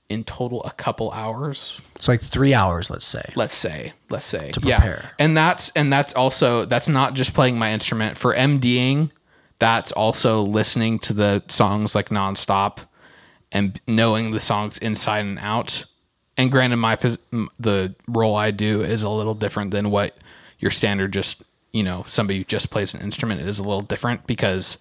in 0.08 0.22
total 0.24 0.62
a 0.64 0.70
couple 0.70 1.10
hours. 1.12 1.80
It's 1.96 2.08
like 2.08 2.20
three 2.20 2.54
hours, 2.54 2.90
let's 2.90 3.06
say. 3.06 3.32
let's 3.36 3.54
say 3.54 3.92
let's 4.10 4.26
say 4.26 4.52
To 4.52 4.60
yeah. 4.64 5.02
and 5.18 5.36
that's 5.36 5.70
and 5.70 5.92
that's 5.92 6.12
also 6.14 6.64
that's 6.64 6.88
not 6.88 7.14
just 7.14 7.34
playing 7.34 7.58
my 7.58 7.72
instrument. 7.72 8.18
For 8.18 8.34
mding 8.34 9.10
that's 9.58 9.92
also 9.92 10.42
listening 10.42 10.98
to 11.00 11.12
the 11.12 11.42
songs 11.48 11.94
like 11.94 12.08
nonstop 12.10 12.86
and 13.52 13.80
knowing 13.86 14.32
the 14.32 14.40
songs 14.40 14.78
inside 14.78 15.20
and 15.24 15.38
out 15.38 15.84
and 16.36 16.50
granted, 16.50 16.76
my 16.76 16.96
the 16.96 17.94
role 18.08 18.36
I 18.36 18.50
do 18.50 18.82
is 18.82 19.02
a 19.02 19.10
little 19.10 19.34
different 19.34 19.70
than 19.70 19.90
what 19.90 20.18
your 20.58 20.70
standard 20.70 21.12
just 21.12 21.42
you 21.72 21.82
know 21.82 22.04
somebody 22.06 22.38
who 22.38 22.44
just 22.44 22.70
plays 22.70 22.94
an 22.94 23.00
instrument 23.00 23.40
is 23.40 23.58
a 23.58 23.62
little 23.62 23.82
different 23.82 24.26
because 24.26 24.78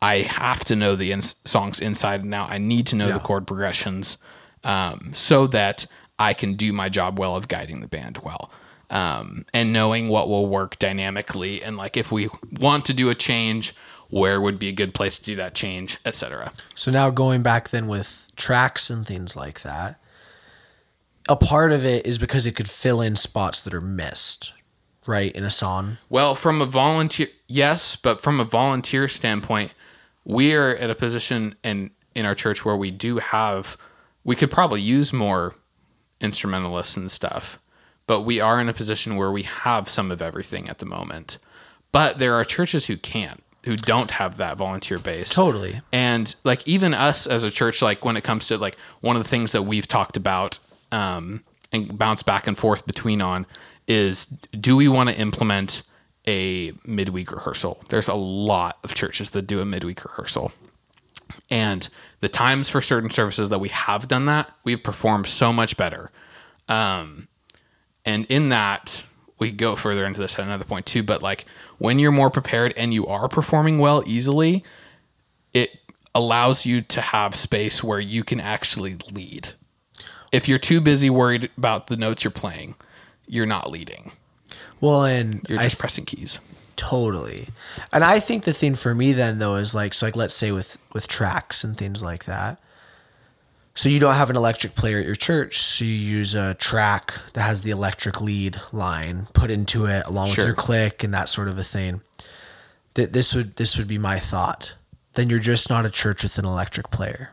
I 0.00 0.18
have 0.18 0.64
to 0.66 0.76
know 0.76 0.96
the 0.96 1.12
ins- 1.12 1.36
songs 1.44 1.80
inside 1.80 2.22
and 2.22 2.34
out. 2.34 2.50
I 2.50 2.58
need 2.58 2.86
to 2.88 2.96
know 2.96 3.10
the 3.12 3.18
chord 3.18 3.46
progressions 3.46 4.18
um, 4.62 5.10
so 5.14 5.46
that 5.48 5.86
I 6.18 6.34
can 6.34 6.54
do 6.54 6.72
my 6.72 6.88
job 6.88 7.18
well 7.18 7.36
of 7.36 7.48
guiding 7.48 7.80
the 7.80 7.88
band 7.88 8.18
well. 8.18 8.50
Um, 8.88 9.46
and 9.52 9.72
knowing 9.72 10.08
what 10.08 10.28
will 10.28 10.46
work 10.46 10.78
dynamically 10.78 11.60
and 11.62 11.76
like 11.76 11.96
if 11.96 12.12
we 12.12 12.28
want 12.52 12.84
to 12.84 12.94
do 12.94 13.10
a 13.10 13.16
change, 13.16 13.74
where 14.10 14.40
would 14.40 14.58
be 14.58 14.68
a 14.68 14.72
good 14.72 14.94
place 14.94 15.18
to 15.18 15.24
do 15.24 15.34
that 15.36 15.54
change, 15.54 15.98
etc. 16.04 16.52
So 16.76 16.90
now 16.90 17.10
going 17.10 17.42
back 17.42 17.70
then 17.70 17.88
with 17.88 18.30
tracks 18.36 18.88
and 18.88 19.04
things 19.04 19.34
like 19.34 19.62
that, 19.62 19.98
a 21.28 21.36
part 21.36 21.72
of 21.72 21.84
it 21.84 22.06
is 22.06 22.18
because 22.18 22.46
it 22.46 22.52
could 22.52 22.70
fill 22.70 23.00
in 23.00 23.16
spots 23.16 23.60
that 23.62 23.74
are 23.74 23.80
missed, 23.80 24.52
right, 25.06 25.32
in 25.32 25.44
a 25.44 25.50
song. 25.50 25.98
Well, 26.08 26.34
from 26.34 26.60
a 26.60 26.66
volunteer, 26.66 27.28
yes, 27.46 27.96
but 27.96 28.20
from 28.20 28.40
a 28.40 28.44
volunteer 28.44 29.08
standpoint, 29.08 29.74
we 30.24 30.54
are 30.54 30.74
at 30.76 30.90
a 30.90 30.94
position 30.94 31.56
in 31.62 31.90
in 32.16 32.24
our 32.24 32.34
church 32.34 32.64
where 32.64 32.76
we 32.76 32.90
do 32.90 33.18
have, 33.18 33.76
we 34.24 34.34
could 34.34 34.50
probably 34.50 34.80
use 34.80 35.12
more 35.12 35.54
instrumentalists 36.20 36.96
and 36.96 37.10
stuff, 37.10 37.60
but 38.06 38.22
we 38.22 38.40
are 38.40 38.58
in 38.58 38.70
a 38.70 38.72
position 38.72 39.16
where 39.16 39.30
we 39.30 39.42
have 39.42 39.88
some 39.88 40.10
of 40.10 40.22
everything 40.22 40.68
at 40.68 40.78
the 40.78 40.86
moment. 40.86 41.36
But 41.92 42.18
there 42.18 42.34
are 42.34 42.44
churches 42.44 42.86
who 42.86 42.96
can't, 42.96 43.42
who 43.64 43.76
don't 43.76 44.12
have 44.12 44.38
that 44.38 44.56
volunteer 44.56 44.98
base. 44.98 45.28
Totally. 45.28 45.82
And 45.92 46.34
like 46.42 46.66
even 46.66 46.94
us 46.94 47.26
as 47.26 47.44
a 47.44 47.50
church, 47.50 47.82
like 47.82 48.02
when 48.02 48.16
it 48.16 48.24
comes 48.24 48.48
to 48.48 48.56
like 48.56 48.78
one 49.00 49.16
of 49.16 49.22
the 49.22 49.28
things 49.28 49.52
that 49.52 49.62
we've 49.62 49.86
talked 49.86 50.16
about 50.16 50.58
um, 50.92 51.42
and 51.72 51.96
bounce 51.98 52.22
back 52.22 52.46
and 52.46 52.56
forth 52.56 52.86
between 52.86 53.20
on 53.20 53.46
is 53.86 54.26
do 54.26 54.76
we 54.76 54.88
want 54.88 55.08
to 55.08 55.18
implement 55.18 55.82
a 56.26 56.72
midweek 56.84 57.30
rehearsal? 57.32 57.80
There's 57.88 58.08
a 58.08 58.14
lot 58.14 58.78
of 58.82 58.94
churches 58.94 59.30
that 59.30 59.42
do 59.42 59.60
a 59.60 59.64
midweek 59.64 60.04
rehearsal. 60.04 60.52
And 61.50 61.88
the 62.20 62.28
times 62.28 62.68
for 62.68 62.80
certain 62.80 63.10
services 63.10 63.48
that 63.50 63.58
we 63.58 63.68
have 63.68 64.08
done 64.08 64.26
that, 64.26 64.52
we've 64.64 64.82
performed 64.82 65.26
so 65.26 65.52
much 65.52 65.76
better. 65.76 66.10
Um, 66.68 67.28
and 68.04 68.26
in 68.26 68.48
that, 68.50 69.04
we 69.38 69.52
go 69.52 69.76
further 69.76 70.06
into 70.06 70.20
this 70.20 70.38
at 70.38 70.44
another 70.44 70.64
point 70.64 70.86
too. 70.86 71.02
But 71.02 71.22
like 71.22 71.44
when 71.78 71.98
you're 71.98 72.12
more 72.12 72.30
prepared 72.30 72.74
and 72.76 72.94
you 72.94 73.06
are 73.06 73.28
performing 73.28 73.78
well 73.78 74.02
easily, 74.06 74.64
it 75.52 75.78
allows 76.14 76.64
you 76.64 76.80
to 76.80 77.00
have 77.00 77.34
space 77.34 77.84
where 77.84 78.00
you 78.00 78.24
can 78.24 78.40
actually 78.40 78.96
lead. 79.12 79.50
If 80.32 80.48
you're 80.48 80.58
too 80.58 80.80
busy 80.80 81.10
worried 81.10 81.50
about 81.56 81.86
the 81.86 81.96
notes 81.96 82.24
you're 82.24 82.30
playing, 82.30 82.74
you're 83.26 83.46
not 83.46 83.70
leading. 83.70 84.12
Well, 84.80 85.04
and 85.04 85.40
You're 85.48 85.58
I 85.58 85.64
just 85.64 85.78
pressing 85.78 86.04
keys. 86.04 86.38
Totally. 86.76 87.48
And 87.92 88.04
I 88.04 88.20
think 88.20 88.44
the 88.44 88.52
thing 88.52 88.74
for 88.74 88.94
me 88.94 89.12
then 89.12 89.38
though 89.38 89.56
is 89.56 89.74
like 89.74 89.94
so 89.94 90.06
like 90.06 90.16
let's 90.16 90.34
say 90.34 90.52
with 90.52 90.76
with 90.92 91.08
tracks 91.08 91.64
and 91.64 91.76
things 91.78 92.02
like 92.02 92.24
that. 92.26 92.60
So 93.74 93.88
you 93.88 93.98
don't 94.00 94.14
have 94.14 94.30
an 94.30 94.36
electric 94.36 94.74
player 94.74 94.98
at 94.98 95.04
your 95.04 95.14
church, 95.14 95.58
so 95.60 95.84
you 95.84 95.90
use 95.90 96.34
a 96.34 96.54
track 96.54 97.14
that 97.34 97.42
has 97.42 97.60
the 97.62 97.70
electric 97.70 98.22
lead 98.22 98.58
line 98.72 99.26
put 99.34 99.50
into 99.50 99.84
it 99.84 100.06
along 100.06 100.28
Sure. 100.28 100.44
with 100.44 100.46
your 100.46 100.54
click 100.54 101.04
and 101.04 101.12
that 101.12 101.28
sort 101.28 101.48
of 101.48 101.58
a 101.58 101.64
thing. 101.64 102.00
That 102.94 103.12
this 103.12 103.34
would 103.34 103.56
this 103.56 103.76
would 103.76 103.88
be 103.88 103.98
my 103.98 104.18
thought. 104.18 104.74
Then 105.14 105.28
you're 105.30 105.38
just 105.38 105.68
not 105.70 105.86
a 105.86 105.90
church 105.90 106.22
with 106.22 106.38
an 106.38 106.44
electric 106.44 106.90
player. 106.90 107.30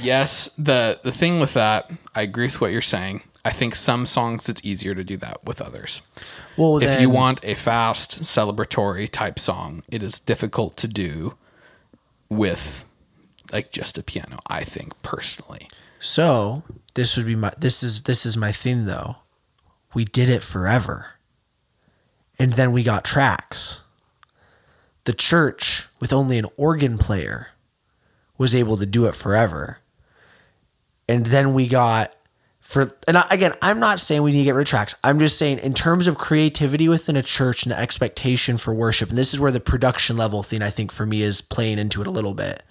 Yes, 0.00 0.46
the 0.56 1.00
the 1.02 1.12
thing 1.12 1.40
with 1.40 1.54
that, 1.54 1.90
I 2.14 2.22
agree 2.22 2.46
with 2.46 2.60
what 2.60 2.72
you're 2.72 2.82
saying. 2.82 3.22
I 3.44 3.50
think 3.50 3.74
some 3.74 4.06
songs 4.06 4.48
it's 4.48 4.64
easier 4.64 4.94
to 4.94 5.04
do 5.04 5.16
that 5.18 5.44
with 5.44 5.62
others. 5.62 6.02
Well, 6.56 6.82
if 6.82 7.00
you 7.00 7.08
want 7.08 7.44
a 7.44 7.54
fast 7.54 8.22
celebratory 8.22 9.08
type 9.08 9.38
song, 9.38 9.82
it 9.88 10.02
is 10.02 10.18
difficult 10.18 10.76
to 10.78 10.88
do 10.88 11.36
with 12.28 12.84
like 13.52 13.72
just 13.72 13.96
a 13.96 14.02
piano, 14.02 14.40
I 14.46 14.64
think 14.64 15.00
personally. 15.02 15.68
So 16.00 16.62
this 16.94 17.16
would 17.16 17.26
be 17.26 17.36
my 17.36 17.52
this 17.58 17.82
is 17.82 18.02
this 18.02 18.26
is 18.26 18.36
my 18.36 18.52
thing 18.52 18.84
though. 18.86 19.16
We 19.94 20.04
did 20.04 20.28
it 20.28 20.42
forever. 20.42 21.06
And 22.38 22.52
then 22.52 22.72
we 22.72 22.82
got 22.82 23.04
tracks. 23.04 23.82
The 25.04 25.12
church 25.12 25.88
with 25.98 26.12
only 26.12 26.38
an 26.38 26.46
organ 26.56 26.98
player 26.98 27.48
was 28.36 28.54
able 28.54 28.76
to 28.76 28.86
do 28.86 29.06
it 29.06 29.16
forever. 29.16 29.78
And 31.08 31.26
then 31.26 31.54
we 31.54 31.66
got 31.66 32.14
for 32.60 32.90
and 33.06 33.22
again, 33.30 33.54
I'm 33.62 33.80
not 33.80 33.98
saying 33.98 34.22
we 34.22 34.32
need 34.32 34.38
to 34.38 34.44
get 34.44 34.54
rid 34.54 34.66
of 34.66 34.68
tracks. 34.68 34.94
I'm 35.02 35.18
just 35.18 35.38
saying 35.38 35.58
in 35.58 35.74
terms 35.74 36.06
of 36.06 36.18
creativity 36.18 36.88
within 36.88 37.16
a 37.16 37.22
church 37.22 37.64
and 37.64 37.72
the 37.72 37.78
expectation 37.78 38.58
for 38.58 38.74
worship, 38.74 39.08
and 39.08 39.16
this 39.16 39.32
is 39.32 39.40
where 39.40 39.52
the 39.52 39.60
production 39.60 40.16
level 40.16 40.42
thing 40.42 40.62
I 40.62 40.70
think 40.70 40.92
for 40.92 41.06
me 41.06 41.22
is 41.22 41.40
playing 41.40 41.78
into 41.78 42.00
it 42.00 42.06
a 42.06 42.10
little 42.10 42.34
bit 42.34 42.62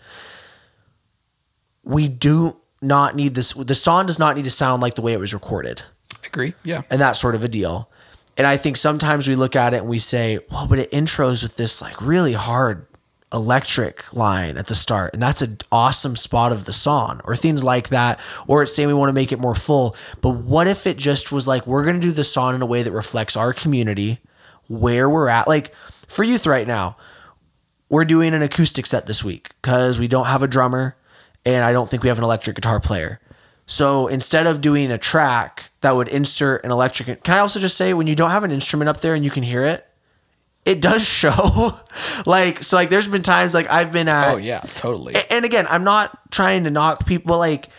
we 1.87 2.07
do 2.07 2.57
not 2.81 3.15
need 3.15 3.33
this. 3.33 3.53
The 3.53 3.73
song 3.73 4.05
does 4.05 4.19
not 4.19 4.35
need 4.35 4.43
to 4.43 4.51
sound 4.51 4.81
like 4.81 4.95
the 4.95 5.01
way 5.01 5.13
it 5.13 5.19
was 5.19 5.33
recorded 5.33 5.83
I 6.13 6.27
agree. 6.27 6.53
Yeah. 6.63 6.81
and 6.89 7.01
that 7.01 7.13
sort 7.13 7.33
of 7.33 7.43
a 7.43 7.47
deal. 7.47 7.89
And 8.37 8.45
I 8.45 8.57
think 8.57 8.77
sometimes 8.77 9.27
we 9.27 9.35
look 9.35 9.55
at 9.55 9.73
it 9.73 9.77
and 9.77 9.87
we 9.87 9.97
say, 9.97 10.39
well, 10.51 10.67
but 10.67 10.77
it 10.77 10.91
intros 10.91 11.41
with 11.41 11.55
this 11.55 11.81
like 11.81 11.99
really 11.99 12.33
hard 12.33 12.85
electric 13.33 14.13
line 14.13 14.57
at 14.57 14.67
the 14.67 14.75
start. 14.75 15.13
And 15.13 15.21
that's 15.21 15.41
an 15.41 15.57
awesome 15.71 16.15
spot 16.15 16.51
of 16.51 16.65
the 16.65 16.73
song 16.73 17.21
or 17.25 17.35
things 17.35 17.63
like 17.63 17.89
that. 17.89 18.19
Or 18.47 18.63
it's 18.63 18.73
saying 18.73 18.87
we 18.87 18.93
want 18.93 19.09
to 19.09 19.13
make 19.13 19.31
it 19.31 19.39
more 19.39 19.55
full. 19.55 19.95
But 20.21 20.31
what 20.31 20.67
if 20.67 20.87
it 20.87 20.97
just 20.97 21.31
was 21.31 21.47
like, 21.47 21.67
we're 21.67 21.83
going 21.83 21.99
to 21.99 22.07
do 22.07 22.11
the 22.11 22.23
song 22.23 22.55
in 22.55 22.61
a 22.61 22.65
way 22.65 22.83
that 22.83 22.91
reflects 22.91 23.35
our 23.35 23.53
community, 23.53 24.19
where 24.67 25.09
we're 25.09 25.27
at? 25.27 25.47
Like 25.47 25.73
for 26.07 26.23
youth 26.23 26.47
right 26.47 26.67
now, 26.67 26.97
we're 27.89 28.05
doing 28.05 28.33
an 28.33 28.41
acoustic 28.41 28.85
set 28.85 29.07
this 29.07 29.23
week 29.23 29.51
because 29.61 29.99
we 29.99 30.07
don't 30.07 30.25
have 30.25 30.43
a 30.43 30.47
drummer 30.47 30.95
and 31.45 31.63
I 31.63 31.71
don't 31.71 31.89
think 31.89 32.03
we 32.03 32.09
have 32.09 32.17
an 32.17 32.25
electric 32.25 32.55
guitar 32.55 32.79
player. 32.79 33.21
So 33.65 34.07
instead 34.07 34.47
of 34.47 34.61
doing 34.61 34.91
a 34.91 34.97
track 34.97 35.71
that 35.81 35.95
would 35.95 36.07
insert 36.07 36.63
an 36.63 36.71
electric, 36.71 37.23
can 37.23 37.35
I 37.35 37.39
also 37.39 37.59
just 37.59 37.77
say 37.77 37.93
when 37.93 38.07
you 38.07 38.15
don't 38.15 38.31
have 38.31 38.43
an 38.43 38.51
instrument 38.51 38.89
up 38.89 39.01
there 39.01 39.13
and 39.13 39.25
you 39.25 39.31
can 39.31 39.43
hear 39.43 39.63
it, 39.63 39.86
it 40.67 40.81
does 40.81 41.07
show. 41.07 41.79
like 42.25 42.61
so, 42.61 42.75
like 42.75 42.89
there's 42.89 43.07
been 43.07 43.21
times 43.23 43.53
like 43.53 43.71
I've 43.71 43.91
been 43.91 44.09
at. 44.09 44.33
Oh 44.33 44.37
yeah, 44.37 44.59
totally. 44.59 45.15
And 45.29 45.45
again, 45.45 45.65
I'm 45.69 45.85
not 45.85 46.29
trying 46.29 46.65
to 46.65 46.69
knock 46.69 47.05
people. 47.05 47.37
Like, 47.37 47.69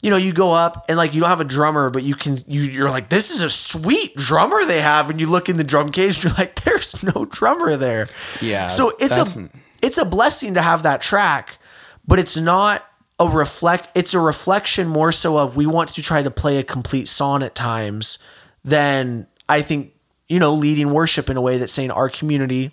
you 0.00 0.10
know, 0.10 0.16
you 0.16 0.32
go 0.32 0.52
up 0.52 0.86
and 0.88 0.96
like 0.96 1.12
you 1.12 1.20
don't 1.20 1.28
have 1.28 1.40
a 1.40 1.44
drummer, 1.44 1.90
but 1.90 2.04
you 2.04 2.14
can. 2.14 2.38
You 2.46 2.62
you're 2.62 2.88
like, 2.88 3.08
this 3.08 3.32
is 3.32 3.42
a 3.42 3.50
sweet 3.50 4.14
drummer 4.14 4.64
they 4.64 4.80
have, 4.80 5.10
and 5.10 5.20
you 5.20 5.28
look 5.28 5.48
in 5.48 5.56
the 5.56 5.64
drum 5.64 5.90
case, 5.90 6.16
and 6.16 6.24
you're 6.32 6.38
like, 6.38 6.62
there's 6.62 7.02
no 7.02 7.24
drummer 7.24 7.76
there. 7.76 8.06
Yeah, 8.40 8.68
So 8.68 8.92
it's 9.00 9.16
a 9.16 9.50
it's 9.82 9.98
a 9.98 10.04
blessing 10.04 10.54
to 10.54 10.62
have 10.62 10.84
that 10.84 11.02
track, 11.02 11.58
but 12.06 12.20
it's 12.20 12.36
not 12.36 12.84
a 13.18 13.28
reflect. 13.28 13.90
It's 13.96 14.14
a 14.14 14.20
reflection 14.20 14.86
more 14.86 15.10
so 15.10 15.36
of 15.36 15.56
we 15.56 15.66
want 15.66 15.88
to 15.88 16.02
try 16.02 16.22
to 16.22 16.30
play 16.30 16.58
a 16.58 16.62
complete 16.62 17.08
song 17.08 17.42
at 17.42 17.56
times 17.56 18.18
than 18.64 19.26
I 19.48 19.62
think 19.62 19.94
you 20.28 20.38
know 20.38 20.52
leading 20.52 20.90
worship 20.90 21.30
in 21.30 21.36
a 21.36 21.40
way 21.40 21.58
that's 21.58 21.72
saying 21.72 21.90
our 21.90 22.08
community 22.08 22.72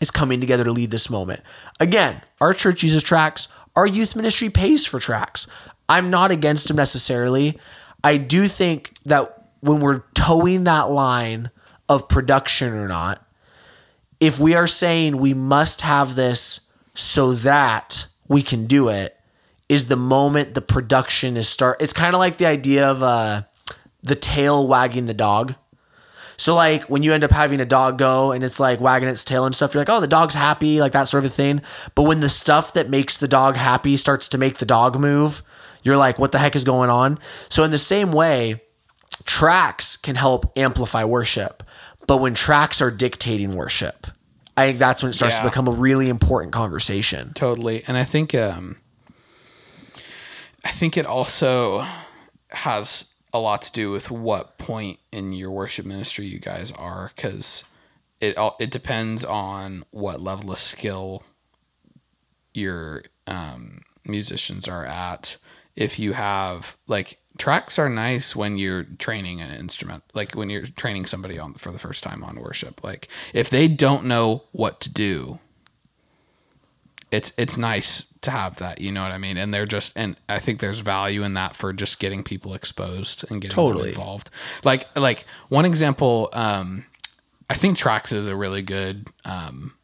is 0.00 0.10
coming 0.10 0.40
together 0.40 0.64
to 0.64 0.72
lead 0.72 0.90
this 0.90 1.10
moment. 1.10 1.42
Again, 1.78 2.22
our 2.40 2.54
church 2.54 2.82
uses 2.82 3.02
tracks. 3.02 3.48
Our 3.76 3.86
youth 3.86 4.16
ministry 4.16 4.48
pays 4.48 4.86
for 4.86 4.98
tracks. 4.98 5.46
I'm 5.88 6.10
not 6.10 6.30
against 6.30 6.68
them 6.68 6.76
necessarily. 6.76 7.58
I 8.02 8.16
do 8.16 8.46
think 8.46 8.94
that 9.04 9.50
when 9.60 9.80
we're 9.80 10.04
toeing 10.14 10.64
that 10.64 10.90
line 10.90 11.50
of 11.88 12.08
production 12.08 12.72
or 12.72 12.88
not, 12.88 13.24
if 14.20 14.38
we 14.38 14.54
are 14.54 14.66
saying 14.66 15.18
we 15.18 15.34
must 15.34 15.82
have 15.82 16.14
this 16.14 16.70
so 16.94 17.32
that 17.32 18.06
we 18.28 18.42
can 18.42 18.66
do 18.66 18.88
it, 18.88 19.16
is 19.68 19.86
the 19.86 19.96
moment 19.96 20.54
the 20.54 20.60
production 20.60 21.36
is 21.36 21.48
start. 21.48 21.80
It's 21.80 21.92
kind 21.92 22.14
of 22.14 22.18
like 22.18 22.38
the 22.38 22.46
idea 22.46 22.88
of 22.90 23.02
uh, 23.02 23.42
the 24.02 24.16
tail 24.16 24.66
wagging 24.66 25.06
the 25.06 25.14
dog. 25.14 25.54
So 26.40 26.54
like 26.54 26.84
when 26.84 27.02
you 27.02 27.12
end 27.12 27.22
up 27.22 27.32
having 27.32 27.60
a 27.60 27.66
dog 27.66 27.98
go 27.98 28.32
and 28.32 28.42
it's 28.42 28.58
like 28.58 28.80
wagging 28.80 29.10
its 29.10 29.24
tail 29.24 29.44
and 29.44 29.54
stuff, 29.54 29.74
you're 29.74 29.82
like, 29.82 29.90
oh, 29.90 30.00
the 30.00 30.06
dog's 30.06 30.34
happy, 30.34 30.80
like 30.80 30.92
that 30.92 31.04
sort 31.04 31.22
of 31.22 31.30
a 31.30 31.34
thing. 31.34 31.60
But 31.94 32.04
when 32.04 32.20
the 32.20 32.30
stuff 32.30 32.72
that 32.72 32.88
makes 32.88 33.18
the 33.18 33.28
dog 33.28 33.56
happy 33.56 33.94
starts 33.98 34.26
to 34.30 34.38
make 34.38 34.56
the 34.56 34.64
dog 34.64 34.98
move, 34.98 35.42
you're 35.82 35.98
like, 35.98 36.18
what 36.18 36.32
the 36.32 36.38
heck 36.38 36.56
is 36.56 36.64
going 36.64 36.88
on? 36.88 37.18
So 37.50 37.62
in 37.62 37.72
the 37.72 37.76
same 37.78 38.10
way, 38.10 38.62
tracks 39.26 39.98
can 39.98 40.16
help 40.16 40.50
amplify 40.56 41.04
worship. 41.04 41.62
But 42.06 42.22
when 42.22 42.32
tracks 42.32 42.80
are 42.80 42.90
dictating 42.90 43.54
worship, 43.54 44.06
I 44.56 44.66
think 44.68 44.78
that's 44.78 45.02
when 45.02 45.10
it 45.10 45.14
starts 45.14 45.34
Yeah. 45.36 45.42
to 45.42 45.48
become 45.50 45.68
a 45.68 45.72
really 45.72 46.08
important 46.08 46.54
conversation. 46.54 47.32
totally 47.34 47.84
and 47.86 47.98
i 47.98 48.04
think 48.04 48.34
um 48.34 48.78
i 50.64 50.70
think 50.70 50.96
it 50.96 51.04
also 51.06 51.86
has 52.48 53.04
a 53.32 53.38
lot 53.38 53.62
to 53.62 53.72
do 53.72 53.90
with 53.90 54.10
what 54.10 54.58
point 54.58 54.98
in 55.12 55.32
your 55.32 55.50
worship 55.50 55.86
ministry 55.86 56.26
you 56.26 56.38
guys 56.38 56.72
are 56.72 57.12
because 57.14 57.64
it 58.20 58.36
all 58.36 58.56
it 58.58 58.70
depends 58.70 59.24
on 59.24 59.84
what 59.90 60.20
level 60.20 60.50
of 60.50 60.58
skill 60.58 61.22
your 62.52 63.02
um, 63.26 63.82
musicians 64.04 64.66
are 64.66 64.84
at 64.84 65.36
if 65.76 65.98
you 65.98 66.12
have 66.12 66.76
like 66.86 67.20
tracks 67.38 67.78
are 67.78 67.88
nice 67.88 68.36
when 68.36 68.58
you're 68.58 68.84
training 68.84 69.40
an 69.40 69.50
instrument, 69.50 70.04
like 70.12 70.32
when 70.32 70.50
you're 70.50 70.66
training 70.66 71.06
somebody 71.06 71.38
on 71.38 71.54
for 71.54 71.70
the 71.72 71.78
first 71.78 72.04
time 72.04 72.22
on 72.22 72.38
worship. 72.38 72.84
Like 72.84 73.08
if 73.32 73.48
they 73.48 73.66
don't 73.66 74.04
know 74.04 74.44
what 74.52 74.80
to 74.80 74.92
do, 74.92 75.38
it's 77.10 77.32
it's 77.36 77.56
nice 77.56 78.06
to 78.22 78.30
have 78.30 78.56
that, 78.56 78.80
you 78.80 78.92
know 78.92 79.02
what 79.02 79.12
I 79.12 79.18
mean? 79.18 79.36
And 79.36 79.52
they're 79.52 79.66
just 79.66 79.92
and 79.96 80.16
I 80.28 80.38
think 80.38 80.60
there's 80.60 80.80
value 80.80 81.22
in 81.22 81.34
that 81.34 81.56
for 81.56 81.72
just 81.72 81.98
getting 81.98 82.22
people 82.22 82.54
exposed 82.54 83.24
and 83.30 83.40
getting 83.40 83.54
Totally. 83.54 83.90
involved. 83.90 84.30
Like 84.64 84.86
like 84.96 85.24
one 85.48 85.64
example 85.64 86.28
um 86.32 86.84
I 87.48 87.54
think 87.54 87.76
tracks 87.76 88.12
is 88.12 88.26
a 88.26 88.36
really 88.36 88.62
good 88.62 89.08
um 89.24 89.74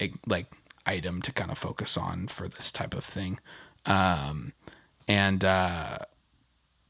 a, 0.00 0.12
like 0.26 0.46
item 0.86 1.22
to 1.22 1.32
kind 1.32 1.50
of 1.50 1.58
focus 1.58 1.96
on 1.96 2.26
for 2.26 2.48
this 2.48 2.70
type 2.70 2.94
of 2.94 3.04
thing. 3.04 3.38
Um 3.86 4.52
and 5.08 5.44
uh 5.44 5.98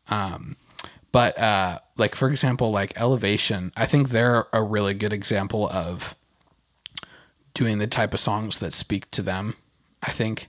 um 0.08 0.56
but 1.12 1.38
uh 1.38 1.78
like 1.96 2.14
for 2.14 2.28
example 2.28 2.70
like 2.70 2.92
elevation 3.00 3.72
i 3.76 3.86
think 3.86 4.10
they're 4.10 4.46
a 4.52 4.62
really 4.62 4.94
good 4.94 5.12
example 5.12 5.68
of 5.70 6.14
doing 7.60 7.76
the 7.76 7.86
type 7.86 8.14
of 8.14 8.20
songs 8.20 8.58
that 8.58 8.72
speak 8.72 9.10
to 9.10 9.20
them. 9.20 9.54
I 10.02 10.12
think 10.12 10.48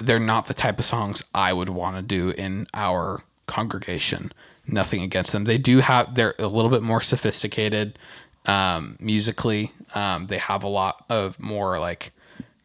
they're 0.00 0.18
not 0.18 0.46
the 0.46 0.54
type 0.54 0.78
of 0.78 0.84
songs 0.86 1.22
i 1.34 1.52
would 1.52 1.68
want 1.68 1.94
to 1.96 2.00
do 2.00 2.30
in 2.30 2.66
our 2.72 3.22
congregation. 3.46 4.32
Nothing 4.66 5.02
against 5.02 5.32
them. 5.32 5.44
They 5.44 5.58
do 5.58 5.80
have 5.80 6.14
they're 6.14 6.34
a 6.38 6.46
little 6.46 6.70
bit 6.70 6.82
more 6.82 7.02
sophisticated 7.02 7.98
um 8.46 8.96
musically. 8.98 9.72
Um 9.94 10.28
they 10.28 10.38
have 10.38 10.64
a 10.64 10.68
lot 10.68 11.04
of 11.10 11.38
more 11.38 11.78
like 11.78 12.12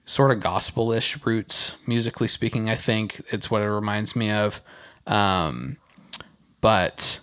sort 0.05 0.31
of 0.31 0.39
gospelish 0.39 1.17
roots 1.25 1.75
musically 1.85 2.29
speaking 2.29 2.69
i 2.69 2.75
think. 2.75 3.19
It's 3.33 3.51
what 3.51 3.61
it 3.61 3.69
reminds 3.69 4.15
me 4.15 4.31
of. 4.31 4.61
Um 5.05 5.75
but 6.61 7.19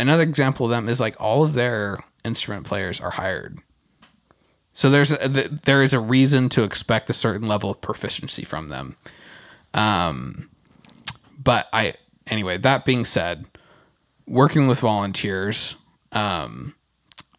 another 0.00 0.22
example 0.22 0.64
of 0.64 0.70
them 0.70 0.88
is 0.88 1.00
like 1.00 1.20
all 1.20 1.44
of 1.44 1.52
their 1.52 1.98
instrument 2.24 2.64
players 2.64 2.98
are 2.98 3.10
hired. 3.10 3.58
So 4.74 4.90
there's 4.90 5.12
a, 5.12 5.28
th- 5.28 5.50
there 5.62 5.82
is 5.82 5.94
a 5.94 6.00
reason 6.00 6.48
to 6.50 6.64
expect 6.64 7.08
a 7.08 7.14
certain 7.14 7.48
level 7.48 7.70
of 7.70 7.80
proficiency 7.80 8.44
from 8.44 8.68
them. 8.68 8.96
Um, 9.72 10.50
but 11.38 11.68
I 11.72 11.94
anyway. 12.26 12.58
That 12.58 12.84
being 12.84 13.04
said, 13.04 13.46
working 14.26 14.66
with 14.66 14.80
volunteers, 14.80 15.76
um, 16.12 16.74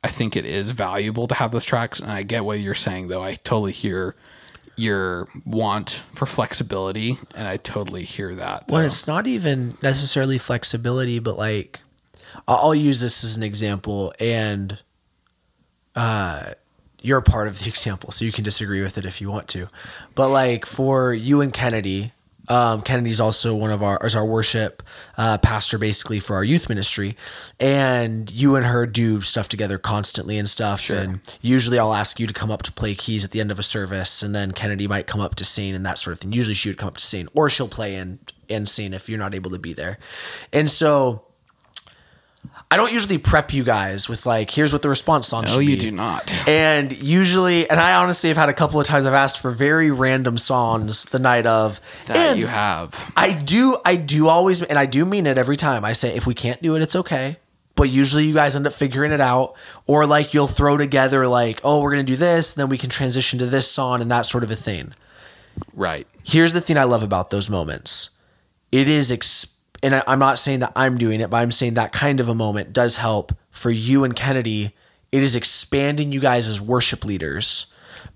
I 0.03 0.07
think 0.07 0.35
it 0.35 0.45
is 0.45 0.71
valuable 0.71 1.27
to 1.27 1.35
have 1.35 1.51
those 1.51 1.65
tracks. 1.65 1.99
And 1.99 2.11
I 2.11 2.23
get 2.23 2.45
what 2.45 2.59
you're 2.59 2.75
saying, 2.75 3.07
though. 3.07 3.23
I 3.23 3.33
totally 3.33 3.71
hear 3.71 4.15
your 4.77 5.27
want 5.45 6.03
for 6.13 6.25
flexibility, 6.25 7.17
and 7.33 7.47
I 7.47 7.57
totally 7.57 8.03
hear 8.03 8.35
that. 8.35 8.67
Well, 8.67 8.81
it's 8.81 9.07
not 9.07 9.25
even 9.25 9.77
necessarily 9.81 10.37
flexibility, 10.37 11.19
but 11.19 11.37
like, 11.37 11.79
I'll, 12.47 12.57
I'll 12.57 12.75
use 12.75 12.99
this 12.99 13.23
as 13.23 13.37
an 13.37 13.43
example, 13.43 14.13
and 14.19 14.79
uh, 15.95 16.51
you're 17.05 17.19
a 17.19 17.23
part 17.23 17.47
of 17.47 17.59
the 17.59 17.69
example, 17.69 18.11
so 18.11 18.25
you 18.25 18.31
can 18.31 18.43
disagree 18.43 18.81
with 18.81 18.97
it 18.97 19.05
if 19.05 19.21
you 19.21 19.29
want 19.29 19.47
to. 19.49 19.69
But 20.15 20.29
like 20.29 20.65
for 20.65 21.13
you 21.13 21.39
and 21.41 21.53
Kennedy, 21.53 22.11
um, 22.47 22.81
Kennedy's 22.81 23.19
also 23.19 23.55
one 23.55 23.71
of 23.71 23.83
our 23.83 23.99
is 24.03 24.15
our 24.15 24.25
worship 24.25 24.81
uh, 25.17 25.37
pastor, 25.37 25.77
basically 25.77 26.19
for 26.19 26.35
our 26.35 26.43
youth 26.43 26.67
ministry, 26.67 27.15
and 27.59 28.31
you 28.31 28.55
and 28.55 28.65
her 28.65 28.85
do 28.85 29.21
stuff 29.21 29.47
together 29.49 29.77
constantly 29.77 30.37
and 30.37 30.49
stuff. 30.49 30.89
And 30.89 31.19
usually, 31.41 31.77
I'll 31.77 31.93
ask 31.93 32.19
you 32.19 32.27
to 32.27 32.33
come 32.33 32.51
up 32.51 32.63
to 32.63 32.71
play 32.71 32.95
keys 32.95 33.23
at 33.23 33.31
the 33.31 33.39
end 33.39 33.51
of 33.51 33.59
a 33.59 33.63
service, 33.63 34.23
and 34.23 34.33
then 34.33 34.51
Kennedy 34.51 34.87
might 34.87 35.07
come 35.07 35.21
up 35.21 35.35
to 35.35 35.45
sing 35.45 35.75
and 35.75 35.85
that 35.85 35.97
sort 35.97 36.13
of 36.13 36.19
thing. 36.19 36.33
Usually, 36.33 36.55
she 36.55 36.69
would 36.69 36.77
come 36.77 36.87
up 36.87 36.97
to 36.97 37.05
sing, 37.05 37.27
or 37.33 37.49
she'll 37.49 37.67
play 37.67 37.95
and 37.95 38.19
and 38.49 38.67
sing 38.69 38.93
if 38.93 39.09
you're 39.09 39.19
not 39.19 39.33
able 39.33 39.51
to 39.51 39.59
be 39.59 39.73
there. 39.73 39.97
And 40.51 40.69
so, 40.69 41.23
I 42.71 42.77
don't 42.77 42.91
usually 42.91 43.17
prep 43.19 43.53
you 43.53 43.63
guys 43.63 44.09
with 44.09 44.25
like, 44.25 44.49
here's 44.49 44.73
what 44.73 44.81
the 44.81 44.89
response 44.89 45.27
song. 45.27 45.45
no, 45.45 45.59
you 45.59 45.75
be. 45.75 45.79
do 45.79 45.91
not. 45.91 46.33
And 46.47 46.91
usually, 47.01 47.69
and 47.69 47.79
I 47.79 47.95
honestly 47.95 48.29
have 48.29 48.37
had 48.37 48.49
a 48.49 48.53
couple 48.53 48.79
of 48.79 48.85
times 48.85 49.05
I've 49.05 49.13
asked 49.13 49.39
for 49.39 49.51
very 49.51 49.91
random 49.91 50.37
songs 50.37 51.05
the 51.05 51.19
night 51.19 51.45
of. 51.45 51.79
That 52.07 52.37
you 52.37 52.47
have. 52.47 53.11
I 53.15 53.33
do, 53.33 53.77
I 53.85 53.95
do 53.95 54.27
always, 54.27 54.61
and 54.61 54.77
I 54.77 54.85
do 54.85 55.05
mean 55.05 55.27
it 55.27 55.37
every 55.37 55.57
time. 55.57 55.85
I 55.85 55.93
say, 55.93 56.15
if 56.15 56.25
we 56.27 56.33
can't 56.33 56.61
do 56.61 56.75
it, 56.75 56.81
it's 56.81 56.95
okay. 56.95 57.37
But 57.75 57.89
usually 57.89 58.25
you 58.25 58.33
guys 58.33 58.55
end 58.55 58.67
up 58.67 58.73
figuring 58.73 59.11
it 59.11 59.21
out. 59.21 59.55
Or 59.85 60.05
like 60.05 60.33
you'll 60.33 60.47
throw 60.47 60.77
together, 60.77 61.27
like, 61.27 61.61
oh, 61.63 61.81
we're 61.81 61.91
going 61.93 62.05
to 62.05 62.11
do 62.11 62.17
this, 62.17 62.53
then 62.53 62.69
we 62.69 62.77
can 62.77 62.89
transition 62.89 63.39
to 63.39 63.45
this 63.45 63.69
song 63.69 64.01
and 64.01 64.09
that 64.11 64.25
sort 64.25 64.43
of 64.43 64.51
a 64.51 64.55
thing. 64.55 64.93
Right. 65.73 66.07
Here's 66.23 66.53
the 66.53 66.61
thing 66.61 66.77
I 66.77 66.83
love 66.83 67.03
about 67.03 67.29
those 67.29 67.49
moments 67.49 68.09
it 68.71 68.87
is, 68.87 69.11
ex- 69.11 69.54
and 69.83 69.95
I, 69.95 70.03
I'm 70.07 70.19
not 70.19 70.39
saying 70.39 70.59
that 70.61 70.71
I'm 70.75 70.97
doing 70.97 71.21
it, 71.21 71.29
but 71.29 71.37
I'm 71.37 71.51
saying 71.51 71.73
that 71.75 71.91
kind 71.91 72.19
of 72.19 72.29
a 72.29 72.35
moment 72.35 72.73
does 72.73 72.97
help 72.97 73.33
for 73.51 73.71
you 73.71 74.03
and 74.03 74.15
Kennedy. 74.15 74.73
It 75.11 75.23
is 75.23 75.35
expanding 75.35 76.11
you 76.11 76.19
guys 76.19 76.47
as 76.47 76.59
worship 76.59 77.05
leaders 77.05 77.67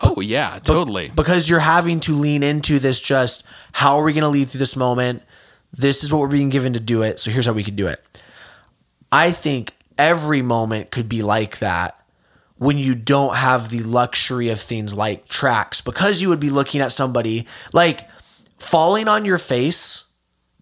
Oh 0.02 0.22
yeah, 0.22 0.60
totally. 0.64 1.12
because 1.14 1.50
you're 1.50 1.60
having 1.60 2.00
to 2.02 2.14
lean 2.14 2.42
into 2.44 2.80
this 2.80 3.00
just 3.02 3.46
how 3.74 3.98
are 3.98 4.04
we 4.04 4.14
going 4.14 4.22
to 4.24 4.30
lead 4.30 4.50
through 4.50 4.60
this 4.60 4.76
moment 4.76 5.24
this 5.74 6.04
is 6.04 6.12
what 6.12 6.20
we're 6.22 6.28
being 6.28 6.50
given 6.50 6.74
to 6.74 6.80
do 6.80 7.02
it 7.04 7.20
so 7.20 7.30
here's 7.32 7.46
how 7.46 7.54
we 7.54 7.64
could 7.64 7.76
do 7.76 7.88
it 7.88 8.04
i 9.12 9.30
think 9.32 9.74
every 9.98 10.42
moment 10.42 10.90
could 10.92 11.08
be 11.10 11.22
like 11.22 11.60
that 11.60 12.02
when 12.58 12.78
you 12.78 12.94
don't 12.96 13.36
have 13.36 13.70
the 13.70 13.80
luxury 13.82 14.50
of 14.50 14.60
things 14.60 14.94
like 14.94 15.28
tracks 15.28 15.80
because 15.82 16.22
you 16.22 16.30
would 16.30 16.40
be 16.40 16.50
looking 16.50 16.82
at 16.82 16.92
somebody 16.92 17.46
like 17.74 18.10
falling 18.58 19.08
on 19.08 19.26
your 19.26 19.38
face 19.38 20.06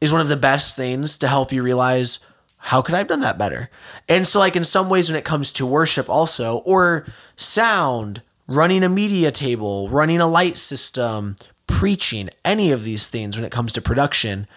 is 0.02 0.12
one 0.12 0.22
of 0.22 0.28
the 0.28 0.38
best 0.38 0.76
things 0.76 1.18
to 1.18 1.28
help 1.28 1.52
you 1.52 1.64
realize 1.64 2.20
how 2.58 2.82
could 2.82 2.96
I 2.96 3.00
have 3.00 3.08
done 3.08 3.22
that 3.22 3.38
better? 3.38 3.70
And 4.10 4.28
so, 4.28 4.40
like, 4.40 4.56
in 4.56 4.64
some 4.64 4.90
ways, 4.90 5.10
when 5.10 5.18
it 5.18 5.26
comes 5.26 5.52
to 5.54 5.66
worship, 5.66 6.10
also, 6.10 6.58
or 6.60 7.06
sound, 7.36 8.22
running 8.48 8.84
a 8.84 8.90
media 8.90 9.32
table, 9.32 9.90
running 9.90 10.20
a 10.20 10.28
light 10.28 10.58
system, 10.58 11.36
preaching, 11.68 12.30
any 12.44 12.72
of 12.72 12.84
these 12.84 13.08
things 13.08 13.38
when 13.38 13.46
it 13.46 13.52
comes 13.52 13.74
to 13.74 13.82
production, 13.82 14.48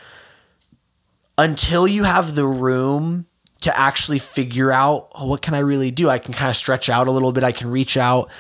until 1.37 1.87
you 1.87 2.05
have 2.05 2.35
the 2.35 2.47
room 2.47 3.27
to 3.61 3.79
actually 3.79 4.19
figure 4.19 4.73
out 4.73 5.09
oh, 5.15 5.27
what 5.27 5.43
can 5.43 5.55
I 5.55 5.59
really 5.59 5.91
do, 5.91 6.09
I 6.09 6.19
can 6.19 6.33
kind 6.33 6.51
of 6.51 6.57
stretch 6.57 6.89
out 6.89 7.09
a 7.09 7.11
little 7.11 7.33
bit, 7.33 7.45
I 7.45 7.53
can 7.53 7.71
reach 7.71 7.97
out. 7.97 8.31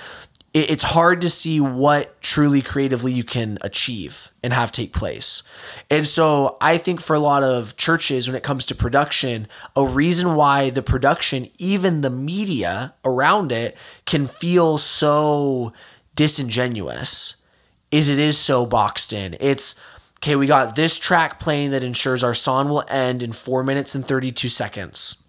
It- 0.53 0.71
It's 0.71 0.83
hard 0.83 1.21
to 1.21 1.29
see 1.29 1.61
what 1.61 2.21
truly 2.21 2.61
creatively 2.61 3.13
you 3.13 3.23
can 3.23 3.57
achieve 3.61 4.31
and 4.43 4.53
have 4.53 4.73
take 4.73 4.93
place. 4.93 5.43
And 5.89 6.09
so 6.09 6.57
I 6.61 6.77
think 6.77 7.01
for 7.01 7.15
a 7.15 7.21
lot 7.21 7.43
of 7.45 7.77
churches, 7.77 8.27
when 8.27 8.35
it 8.37 8.43
comes 8.43 8.67
to 8.67 8.75
production, 8.75 9.47
a 9.77 9.85
reason 9.85 10.35
why 10.35 10.71
the 10.71 10.83
production, 10.83 11.49
even 11.59 12.01
the 12.01 12.11
media 12.11 12.95
around 13.05 13.53
it, 13.53 13.77
can 14.07 14.27
feel 14.27 14.77
so 14.79 15.73
disingenuous 16.17 17.37
is 17.91 18.09
it 18.09 18.19
is 18.19 18.37
so 18.39 18.67
boxed 18.67 19.13
in. 19.13 19.37
It's 19.41 19.75
okay, 20.19 20.37
we 20.37 20.47
got 20.47 20.75
this 20.77 20.99
track 20.99 21.39
playing 21.41 21.71
that 21.71 21.83
ensures 21.85 22.23
our 22.25 22.35
song 22.35 22.69
will 22.69 22.85
end 22.89 23.23
in 23.23 23.33
four 23.33 23.63
minutes 23.63 23.95
and 23.95 24.05
32 24.07 24.49
seconds. 24.49 25.23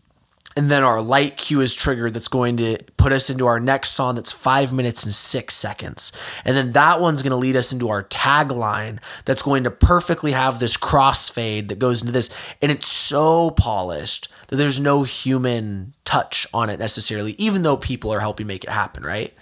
And 0.55 0.69
then 0.69 0.83
our 0.83 1.01
light 1.01 1.37
cue 1.37 1.61
is 1.61 1.73
triggered 1.73 2.13
that's 2.13 2.27
going 2.27 2.57
to 2.57 2.77
put 2.97 3.13
us 3.13 3.29
into 3.29 3.47
our 3.47 3.59
next 3.59 3.91
song 3.91 4.15
that's 4.15 4.31
five 4.31 4.73
minutes 4.73 5.03
and 5.03 5.13
six 5.13 5.55
seconds. 5.55 6.11
And 6.43 6.57
then 6.57 6.73
that 6.73 6.99
one's 6.99 7.21
going 7.21 7.31
to 7.31 7.37
lead 7.37 7.55
us 7.55 7.71
into 7.71 7.89
our 7.89 8.03
tagline 8.03 8.99
that's 9.25 9.41
going 9.41 9.63
to 9.63 9.71
perfectly 9.71 10.33
have 10.33 10.59
this 10.59 10.75
crossfade 10.75 11.69
that 11.69 11.79
goes 11.79 12.01
into 12.01 12.11
this. 12.11 12.29
And 12.61 12.71
it's 12.71 12.87
so 12.87 13.51
polished 13.51 14.27
that 14.47 14.57
there's 14.57 14.79
no 14.79 15.03
human 15.03 15.93
touch 16.03 16.45
on 16.53 16.69
it 16.69 16.79
necessarily, 16.79 17.33
even 17.37 17.63
though 17.63 17.77
people 17.77 18.11
are 18.11 18.19
helping 18.19 18.47
make 18.47 18.63
it 18.63 18.69
happen, 18.69 19.03
right? 19.03 19.33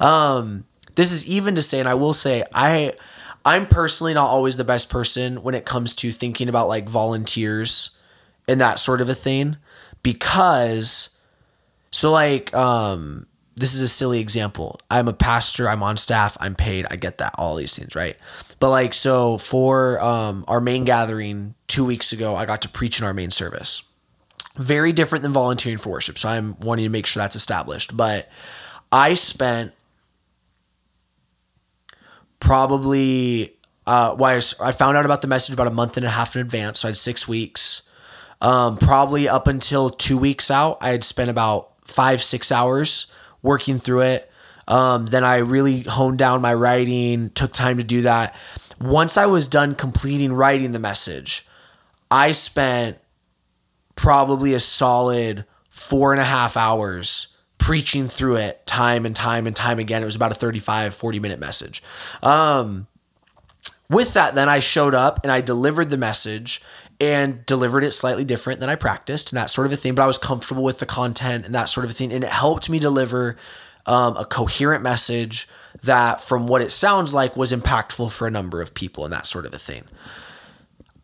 Um, 0.00 0.66
this 0.96 1.12
is 1.12 1.26
even 1.26 1.54
to 1.54 1.62
say, 1.62 1.80
and 1.80 1.88
I 1.88 1.94
will 1.94 2.12
say, 2.12 2.44
I 2.52 2.92
I'm 3.44 3.66
personally 3.66 4.12
not 4.12 4.26
always 4.26 4.56
the 4.58 4.64
best 4.64 4.90
person 4.90 5.42
when 5.42 5.54
it 5.54 5.64
comes 5.64 5.94
to 5.96 6.10
thinking 6.10 6.48
about 6.50 6.68
like 6.68 6.88
volunteers 6.88 7.90
and 8.46 8.60
that 8.60 8.78
sort 8.78 9.00
of 9.00 9.08
a 9.08 9.14
thing 9.14 9.56
because 10.02 11.10
so 11.90 12.10
like 12.10 12.54
um 12.54 13.26
this 13.58 13.74
is 13.74 13.82
a 13.82 13.88
silly 13.88 14.20
example. 14.20 14.80
I'm 14.88 15.08
a 15.08 15.12
pastor, 15.12 15.68
I'm 15.68 15.82
on 15.82 15.96
staff, 15.96 16.36
I'm 16.40 16.54
paid, 16.54 16.86
I 16.92 16.96
get 16.96 17.18
that, 17.18 17.34
all 17.36 17.56
these 17.56 17.74
things, 17.76 17.96
right? 17.96 18.16
But 18.60 18.70
like 18.70 18.94
so 18.94 19.38
for 19.38 20.00
um 20.00 20.44
our 20.48 20.60
main 20.60 20.84
gathering 20.84 21.54
2 21.66 21.84
weeks 21.84 22.12
ago, 22.12 22.36
I 22.36 22.46
got 22.46 22.62
to 22.62 22.68
preach 22.68 23.00
in 23.00 23.04
our 23.04 23.14
main 23.14 23.30
service. 23.30 23.82
Very 24.56 24.92
different 24.92 25.22
than 25.22 25.32
volunteering 25.32 25.78
for 25.78 25.90
worship. 25.90 26.18
So 26.18 26.28
I'm 26.28 26.58
wanting 26.60 26.84
to 26.84 26.88
make 26.88 27.06
sure 27.06 27.20
that's 27.20 27.36
established, 27.36 27.96
but 27.96 28.28
I 28.90 29.14
spent 29.14 29.72
probably 32.40 33.56
uh 33.86 34.14
why 34.14 34.40
I 34.60 34.72
found 34.72 34.96
out 34.96 35.04
about 35.04 35.22
the 35.22 35.28
message 35.28 35.52
about 35.52 35.66
a 35.66 35.72
month 35.72 35.96
and 35.96 36.06
a 36.06 36.10
half 36.10 36.36
in 36.36 36.42
advance, 36.42 36.80
so 36.80 36.88
I 36.88 36.90
had 36.90 36.96
6 36.96 37.26
weeks. 37.28 37.82
Um, 38.40 38.76
probably 38.76 39.28
up 39.28 39.46
until 39.46 39.90
two 39.90 40.16
weeks 40.16 40.50
out, 40.50 40.78
I 40.80 40.90
had 40.90 41.04
spent 41.04 41.30
about 41.30 41.72
five, 41.84 42.22
six 42.22 42.52
hours 42.52 43.06
working 43.42 43.78
through 43.78 44.02
it. 44.02 44.30
Um, 44.68 45.06
then 45.06 45.24
I 45.24 45.38
really 45.38 45.82
honed 45.82 46.18
down 46.18 46.42
my 46.42 46.54
writing, 46.54 47.30
took 47.30 47.52
time 47.52 47.78
to 47.78 47.84
do 47.84 48.02
that. 48.02 48.36
Once 48.80 49.16
I 49.16 49.26
was 49.26 49.48
done 49.48 49.74
completing 49.74 50.32
writing 50.32 50.72
the 50.72 50.78
message, 50.78 51.46
I 52.10 52.32
spent 52.32 52.98
probably 53.96 54.54
a 54.54 54.60
solid 54.60 55.44
four 55.70 56.12
and 56.12 56.20
a 56.20 56.24
half 56.24 56.56
hours 56.56 57.28
preaching 57.58 58.08
through 58.08 58.36
it 58.36 58.64
time 58.66 59.04
and 59.04 59.16
time 59.16 59.46
and 59.46 59.56
time 59.56 59.78
again. 59.78 60.02
It 60.02 60.06
was 60.06 60.16
about 60.16 60.32
a 60.32 60.36
35, 60.36 60.94
40 60.94 61.20
minute 61.20 61.40
message. 61.40 61.82
Um, 62.22 62.86
with 63.90 64.14
that, 64.14 64.34
then 64.34 64.48
I 64.48 64.60
showed 64.60 64.94
up 64.94 65.20
and 65.22 65.32
I 65.32 65.40
delivered 65.40 65.90
the 65.90 65.96
message 65.96 66.62
and 67.00 67.46
delivered 67.46 67.84
it 67.84 67.92
slightly 67.92 68.24
different 68.24 68.60
than 68.60 68.68
I 68.68 68.74
practiced 68.74 69.30
and 69.30 69.36
that 69.36 69.50
sort 69.50 69.66
of 69.66 69.72
a 69.72 69.76
thing. 69.76 69.94
But 69.94 70.02
I 70.02 70.06
was 70.06 70.18
comfortable 70.18 70.64
with 70.64 70.78
the 70.78 70.86
content 70.86 71.46
and 71.46 71.54
that 71.54 71.68
sort 71.68 71.84
of 71.84 71.90
a 71.90 71.94
thing. 71.94 72.12
And 72.12 72.24
it 72.24 72.30
helped 72.30 72.68
me 72.68 72.78
deliver 72.78 73.36
um, 73.86 74.16
a 74.16 74.24
coherent 74.24 74.82
message 74.82 75.48
that, 75.84 76.20
from 76.20 76.46
what 76.46 76.62
it 76.62 76.72
sounds 76.72 77.14
like, 77.14 77.36
was 77.36 77.52
impactful 77.52 78.10
for 78.10 78.26
a 78.26 78.30
number 78.30 78.60
of 78.60 78.74
people 78.74 79.04
and 79.04 79.12
that 79.12 79.26
sort 79.26 79.46
of 79.46 79.54
a 79.54 79.58
thing. 79.58 79.84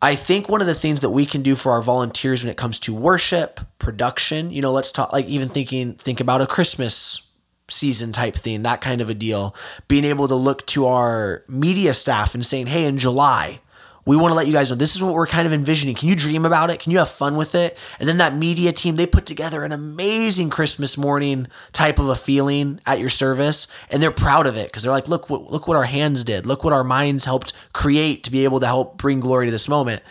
I 0.01 0.15
think 0.15 0.49
one 0.49 0.61
of 0.61 0.67
the 0.67 0.75
things 0.75 1.01
that 1.01 1.09
we 1.09 1.25
can 1.25 1.41
do 1.41 1.55
for 1.55 1.71
our 1.71 1.81
volunteers 1.81 2.43
when 2.43 2.51
it 2.51 2.57
comes 2.57 2.79
to 2.81 2.93
worship, 2.93 3.59
production, 3.79 4.51
you 4.51 4.61
know, 4.61 4.71
let's 4.71 4.91
talk 4.91 5.13
like 5.13 5.25
even 5.25 5.49
thinking 5.49 5.93
think 5.93 6.19
about 6.19 6.41
a 6.41 6.47
Christmas 6.47 7.21
season 7.69 8.11
type 8.11 8.35
thing, 8.35 8.63
that 8.63 8.81
kind 8.81 9.01
of 9.01 9.09
a 9.09 9.13
deal. 9.13 9.55
Being 9.87 10.03
able 10.03 10.27
to 10.27 10.35
look 10.35 10.65
to 10.67 10.85
our 10.85 11.43
media 11.47 11.93
staff 11.93 12.35
and 12.35 12.45
saying, 12.45 12.67
"Hey, 12.67 12.85
in 12.85 12.97
July, 12.97 13.61
we 14.05 14.15
want 14.15 14.31
to 14.31 14.35
let 14.35 14.45
you 14.45 14.53
guys 14.53 14.69
know 14.69 14.75
this 14.75 14.95
is 14.95 15.01
what 15.01 15.15
we're 15.15 15.25
kind 15.25 15.47
of 15.47 15.53
envisioning. 15.53 15.95
Can 15.95 16.09
you 16.09 16.15
dream 16.15 16.45
about 16.45 16.69
it? 16.69 16.79
Can 16.79 16.91
you 16.91 16.99
have 16.99 17.09
fun 17.09 17.35
with 17.35 17.55
it? 17.55 17.75
And 17.99 18.07
then 18.07 18.17
that 18.17 18.35
media 18.35 18.71
team, 18.71 18.95
they 18.95 19.07
put 19.07 19.25
together 19.25 19.63
an 19.63 19.71
amazing 19.71 20.51
Christmas 20.51 20.95
morning 20.95 21.47
type 21.73 21.97
of 21.97 22.09
a 22.09 22.15
feeling 22.15 22.79
at 22.85 22.99
your 22.99 23.09
service, 23.09 23.67
and 23.89 24.01
they're 24.01 24.11
proud 24.11 24.45
of 24.45 24.57
it 24.57 24.67
because 24.67 24.83
they're 24.83 24.91
like, 24.91 25.07
look, 25.07 25.29
what, 25.29 25.51
look 25.51 25.67
what 25.67 25.77
our 25.77 25.85
hands 25.85 26.23
did. 26.23 26.45
Look 26.45 26.63
what 26.63 26.73
our 26.73 26.83
minds 26.83 27.25
helped 27.25 27.51
create 27.73 28.23
to 28.23 28.31
be 28.31 28.43
able 28.43 28.59
to 28.59 28.67
help 28.67 28.97
bring 28.97 29.19
glory 29.19 29.47
to 29.47 29.51
this 29.51 29.67
moment. 29.67 30.03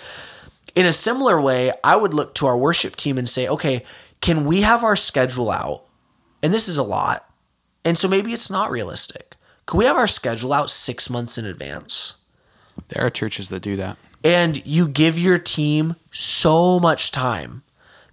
In 0.75 0.87
a 0.87 0.93
similar 0.93 1.41
way, 1.41 1.73
I 1.85 1.95
would 1.95 2.15
look 2.15 2.35
to 2.37 2.47
our 2.47 2.59
worship 2.59 2.97
team 2.97 3.17
and 3.17 3.29
say, 3.29 3.47
okay, 3.47 3.85
can 4.21 4.45
we 4.45 4.63
have 4.63 4.83
our 4.83 4.97
schedule 4.97 5.51
out? 5.51 5.85
And 6.43 6.53
this 6.53 6.69
is 6.69 6.79
a 6.79 6.83
lot. 6.83 7.31
And 7.85 7.97
so 7.97 8.09
maybe 8.09 8.33
it's 8.33 8.51
not 8.51 8.73
realistic. 8.73 9.37
Can 9.67 9.79
we 9.79 9.85
have 9.85 9.97
our 9.97 10.09
schedule 10.09 10.53
out 10.53 10.69
six 10.69 11.09
months 11.09 11.39
in 11.39 11.47
advance? 11.47 12.17
There 12.95 13.05
are 13.07 13.11
churches 13.11 13.49
that 13.51 13.61
do 13.61 13.77
that. 13.77 13.99
and 14.23 14.65
you 14.67 14.89
give 14.89 15.19
your 15.19 15.39
team 15.39 15.97
so 16.11 16.81
much 16.81 17.11
time 17.11 17.63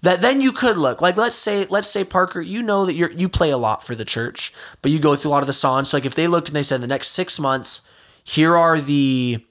that 0.02 0.20
then 0.22 0.42
you 0.42 0.52
could 0.52 0.78
look 0.78 1.00
like 1.02 1.16
let's 1.16 1.36
say 1.36 1.66
let's 1.70 1.88
say 1.88 2.04
Parker 2.04 2.42
you 2.42 2.62
know 2.62 2.86
that 2.86 2.94
you 2.96 3.08
you 3.16 3.30
play 3.30 3.52
a 3.52 3.58
lot 3.58 3.86
for 3.86 3.96
the 3.96 4.04
church 4.04 4.52
but 4.82 4.92
you 4.92 5.00
go 5.00 5.16
through 5.16 5.30
a 5.32 5.34
lot 5.34 5.44
of 5.44 5.48
the 5.48 5.54
songs. 5.54 5.90
So 5.90 5.98
like 5.98 6.06
if 6.06 6.16
they 6.16 6.28
looked 6.28 6.50
and 6.50 6.56
they 6.56 6.64
said 6.64 6.82
the 6.82 6.88
next 6.88 7.10
6 7.10 7.40
months 7.40 7.88
here 8.24 8.58
are 8.58 8.80
the 8.80 9.46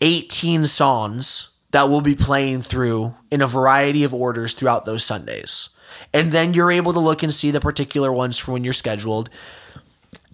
18 0.00 0.64
songs 0.66 1.50
that 1.70 1.88
we'll 1.88 2.00
be 2.00 2.14
playing 2.14 2.60
through 2.62 3.14
in 3.30 3.40
a 3.40 3.46
variety 3.46 4.04
of 4.04 4.12
orders 4.12 4.54
throughout 4.54 4.84
those 4.84 5.04
Sundays. 5.04 5.70
And 6.12 6.32
then 6.32 6.52
you're 6.54 6.70
able 6.72 6.92
to 6.92 6.98
look 6.98 7.22
and 7.22 7.32
see 7.32 7.50
the 7.50 7.60
particular 7.60 8.12
ones 8.12 8.36
for 8.38 8.52
when 8.52 8.64
you're 8.64 8.72
scheduled 8.72 9.30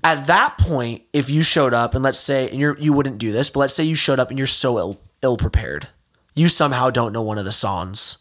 at 0.04 0.26
that 0.26 0.56
point, 0.58 1.02
if 1.12 1.28
you 1.28 1.42
showed 1.42 1.74
up 1.74 1.94
and 1.94 2.02
let's 2.04 2.18
say 2.18 2.48
and 2.48 2.58
you're 2.58 2.78
you 2.78 2.92
wouldn't 2.92 3.18
do 3.18 3.32
this, 3.32 3.50
but 3.50 3.60
let's 3.60 3.74
say 3.74 3.84
you 3.84 3.94
showed 3.94 4.18
up 4.20 4.30
and 4.30 4.38
you're 4.38 4.46
so 4.46 4.78
ill 4.78 5.00
ill 5.22 5.36
prepared. 5.36 5.88
You 6.34 6.48
somehow 6.48 6.90
don't 6.90 7.12
know 7.12 7.22
one 7.22 7.38
of 7.38 7.44
the 7.44 7.52
songs. 7.52 8.18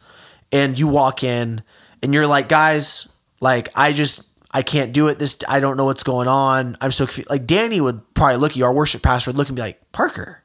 And 0.52 0.80
you 0.80 0.88
walk 0.88 1.24
in 1.24 1.62
and 2.02 2.14
you're 2.14 2.26
like, 2.26 2.48
guys, 2.50 3.10
like 3.42 3.70
I 3.76 3.92
just 3.94 4.28
I 4.52 4.62
can't 4.62 4.94
do 4.94 5.08
it. 5.08 5.20
This 5.20 5.38
I 5.48 5.60
don't 5.60 5.78
know 5.78 5.86
what's 5.86 6.04
going 6.04 6.28
on. 6.28 6.78
I'm 6.82 6.92
so 6.92 7.06
confused. 7.06 7.30
Like 7.30 7.46
Danny 7.46 7.82
would 7.82 8.14
probably 8.14 8.38
look 8.38 8.52
at 8.54 8.58
you, 8.58 8.66
our 8.66 8.74
worship 8.74 9.04
pastor 9.04 9.30
would 9.30 9.38
look 9.38 9.50
and 9.50 9.56
be 9.56 9.62
like, 9.62 9.92
Parker, 9.92 10.44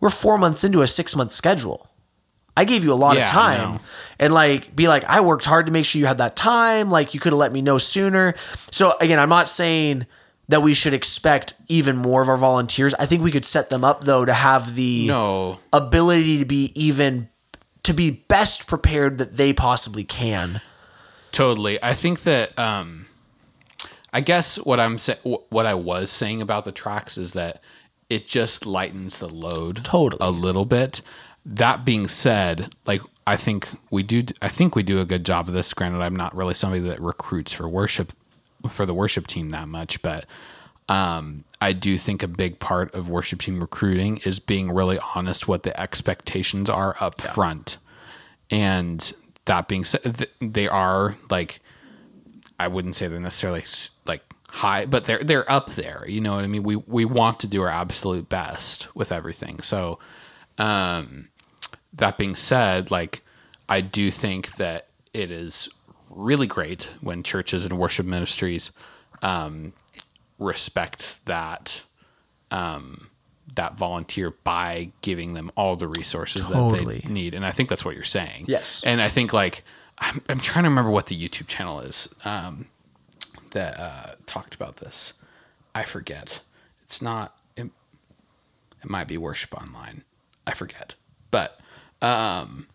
we're 0.00 0.10
four 0.10 0.38
months 0.38 0.64
into 0.64 0.82
a 0.82 0.86
six 0.86 1.16
month 1.16 1.32
schedule. 1.32 1.88
I 2.56 2.64
gave 2.64 2.84
you 2.84 2.92
a 2.92 2.94
lot 2.94 3.16
Yeah, 3.16 3.22
of 3.22 3.28
time 3.30 3.80
and 4.18 4.34
like 4.34 4.76
be 4.76 4.86
like, 4.86 5.04
I 5.04 5.20
worked 5.22 5.46
hard 5.46 5.66
to 5.66 5.72
make 5.72 5.86
sure 5.86 5.98
you 5.98 6.06
had 6.06 6.18
that 6.18 6.36
time. 6.36 6.90
Like 6.90 7.14
you 7.14 7.20
could 7.20 7.32
have 7.32 7.38
let 7.38 7.52
me 7.52 7.62
know 7.62 7.78
sooner. 7.78 8.34
So 8.70 8.96
again, 9.00 9.18
I'm 9.18 9.28
not 9.30 9.48
saying 9.48 10.06
that 10.50 10.62
we 10.62 10.74
should 10.74 10.92
expect 10.92 11.54
even 11.68 11.96
more 11.96 12.22
of 12.22 12.28
our 12.28 12.36
volunteers. 12.36 12.92
I 12.94 13.06
think 13.06 13.22
we 13.22 13.30
could 13.30 13.44
set 13.44 13.70
them 13.70 13.84
up 13.84 14.02
though 14.04 14.24
to 14.24 14.32
have 14.34 14.74
the 14.74 15.06
No, 15.06 15.60
ability 15.72 16.38
to 16.38 16.44
be 16.44 16.72
even 16.74 17.28
to 17.84 17.94
be 17.94 18.10
best 18.10 18.66
prepared 18.66 19.18
that 19.18 19.36
they 19.36 19.52
possibly 19.52 20.04
can. 20.04 20.60
Totally. 21.32 21.82
I 21.82 21.94
think 21.94 22.22
that 22.24 22.58
um 22.58 23.06
I 24.12 24.20
guess 24.20 24.56
what 24.56 24.80
I'm 24.80 24.98
sa- 24.98 25.14
what 25.22 25.66
I 25.66 25.74
was 25.74 26.10
saying 26.10 26.42
about 26.42 26.64
the 26.64 26.72
tracks 26.72 27.16
is 27.16 27.32
that 27.34 27.62
it 28.08 28.26
just 28.26 28.66
lightens 28.66 29.20
the 29.20 29.28
load 29.28 29.84
Totally. 29.84 30.18
a 30.20 30.30
little 30.32 30.64
bit. 30.64 31.00
That 31.46 31.84
being 31.84 32.08
said, 32.08 32.74
like 32.86 33.02
I 33.24 33.36
think 33.36 33.68
we 33.90 34.02
do 34.02 34.24
I 34.42 34.48
think 34.48 34.74
we 34.74 34.82
do 34.82 35.00
a 35.00 35.04
good 35.04 35.24
job 35.24 35.46
of 35.46 35.54
this. 35.54 35.72
Granted, 35.72 36.00
I'm 36.02 36.16
not 36.16 36.34
really 36.34 36.54
somebody 36.54 36.82
that 36.82 37.00
recruits 37.00 37.52
for 37.52 37.68
worship 37.68 38.12
for 38.68 38.84
the 38.86 38.94
worship 38.94 39.26
team 39.26 39.50
that 39.50 39.68
much, 39.68 40.02
but 40.02 40.26
um, 40.88 41.44
I 41.60 41.72
do 41.72 41.96
think 41.96 42.22
a 42.22 42.28
big 42.28 42.58
part 42.58 42.94
of 42.94 43.08
worship 43.08 43.42
team 43.42 43.60
recruiting 43.60 44.18
is 44.24 44.40
being 44.40 44.72
really 44.72 44.98
honest 45.14 45.46
what 45.46 45.62
the 45.62 45.78
expectations 45.80 46.68
are 46.68 46.96
up 47.00 47.20
front. 47.20 47.78
And 48.50 49.12
that 49.44 49.68
being 49.68 49.84
said, 49.84 50.26
they 50.40 50.66
are 50.66 51.16
like, 51.30 51.60
I 52.58 52.66
wouldn't 52.66 52.96
say 52.96 53.06
they're 53.06 53.20
necessarily 53.20 53.62
like 54.04 54.22
high, 54.48 54.84
but 54.86 55.04
they're 55.04 55.20
they're 55.20 55.50
up 55.50 55.70
there. 55.70 56.04
You 56.08 56.20
know 56.20 56.34
what 56.34 56.44
I 56.44 56.48
mean? 56.48 56.64
We 56.64 56.76
we 56.76 57.04
want 57.04 57.38
to 57.40 57.48
do 57.48 57.62
our 57.62 57.68
absolute 57.68 58.28
best 58.28 58.94
with 58.94 59.12
everything. 59.12 59.60
So, 59.60 60.00
um, 60.58 61.28
that 61.92 62.18
being 62.18 62.34
said, 62.34 62.90
like 62.90 63.22
I 63.68 63.80
do 63.80 64.10
think 64.10 64.56
that 64.56 64.88
it 65.14 65.30
is 65.30 65.68
really 66.10 66.46
great 66.46 66.90
when 67.00 67.22
churches 67.22 67.64
and 67.64 67.78
worship 67.78 68.04
ministries 68.04 68.72
um, 69.22 69.72
respect 70.38 71.24
that 71.26 71.82
um, 72.50 73.10
that 73.54 73.76
volunteer 73.76 74.30
by 74.30 74.90
giving 75.02 75.34
them 75.34 75.50
all 75.56 75.76
the 75.76 75.88
resources 75.88 76.46
Totally. 76.46 76.96
that 76.96 77.04
they 77.04 77.12
need. 77.12 77.34
And 77.34 77.44
I 77.44 77.50
think 77.50 77.68
that's 77.68 77.84
what 77.84 77.94
you're 77.94 78.04
saying. 78.04 78.44
Yes. 78.48 78.82
And 78.84 79.00
I 79.00 79.08
think 79.08 79.32
like 79.32 79.64
I'm, 79.98 80.20
I'm 80.28 80.40
trying 80.40 80.64
to 80.64 80.68
remember 80.68 80.90
what 80.90 81.06
the 81.06 81.16
YouTube 81.16 81.46
channel 81.46 81.80
is 81.80 82.14
um, 82.24 82.66
that 83.50 83.78
uh, 83.78 84.14
talked 84.26 84.54
about 84.54 84.76
this. 84.76 85.14
I 85.74 85.84
forget. 85.84 86.40
It's 86.82 87.00
not. 87.00 87.36
It, 87.56 87.70
it 88.82 88.90
might 88.90 89.06
be 89.06 89.18
worship 89.18 89.54
online. 89.54 90.04
I 90.46 90.54
forget. 90.54 90.94
But 91.30 91.60
um, 92.02 92.66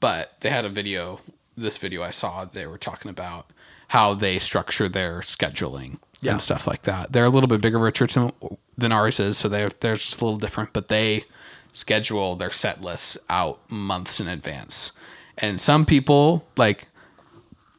but 0.00 0.40
they 0.40 0.50
had 0.50 0.64
a 0.64 0.68
video. 0.68 1.20
This 1.56 1.78
video 1.78 2.02
I 2.02 2.10
saw, 2.10 2.44
they 2.44 2.66
were 2.66 2.78
talking 2.78 3.10
about 3.10 3.50
how 3.88 4.14
they 4.14 4.38
structure 4.38 4.88
their 4.88 5.20
scheduling 5.20 5.98
Yeah. 6.20 6.32
and 6.32 6.40
stuff 6.42 6.66
like 6.66 6.82
that. 6.82 7.12
They're 7.12 7.24
a 7.24 7.30
little 7.30 7.48
bit 7.48 7.60
bigger 7.60 7.90
church 7.90 8.14
than, 8.14 8.32
than 8.76 8.92
ours 8.92 9.20
is, 9.20 9.38
so 9.38 9.48
they're 9.48 9.70
they're 9.70 9.94
just 9.94 10.20
a 10.20 10.24
little 10.24 10.38
different. 10.38 10.72
But 10.72 10.88
they 10.88 11.24
schedule 11.72 12.36
their 12.36 12.50
set 12.50 12.82
lists 12.82 13.16
out 13.30 13.58
months 13.70 14.20
in 14.20 14.28
advance, 14.28 14.92
and 15.38 15.60
some 15.60 15.86
people 15.86 16.46
like 16.56 16.88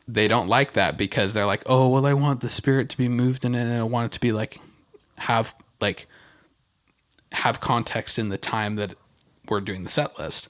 they 0.08 0.28
don't 0.28 0.48
like 0.48 0.74
that 0.74 0.98
because 0.98 1.34
they're 1.34 1.46
like, 1.46 1.64
oh 1.66 1.90
well, 1.90 2.06
I 2.06 2.14
want 2.14 2.40
the 2.42 2.50
spirit 2.50 2.90
to 2.90 2.98
be 2.98 3.10
moved 3.10 3.44
in 3.46 3.54
it, 3.54 3.62
and 3.62 3.74
I 3.74 3.84
want 3.84 4.06
it 4.06 4.12
to 4.14 4.20
be 4.20 4.32
like 4.32 4.58
have 5.18 5.54
like 5.82 6.08
have 7.34 7.60
context 7.60 8.18
in 8.18 8.30
the 8.30 8.38
time 8.38 8.76
that 8.78 8.96
we're 9.50 9.62
doing 9.62 9.84
the 9.84 9.90
set 9.90 10.18
list. 10.18 10.48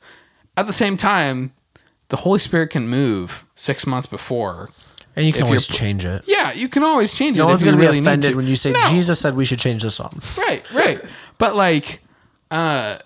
At 0.56 0.68
the 0.68 0.74
same 0.74 0.96
time, 0.98 1.54
the 2.10 2.18
Holy 2.18 2.40
Spirit 2.40 2.70
can 2.70 2.88
move 2.88 3.46
six 3.56 3.86
months 3.86 4.08
before. 4.08 4.70
And 5.16 5.26
you 5.26 5.34
can 5.34 5.44
always 5.44 5.66
change 5.66 6.06
it. 6.06 6.24
Yeah, 6.28 6.54
you 6.54 6.70
can 6.70 6.84
always 6.84 7.14
change 7.14 7.38
it. 7.38 7.40
No 7.40 7.48
if 7.48 7.54
one's 7.54 7.62
you 7.64 7.72
going 7.72 7.80
to 7.80 7.86
really 7.86 7.98
be 7.98 8.02
need 8.02 8.08
offended 8.08 8.32
to. 8.32 8.38
when 8.38 8.46
you 8.46 8.56
say 8.56 8.72
No. 8.72 8.90
Jesus 8.90 9.20
said 9.20 9.36
we 9.36 9.46
should 9.46 9.60
change 9.60 9.82
the 9.82 9.90
song. 9.90 10.22
Right, 10.38 10.64
right. 10.74 11.02
but 11.40 11.56
like, 11.56 12.02
uh, 12.52 12.98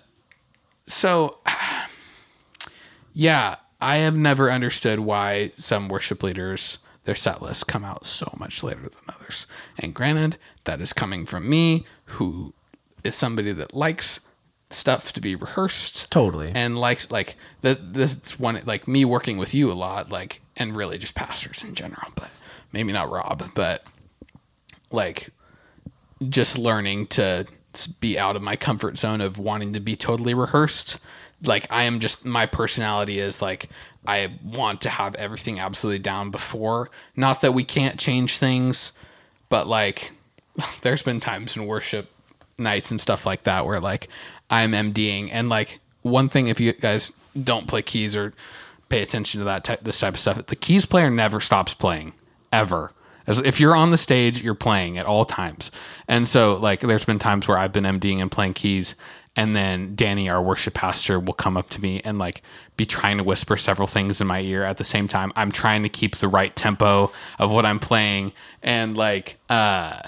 so 0.86 1.38
yeah, 3.14 3.56
I 3.80 3.96
have 3.98 4.14
never 4.14 4.50
understood 4.50 5.00
why 5.00 5.48
some 5.54 5.88
worship 5.88 6.22
leaders 6.22 6.78
their 7.04 7.14
set 7.14 7.42
lists 7.42 7.64
come 7.64 7.84
out 7.84 8.06
so 8.06 8.32
much 8.38 8.62
later 8.62 8.82
than 8.82 9.02
others. 9.08 9.46
And 9.78 9.94
granted, 9.94 10.36
that 10.64 10.80
is 10.80 10.92
coming 10.92 11.26
from 11.26 11.48
me, 11.48 11.84
who 12.04 12.54
is 13.02 13.14
somebody 13.14 13.52
that 13.52 13.74
likes 13.74 14.20
stuff 14.74 15.12
to 15.12 15.20
be 15.20 15.34
rehearsed. 15.34 16.10
Totally. 16.10 16.52
and 16.54 16.78
likes 16.78 17.10
like 17.10 17.36
the, 17.60 17.74
this 17.74 18.38
one 18.38 18.60
like 18.64 18.86
me 18.88 19.04
working 19.04 19.38
with 19.38 19.54
you 19.54 19.70
a 19.70 19.74
lot 19.74 20.10
like 20.10 20.40
and 20.56 20.74
really 20.76 20.98
just 20.98 21.14
pastors 21.14 21.62
in 21.62 21.74
general 21.74 22.10
but 22.14 22.30
maybe 22.72 22.92
not 22.92 23.10
rob 23.10 23.50
but 23.54 23.84
like 24.90 25.30
just 26.28 26.58
learning 26.58 27.06
to 27.06 27.46
be 28.00 28.18
out 28.18 28.36
of 28.36 28.42
my 28.42 28.56
comfort 28.56 28.98
zone 28.98 29.20
of 29.20 29.38
wanting 29.38 29.72
to 29.72 29.80
be 29.80 29.96
totally 29.96 30.34
rehearsed. 30.34 30.98
Like 31.44 31.66
i 31.70 31.82
am 31.84 31.98
just 32.00 32.24
my 32.24 32.46
personality 32.46 33.18
is 33.18 33.42
like 33.42 33.68
i 34.06 34.32
want 34.44 34.80
to 34.82 34.90
have 34.90 35.14
everything 35.16 35.58
absolutely 35.58 35.98
down 35.98 36.30
before. 36.30 36.90
Not 37.16 37.40
that 37.40 37.52
we 37.52 37.64
can't 37.64 37.98
change 37.98 38.38
things 38.38 38.92
but 39.48 39.66
like 39.66 40.12
there's 40.82 41.02
been 41.02 41.20
times 41.20 41.56
in 41.56 41.66
worship 41.66 42.10
nights 42.58 42.90
and 42.90 43.00
stuff 43.00 43.26
like 43.26 43.42
that 43.42 43.66
where 43.66 43.80
like 43.80 44.08
I'm 44.52 44.72
MDing 44.72 45.30
and 45.32 45.48
like 45.48 45.80
one 46.02 46.28
thing 46.28 46.46
if 46.46 46.60
you 46.60 46.72
guys 46.72 47.10
don't 47.40 47.66
play 47.66 47.82
keys 47.82 48.14
or 48.14 48.34
pay 48.88 49.02
attention 49.02 49.40
to 49.40 49.44
that 49.46 49.64
type, 49.64 49.82
this 49.82 49.98
type 49.98 50.14
of 50.14 50.20
stuff, 50.20 50.46
the 50.46 50.56
keys 50.56 50.84
player 50.84 51.10
never 51.10 51.40
stops 51.40 51.74
playing 51.74 52.12
ever. 52.52 52.92
As 53.26 53.38
if 53.38 53.60
you're 53.60 53.74
on 53.74 53.90
the 53.90 53.96
stage, 53.96 54.42
you're 54.42 54.54
playing 54.54 54.98
at 54.98 55.06
all 55.06 55.24
times. 55.24 55.70
And 56.08 56.28
so, 56.28 56.56
like, 56.56 56.80
there's 56.80 57.04
been 57.04 57.20
times 57.20 57.48
where 57.48 57.56
I've 57.56 57.72
been 57.72 57.84
MDing 57.84 58.20
and 58.20 58.30
playing 58.30 58.54
keys, 58.54 58.96
and 59.36 59.56
then 59.56 59.94
Danny, 59.94 60.28
our 60.28 60.42
worship 60.42 60.74
pastor, 60.74 61.18
will 61.18 61.32
come 61.32 61.56
up 61.56 61.70
to 61.70 61.80
me 61.80 62.02
and 62.04 62.18
like 62.18 62.42
be 62.76 62.84
trying 62.84 63.16
to 63.18 63.24
whisper 63.24 63.56
several 63.56 63.86
things 63.86 64.20
in 64.20 64.26
my 64.26 64.40
ear 64.40 64.64
at 64.64 64.76
the 64.76 64.84
same 64.84 65.08
time. 65.08 65.32
I'm 65.36 65.52
trying 65.52 65.84
to 65.84 65.88
keep 65.88 66.16
the 66.16 66.28
right 66.28 66.54
tempo 66.54 67.12
of 67.38 67.50
what 67.50 67.64
I'm 67.64 67.78
playing, 67.78 68.32
and 68.62 68.96
like, 68.96 69.38
uh, 69.48 70.00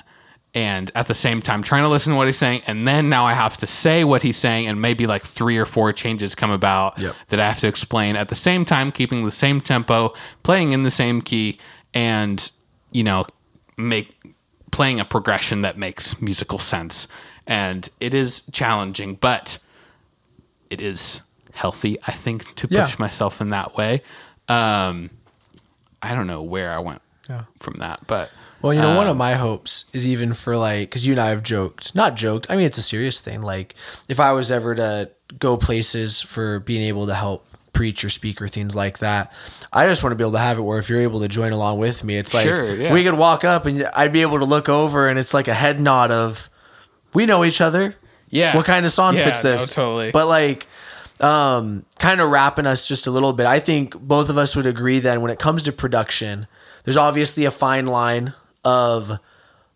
and 0.54 0.90
at 0.94 1.06
the 1.06 1.14
same 1.14 1.42
time 1.42 1.62
trying 1.62 1.82
to 1.82 1.88
listen 1.88 2.12
to 2.12 2.16
what 2.16 2.26
he's 2.26 2.36
saying 2.38 2.62
and 2.66 2.86
then 2.86 3.08
now 3.08 3.24
i 3.24 3.32
have 3.34 3.56
to 3.56 3.66
say 3.66 4.04
what 4.04 4.22
he's 4.22 4.36
saying 4.36 4.66
and 4.68 4.80
maybe 4.80 5.06
like 5.06 5.22
three 5.22 5.58
or 5.58 5.66
four 5.66 5.92
changes 5.92 6.34
come 6.34 6.50
about 6.50 6.98
Yep. 7.00 7.14
that 7.28 7.40
i 7.40 7.46
have 7.46 7.58
to 7.60 7.68
explain 7.68 8.14
at 8.16 8.28
the 8.28 8.34
same 8.34 8.64
time 8.64 8.92
keeping 8.92 9.24
the 9.24 9.32
same 9.32 9.60
tempo 9.60 10.14
playing 10.42 10.72
in 10.72 10.82
the 10.84 10.90
same 10.90 11.20
key 11.20 11.58
and 11.92 12.50
you 12.92 13.02
know 13.04 13.24
make 13.76 14.14
playing 14.70 15.00
a 15.00 15.04
progression 15.04 15.62
that 15.62 15.76
makes 15.76 16.20
musical 16.22 16.58
sense 16.58 17.08
and 17.46 17.88
it 18.00 18.14
is 18.14 18.42
challenging 18.52 19.14
but 19.16 19.58
it 20.70 20.80
is 20.80 21.20
healthy 21.52 21.96
i 22.06 22.12
think 22.12 22.54
to 22.54 22.66
push 22.68 22.76
Yeah. 22.76 22.96
myself 22.98 23.40
in 23.40 23.48
that 23.48 23.76
way 23.76 24.02
um 24.48 25.10
i 26.02 26.14
don't 26.14 26.26
know 26.26 26.42
where 26.42 26.70
i 26.72 26.78
went 26.78 27.02
Yeah. 27.28 27.44
from 27.60 27.74
that 27.74 28.06
but 28.06 28.30
Well, 28.64 28.72
you 28.72 28.80
know, 28.80 28.92
Um, 28.92 28.96
one 28.96 29.06
of 29.08 29.16
my 29.18 29.34
hopes 29.34 29.84
is 29.92 30.06
even 30.06 30.32
for 30.32 30.56
like, 30.56 30.88
because 30.88 31.06
you 31.06 31.12
and 31.12 31.20
I 31.20 31.28
have 31.28 31.42
joked, 31.42 31.94
not 31.94 32.16
joked. 32.16 32.46
I 32.48 32.56
mean, 32.56 32.64
it's 32.64 32.78
a 32.78 32.82
serious 32.82 33.20
thing. 33.20 33.42
Like, 33.42 33.74
if 34.08 34.18
I 34.18 34.32
was 34.32 34.50
ever 34.50 34.74
to 34.74 35.10
go 35.38 35.58
places 35.58 36.22
for 36.22 36.60
being 36.60 36.82
able 36.82 37.06
to 37.06 37.14
help 37.14 37.46
preach 37.74 38.02
or 38.04 38.08
speak 38.08 38.40
or 38.40 38.48
things 38.48 38.74
like 38.74 39.00
that, 39.00 39.30
I 39.70 39.86
just 39.86 40.02
want 40.02 40.12
to 40.12 40.16
be 40.16 40.24
able 40.24 40.32
to 40.32 40.38
have 40.38 40.58
it 40.58 40.62
where 40.62 40.78
if 40.78 40.88
you're 40.88 41.00
able 41.02 41.20
to 41.20 41.28
join 41.28 41.52
along 41.52 41.78
with 41.78 42.04
me, 42.04 42.16
it's 42.16 42.32
like 42.32 42.44
Sure, 42.44 42.74
yeah. 42.74 42.90
we 42.92 43.04
could 43.04 43.18
walk 43.18 43.44
up 43.44 43.66
and 43.66 43.84
I'd 43.94 44.12
be 44.12 44.22
able 44.22 44.38
to 44.38 44.44
look 44.46 44.70
over 44.70 45.08
and 45.08 45.18
it's 45.18 45.34
like 45.34 45.46
a 45.46 45.54
head 45.54 45.78
nod 45.78 46.10
of, 46.10 46.48
we 47.12 47.26
know 47.26 47.44
each 47.44 47.60
other. 47.60 47.96
Yeah. 48.30 48.56
What 48.56 48.64
kind 48.64 48.86
of 48.86 48.92
song 48.92 49.14
Yeah, 49.16 49.24
fits 49.26 49.42
this? 49.42 49.60
no, 49.70 49.74
totally. 49.84 50.10
But 50.10 50.26
like, 50.26 50.66
um, 51.20 51.84
kind 51.98 52.20
of 52.22 52.30
wrapping 52.30 52.64
us 52.66 52.88
just 52.88 53.06
a 53.06 53.10
little 53.10 53.32
bit. 53.34 53.44
I 53.46 53.60
think 53.60 53.94
both 54.00 54.30
of 54.30 54.38
us 54.38 54.56
would 54.56 54.66
agree 54.66 55.00
then 55.00 55.20
when 55.20 55.30
it 55.30 55.38
comes 55.38 55.64
to 55.64 55.72
production, 55.72 56.46
there's 56.84 56.96
obviously 56.96 57.44
a 57.44 57.50
fine 57.50 57.86
line 57.86 58.32
of 58.64 59.18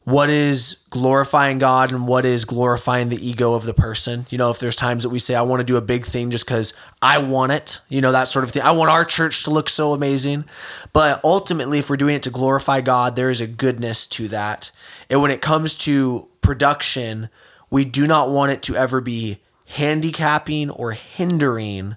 what 0.05 0.31
is 0.31 0.85
glorifying 0.89 1.59
God 1.59 1.93
and 1.93 2.09
what 2.09 2.25
is 2.25 2.47
glorifying 2.47 3.11
the 3.11 3.29
ego 3.29 3.53
of 3.53 3.65
the 3.67 3.75
person. 3.75 4.25
You 4.31 4.39
know, 4.39 4.51
if 4.51 4.59
there's 4.59 4.75
times 4.75 5.03
that 5.03 5.11
we 5.11 5.19
say, 5.19 5.35
I 5.35 5.43
want 5.43 5.61
to 5.61 5.65
do 5.65 5.77
a 5.77 5.83
big 5.83 6.07
thing 6.07 6.31
just 6.31 6.47
because 6.47 6.73
I 7.03 7.19
want 7.19 7.53
it, 7.53 7.81
you 7.91 8.01
know, 8.01 8.13
that 8.13 8.29
sort 8.29 8.47
of 8.47 8.51
thing. 8.51 8.63
I 8.63 8.71
want 8.71 8.91
our 8.91 9.05
church 9.05 9.45
to 9.45 9.51
look 9.51 9.69
so 9.69 9.93
amazing. 9.93 10.47
But 10.95 11.21
ultimately, 11.23 11.79
if 11.79 11.91
we're 11.91 11.99
doing 11.99 12.15
it 12.15 12.23
to 12.23 12.31
glorify 12.31 12.81
God, 12.81 13.17
there 13.17 13.29
is 13.29 13.43
a 13.43 13.47
goodness 13.47 14.07
to 14.07 14.29
that. 14.29 14.71
And 15.11 15.21
when 15.21 15.31
it 15.31 15.43
comes 15.43 15.77
to 15.79 16.29
production, 16.41 17.29
we 17.69 17.85
do 17.85 18.07
not 18.07 18.31
want 18.31 18.53
it 18.53 18.63
to 18.63 18.77
ever 18.77 19.03
be 19.03 19.43
handicapping 19.67 20.71
or 20.71 20.93
hindering 20.93 21.97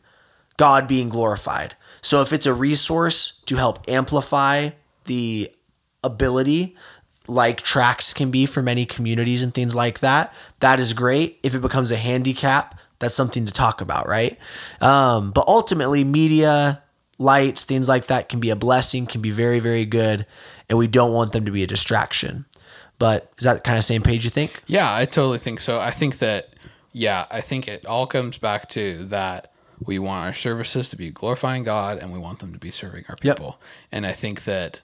God 0.58 0.86
being 0.86 1.08
glorified. 1.08 1.76
So 2.02 2.22
if 2.22 2.34
it's 2.34 2.46
a 2.46 2.54
resource 2.54 3.42
to 3.46 3.56
help 3.56 3.88
amplify 3.88 4.72
the 5.06 5.50
ability, 6.04 6.76
like 7.28 7.62
tracks 7.62 8.14
can 8.14 8.32
be 8.32 8.46
for 8.46 8.62
many 8.62 8.86
communities 8.86 9.44
and 9.44 9.54
things 9.54 9.76
like 9.76 10.00
that, 10.00 10.34
that 10.60 10.80
is 10.80 10.94
great. 10.94 11.40
If 11.44 11.56
it 11.56 11.62
becomes 11.62 11.92
a 11.92 11.98
handicap, 11.98 12.80
that's 13.00 13.16
something 13.16 13.46
to 13.46 13.52
talk 13.54 13.82
about, 13.82 14.08
right? 14.08 14.38
Um, 14.80 15.32
but 15.32 15.48
ultimately, 15.48 16.04
media, 16.04 16.84
lights, 17.18 17.66
things 17.66 17.88
like 17.90 18.08
that 18.08 18.30
can 18.30 18.40
be 18.40 18.50
a 18.50 18.56
blessing, 18.56 19.06
can 19.06 19.22
be 19.22 19.32
very, 19.32 19.60
very 19.60 19.86
good, 19.86 20.26
and 20.70 20.78
we 20.78 20.88
don't 20.88 21.14
want 21.14 21.32
them 21.32 21.46
to 21.46 21.52
be 21.52 21.64
a 21.64 21.68
distraction. 21.68 22.46
But 23.00 23.32
is 23.40 23.46
that 23.46 23.64
kind 23.64 23.78
of 23.80 23.84
same 23.84 24.04
page 24.04 24.24
you 24.24 24.30
think? 24.30 24.62
Yeah, 24.68 24.94
I 24.94 25.06
totally 25.06 25.40
think 25.40 25.60
so. 25.62 25.80
I 25.80 25.90
think 25.90 26.20
that, 26.20 26.50
yeah, 26.92 27.26
I 27.32 27.42
think 27.42 27.68
it 27.68 27.86
all 27.88 28.06
comes 28.06 28.38
back 28.38 28.70
to 28.70 28.98
that 29.06 29.52
we 29.84 29.98
want 29.98 30.28
our 30.28 30.34
services 30.36 30.90
to 30.90 30.96
be 30.96 31.10
glorifying 31.10 31.64
God 31.64 31.98
and 31.98 32.12
we 32.12 32.20
want 32.20 32.38
them 32.40 32.54
to 32.54 32.60
be 32.60 32.70
serving 32.70 33.06
our 33.10 33.18
Yep. 33.24 33.38
people. 33.38 33.60
And 33.92 34.06
I 34.06 34.12
think 34.12 34.44
that 34.44 34.82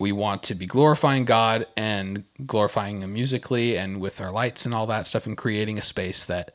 we 0.00 0.10
want 0.10 0.42
to 0.44 0.54
be 0.54 0.66
glorifying 0.66 1.24
God 1.24 1.66
and 1.76 2.24
glorifying 2.44 3.02
Him 3.02 3.12
musically 3.12 3.76
and 3.76 4.00
with 4.00 4.20
our 4.20 4.32
lights 4.32 4.64
and 4.64 4.74
all 4.74 4.86
that 4.86 5.06
stuff 5.06 5.26
and 5.26 5.36
creating 5.36 5.78
a 5.78 5.82
space 5.82 6.24
that, 6.24 6.52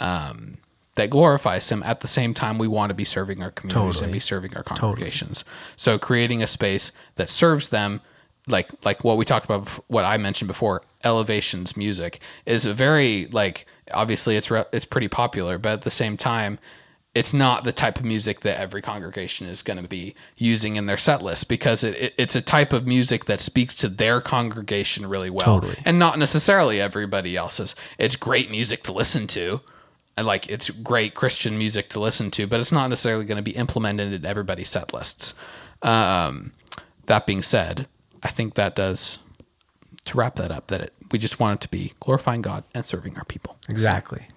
um, 0.00 0.56
that 0.94 1.10
glorifies 1.10 1.68
him. 1.70 1.82
At 1.82 2.00
the 2.00 2.08
same 2.08 2.32
time 2.32 2.56
we 2.56 2.66
want 2.66 2.88
to 2.88 2.94
be 2.94 3.04
serving 3.04 3.42
our 3.42 3.50
communities 3.50 3.96
Totally. 3.96 4.04
and 4.04 4.12
be 4.14 4.18
serving 4.18 4.56
our 4.56 4.62
congregations. 4.62 5.44
So 5.76 5.98
creating 5.98 6.42
a 6.42 6.46
space 6.46 6.90
that 7.16 7.28
serves 7.28 7.68
them 7.68 8.00
like 8.48 8.70
like 8.84 9.04
what 9.04 9.16
we 9.16 9.24
talked 9.24 9.44
about 9.44 9.66
what 9.88 10.04
i 10.04 10.16
mentioned 10.16 10.46
before 10.46 10.80
elevations 11.04 11.76
music 11.76 12.20
is 12.44 12.64
a 12.64 12.72
very 12.72 13.26
like 13.32 13.66
obviously 13.92 14.36
it's 14.36 14.52
re- 14.52 14.64
it's 14.72 14.84
pretty 14.84 15.08
popular 15.08 15.58
but 15.58 15.72
at 15.72 15.82
the 15.82 15.90
same 15.90 16.16
time 16.16 16.56
it's 17.16 17.32
not 17.32 17.64
the 17.64 17.72
type 17.72 17.98
of 17.98 18.04
music 18.04 18.40
that 18.40 18.60
every 18.60 18.82
congregation 18.82 19.46
is 19.46 19.62
going 19.62 19.80
to 19.80 19.88
be 19.88 20.14
using 20.36 20.76
in 20.76 20.84
their 20.84 20.98
set 20.98 21.22
list 21.22 21.48
because 21.48 21.82
it, 21.82 21.96
it, 21.96 22.14
it's 22.18 22.36
a 22.36 22.42
type 22.42 22.74
of 22.74 22.86
music 22.86 23.24
that 23.24 23.40
speaks 23.40 23.74
to 23.74 23.88
their 23.88 24.20
congregation 24.20 25.08
really 25.08 25.30
well 25.30 25.60
Totally. 25.60 25.76
and 25.86 25.98
not 25.98 26.18
necessarily 26.18 26.80
everybody 26.80 27.34
else's 27.34 27.74
it's 27.98 28.16
great 28.16 28.50
music 28.50 28.82
to 28.82 28.92
listen 28.92 29.26
to 29.28 29.62
and, 30.16 30.26
like 30.26 30.50
it's 30.50 30.70
great 30.70 31.14
Christian 31.14 31.58
music 31.58 31.90
to 31.90 32.00
listen 32.00 32.30
to, 32.32 32.46
but 32.46 32.58
it's 32.58 32.72
not 32.72 32.88
necessarily 32.88 33.24
going 33.24 33.36
to 33.36 33.42
be 33.42 33.50
implemented 33.50 34.12
in 34.12 34.24
everybody's 34.24 34.70
set 34.70 34.94
lists. 34.94 35.34
Um, 35.82 36.52
that 37.04 37.26
being 37.26 37.42
said, 37.42 37.86
I 38.22 38.28
think 38.28 38.54
that 38.54 38.74
does 38.74 39.18
to 40.06 40.16
wrap 40.16 40.36
that 40.36 40.50
up 40.50 40.68
that 40.68 40.80
it, 40.80 40.94
we 41.12 41.18
just 41.18 41.38
want 41.38 41.60
it 41.60 41.62
to 41.62 41.68
be 41.68 41.92
glorifying 42.00 42.40
God 42.40 42.64
and 42.74 42.86
serving 42.86 43.16
our 43.18 43.24
people. 43.24 43.56
Exactly. 43.68 44.28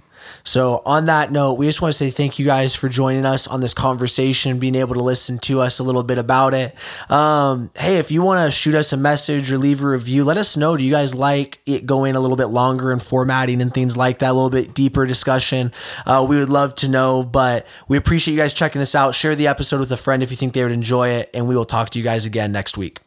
So, 0.43 0.82
on 0.86 1.05
that 1.07 1.32
note, 1.32 1.53
we 1.55 1.65
just 1.65 1.82
want 1.82 1.93
to 1.93 1.97
say 1.97 2.09
thank 2.09 2.39
you 2.39 2.45
guys 2.45 2.75
for 2.75 2.89
joining 2.89 3.25
us 3.25 3.47
on 3.47 3.61
this 3.61 3.73
conversation, 3.73 4.59
being 4.59 4.75
able 4.75 4.95
to 4.95 5.03
listen 5.03 5.39
to 5.39 5.61
us 5.61 5.80
a 5.80 5.84
little 5.84 6.03
bit 6.03 6.17
about 6.17 6.53
it. 6.53 6.75
Um, 7.09 7.71
hey, 7.75 7.97
if 7.97 8.11
you 8.11 8.21
want 8.21 8.45
to 8.45 8.51
shoot 8.51 8.75
us 8.75 8.93
a 8.93 8.97
message 8.97 9.51
or 9.51 9.57
leave 9.57 9.84
a 9.84 9.88
review, 9.88 10.23
let 10.23 10.38
us 10.38 10.57
know. 10.57 10.77
Do 10.77 10.84
you 10.84 10.91
guys 10.91 11.13
like 11.13 11.59
it 11.65 11.86
going 11.86 12.15
a 12.15 12.19
little 12.19 12.38
bit 12.38 12.47
longer 12.47 12.91
and 12.91 13.01
formatting 13.01 13.61
and 13.61 13.73
things 13.73 13.97
like 13.97 14.19
that, 14.19 14.32
a 14.32 14.34
little 14.34 14.49
bit 14.49 14.73
deeper 14.73 15.05
discussion? 15.05 15.71
Uh, 16.05 16.25
we 16.27 16.38
would 16.38 16.49
love 16.49 16.75
to 16.75 16.88
know, 16.88 17.23
but 17.23 17.67
we 17.88 17.97
appreciate 17.97 18.34
you 18.34 18.39
guys 18.39 18.53
checking 18.53 18.80
this 18.80 18.95
out. 18.95 19.15
Share 19.15 19.36
the 19.36 19.47
episode 19.47 19.80
with 19.80 19.91
a 19.91 19.97
friend 19.97 20.23
if 20.23 20.32
you 20.32 20.38
think 20.38 20.53
they 20.53 20.63
would 20.63 20.71
enjoy 20.71 21.09
it, 21.09 21.30
and 21.34 21.47
we 21.47 21.55
will 21.55 21.65
talk 21.65 21.89
to 21.91 21.99
you 21.99 22.05
guys 22.05 22.25
again 22.25 22.51
next 22.51 22.77
week. 22.77 22.99